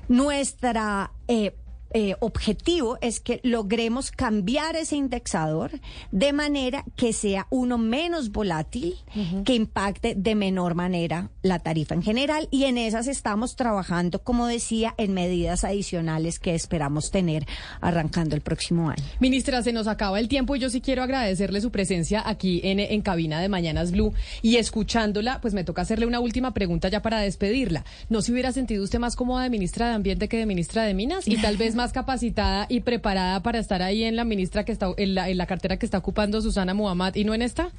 Nuestra 0.08 1.10
eh, 1.26 1.54
eh, 1.96 2.16
objetivo 2.18 2.98
es 3.00 3.20
que 3.20 3.38
logremos 3.44 4.10
cambiar 4.10 4.74
ese 4.74 4.96
indexador 4.96 5.70
de 6.10 6.32
manera 6.32 6.84
que 6.96 7.12
sea 7.12 7.46
uno 7.50 7.78
menos 7.78 8.32
volátil, 8.32 8.96
que 9.44 9.54
impacte 9.54 10.16
de 10.16 10.34
menor 10.34 10.74
manera 10.74 11.30
la 11.42 11.60
tarifa 11.60 11.94
en 11.94 12.02
general. 12.02 12.48
Y 12.50 12.64
en 12.64 12.78
esas 12.78 13.06
estamos 13.06 13.54
trabajando, 13.54 14.24
como 14.24 14.48
decía, 14.48 14.94
en 14.98 15.14
medidas 15.14 15.62
adicionales 15.62 16.40
que 16.40 16.56
esperamos 16.56 17.12
tener 17.12 17.46
arrancando 17.80 18.34
el 18.34 18.40
próximo 18.40 18.90
año. 18.90 19.04
Ministra, 19.20 19.62
se 19.62 19.72
nos 19.72 19.86
acaba 19.86 20.18
el 20.18 20.26
tiempo 20.26 20.56
y 20.56 20.58
yo 20.58 20.70
sí 20.70 20.80
quiero 20.80 21.04
agradecerle 21.04 21.60
su 21.60 21.70
presencia 21.70 22.22
aquí 22.26 22.60
en, 22.64 22.80
en 22.80 23.02
cabina 23.02 23.40
de 23.40 23.48
Mañanas 23.48 23.92
Blue 23.92 24.12
y 24.42 24.56
escuchándola, 24.56 25.40
pues 25.40 25.54
me 25.54 25.62
toca 25.62 25.82
hacerle 25.82 26.06
una 26.06 26.18
última 26.18 26.54
pregunta 26.54 26.88
ya 26.88 27.02
para 27.02 27.20
despedirla. 27.20 27.84
¿No 28.08 28.20
se 28.20 28.32
hubiera 28.32 28.50
sentido 28.50 28.82
usted 28.82 28.98
más 28.98 29.14
cómoda 29.14 29.44
de 29.44 29.50
ministra 29.50 29.86
de 29.86 29.94
Ambiente 29.94 30.28
que 30.28 30.38
de 30.38 30.46
ministra 30.46 30.82
de 30.82 30.94
Minas 30.94 31.28
y 31.28 31.36
tal 31.36 31.56
vez 31.56 31.76
más 31.76 31.83
capacitada 31.92 32.66
y 32.68 32.80
preparada 32.80 33.42
para 33.42 33.58
estar 33.58 33.82
ahí 33.82 34.04
en 34.04 34.16
la 34.16 34.24
ministra 34.24 34.64
que 34.64 34.72
está 34.72 34.92
en 34.96 35.14
la, 35.14 35.28
en 35.28 35.38
la 35.38 35.46
cartera 35.46 35.76
que 35.76 35.86
está 35.86 35.98
ocupando 35.98 36.40
Susana 36.40 36.74
Muhammad 36.74 37.14
y 37.14 37.24
no 37.24 37.34
en 37.34 37.42
esta? 37.42 37.70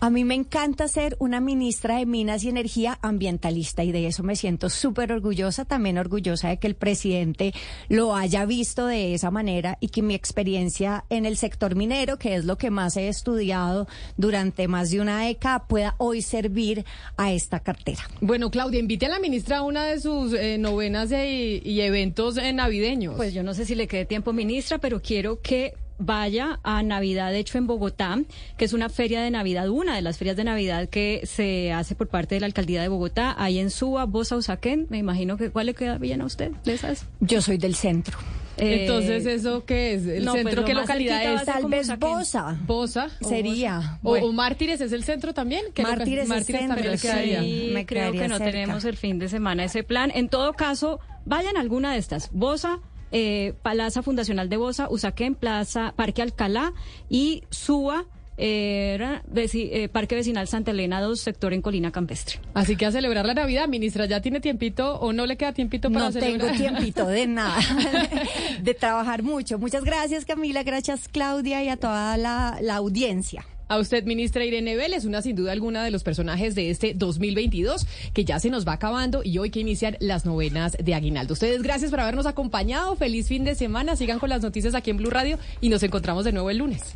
A 0.00 0.10
mí 0.10 0.24
me 0.24 0.34
encanta 0.34 0.88
ser 0.88 1.16
una 1.18 1.40
ministra 1.40 1.98
de 1.98 2.06
Minas 2.06 2.44
y 2.44 2.48
Energía 2.48 2.98
ambientalista 3.02 3.84
y 3.84 3.92
de 3.92 4.06
eso 4.06 4.22
me 4.22 4.36
siento 4.36 4.68
súper 4.70 5.12
orgullosa, 5.12 5.64
también 5.64 5.98
orgullosa 5.98 6.48
de 6.48 6.58
que 6.58 6.66
el 6.66 6.74
presidente 6.74 7.54
lo 7.88 8.14
haya 8.14 8.44
visto 8.44 8.86
de 8.86 9.14
esa 9.14 9.30
manera 9.30 9.78
y 9.80 9.88
que 9.88 10.02
mi 10.02 10.14
experiencia 10.14 11.04
en 11.10 11.26
el 11.26 11.36
sector 11.36 11.74
minero, 11.74 12.18
que 12.18 12.34
es 12.34 12.44
lo 12.44 12.58
que 12.58 12.70
más 12.70 12.96
he 12.96 13.08
estudiado 13.08 13.86
durante 14.16 14.68
más 14.68 14.90
de 14.90 15.00
una 15.00 15.20
década, 15.20 15.66
pueda 15.66 15.94
hoy 15.98 16.22
servir 16.22 16.84
a 17.16 17.32
esta 17.32 17.60
cartera. 17.60 18.02
Bueno, 18.20 18.50
Claudia, 18.50 18.80
invite 18.80 19.06
a 19.06 19.08
la 19.08 19.18
ministra 19.18 19.58
a 19.58 19.62
una 19.62 19.86
de 19.86 20.00
sus 20.00 20.32
eh, 20.32 20.58
novenas 20.58 21.10
y, 21.12 21.62
y 21.64 21.80
eventos 21.80 22.36
eh, 22.36 22.52
navideños. 22.52 23.14
Pues 23.16 23.34
yo 23.34 23.42
no 23.42 23.45
sé 23.54 23.64
si 23.64 23.74
le 23.74 23.88
quede 23.88 24.04
tiempo, 24.04 24.32
ministra, 24.32 24.78
pero 24.78 25.00
quiero 25.02 25.40
que 25.40 25.74
vaya 25.98 26.60
a 26.62 26.82
Navidad 26.82 27.34
hecho 27.34 27.58
en 27.58 27.66
Bogotá, 27.66 28.18
que 28.56 28.64
es 28.64 28.72
una 28.72 28.88
feria 28.88 29.22
de 29.22 29.30
Navidad, 29.30 29.68
una 29.68 29.94
de 29.94 30.02
las 30.02 30.18
ferias 30.18 30.36
de 30.36 30.44
Navidad 30.44 30.88
que 30.88 31.22
se 31.24 31.72
hace 31.72 31.94
por 31.94 32.08
parte 32.08 32.34
de 32.34 32.40
la 32.40 32.46
alcaldía 32.46 32.82
de 32.82 32.88
Bogotá, 32.88 33.34
ahí 33.38 33.58
en 33.58 33.70
Suba, 33.70 34.04
Bosa, 34.04 34.36
Usaquén. 34.36 34.86
Me 34.90 34.98
imagino 34.98 35.36
que 35.36 35.50
cuál 35.50 35.66
le 35.66 35.74
queda 35.74 35.98
bien 35.98 36.20
a 36.20 36.26
usted 36.26 36.50
de 36.64 36.74
esas. 36.74 37.06
Yo 37.20 37.40
soy 37.40 37.58
del 37.58 37.74
centro. 37.74 38.18
Entonces, 38.58 39.26
¿eso 39.26 39.64
qué 39.66 39.94
es? 39.94 40.06
¿El 40.06 40.24
pues 40.24 40.42
centro 40.42 40.64
qué 40.64 40.74
localidad 40.74 41.34
es? 41.34 41.44
Tal 41.44 41.66
vez 41.66 41.98
Bosa. 41.98 42.58
Bosa. 42.66 43.10
Sería. 43.20 43.98
O, 44.02 44.14
o, 44.14 44.32
Mártires 44.32 44.80
es 44.80 44.92
el 44.92 45.04
centro 45.04 45.34
también. 45.34 45.62
¿Qué 45.74 45.82
Mártires, 45.82 46.26
Mártires 46.26 46.66
también 46.66 46.98
quedaría. 46.98 47.42
Sí, 47.42 47.70
me 47.72 47.84
creo 47.84 48.12
que 48.12 48.28
no 48.28 48.38
cerca. 48.38 48.50
tenemos 48.50 48.84
el 48.84 48.96
fin 48.96 49.18
de 49.18 49.28
semana 49.28 49.64
ese 49.64 49.82
plan. 49.82 50.10
En 50.14 50.28
todo 50.28 50.54
caso, 50.54 51.00
vayan 51.26 51.56
a 51.56 51.60
alguna 51.60 51.92
de 51.92 51.98
estas. 51.98 52.30
Bosa, 52.32 52.80
eh, 53.12 53.54
Plaza 53.62 54.02
Fundacional 54.02 54.48
de 54.48 54.56
Bosa, 54.56 54.88
Usaquén, 54.90 55.34
Plaza 55.34 55.94
Parque 55.96 56.22
Alcalá 56.22 56.72
y 57.08 57.42
Suba 57.50 58.06
era 58.38 59.22
eh, 59.34 59.88
Parque 59.88 60.14
Vecinal 60.14 60.46
Santa 60.46 60.70
Elena 60.70 61.00
2, 61.00 61.18
sector 61.18 61.54
en 61.54 61.62
Colina 61.62 61.90
Campestre. 61.90 62.38
Así 62.52 62.76
que 62.76 62.84
a 62.86 62.92
celebrar 62.92 63.24
la 63.24 63.34
Navidad, 63.34 63.66
ministra, 63.66 64.06
¿ya 64.06 64.20
tiene 64.20 64.40
tiempito 64.40 64.96
o 64.96 65.12
no 65.12 65.26
le 65.26 65.36
queda 65.36 65.52
tiempito 65.52 65.90
para 65.90 66.06
no 66.06 66.12
celebrar? 66.12 66.38
No 66.38 66.58
tengo 66.58 66.74
tiempito 66.74 67.06
de 67.06 67.26
nada, 67.26 67.58
de 68.60 68.74
trabajar 68.74 69.22
mucho. 69.22 69.58
Muchas 69.58 69.84
gracias 69.84 70.24
Camila, 70.26 70.62
gracias 70.62 71.08
Claudia 71.08 71.62
y 71.62 71.68
a 71.68 71.76
toda 71.76 72.16
la, 72.16 72.58
la 72.60 72.76
audiencia. 72.76 73.44
A 73.68 73.78
usted, 73.78 74.04
ministra 74.04 74.44
Irene 74.44 74.76
Vélez, 74.76 75.04
una 75.04 75.22
sin 75.22 75.34
duda 75.34 75.50
alguna 75.50 75.82
de 75.82 75.90
los 75.90 76.04
personajes 76.04 76.54
de 76.54 76.70
este 76.70 76.94
2022 76.94 77.84
que 78.14 78.24
ya 78.24 78.38
se 78.38 78.48
nos 78.48 78.66
va 78.66 78.74
acabando 78.74 79.22
y 79.24 79.38
hoy 79.38 79.50
que 79.50 79.58
inician 79.58 79.96
las 79.98 80.24
novenas 80.24 80.76
de 80.80 80.94
Aguinaldo. 80.94 81.32
Ustedes, 81.32 81.62
gracias 81.62 81.90
por 81.90 81.98
habernos 81.98 82.26
acompañado. 82.26 82.94
Feliz 82.94 83.26
fin 83.26 83.42
de 83.42 83.56
semana. 83.56 83.96
Sigan 83.96 84.20
con 84.20 84.30
las 84.30 84.42
noticias 84.42 84.74
aquí 84.76 84.90
en 84.90 84.98
Blue 84.98 85.10
Radio 85.10 85.38
y 85.60 85.68
nos 85.68 85.82
encontramos 85.82 86.24
de 86.24 86.32
nuevo 86.32 86.50
el 86.50 86.58
lunes. 86.58 86.94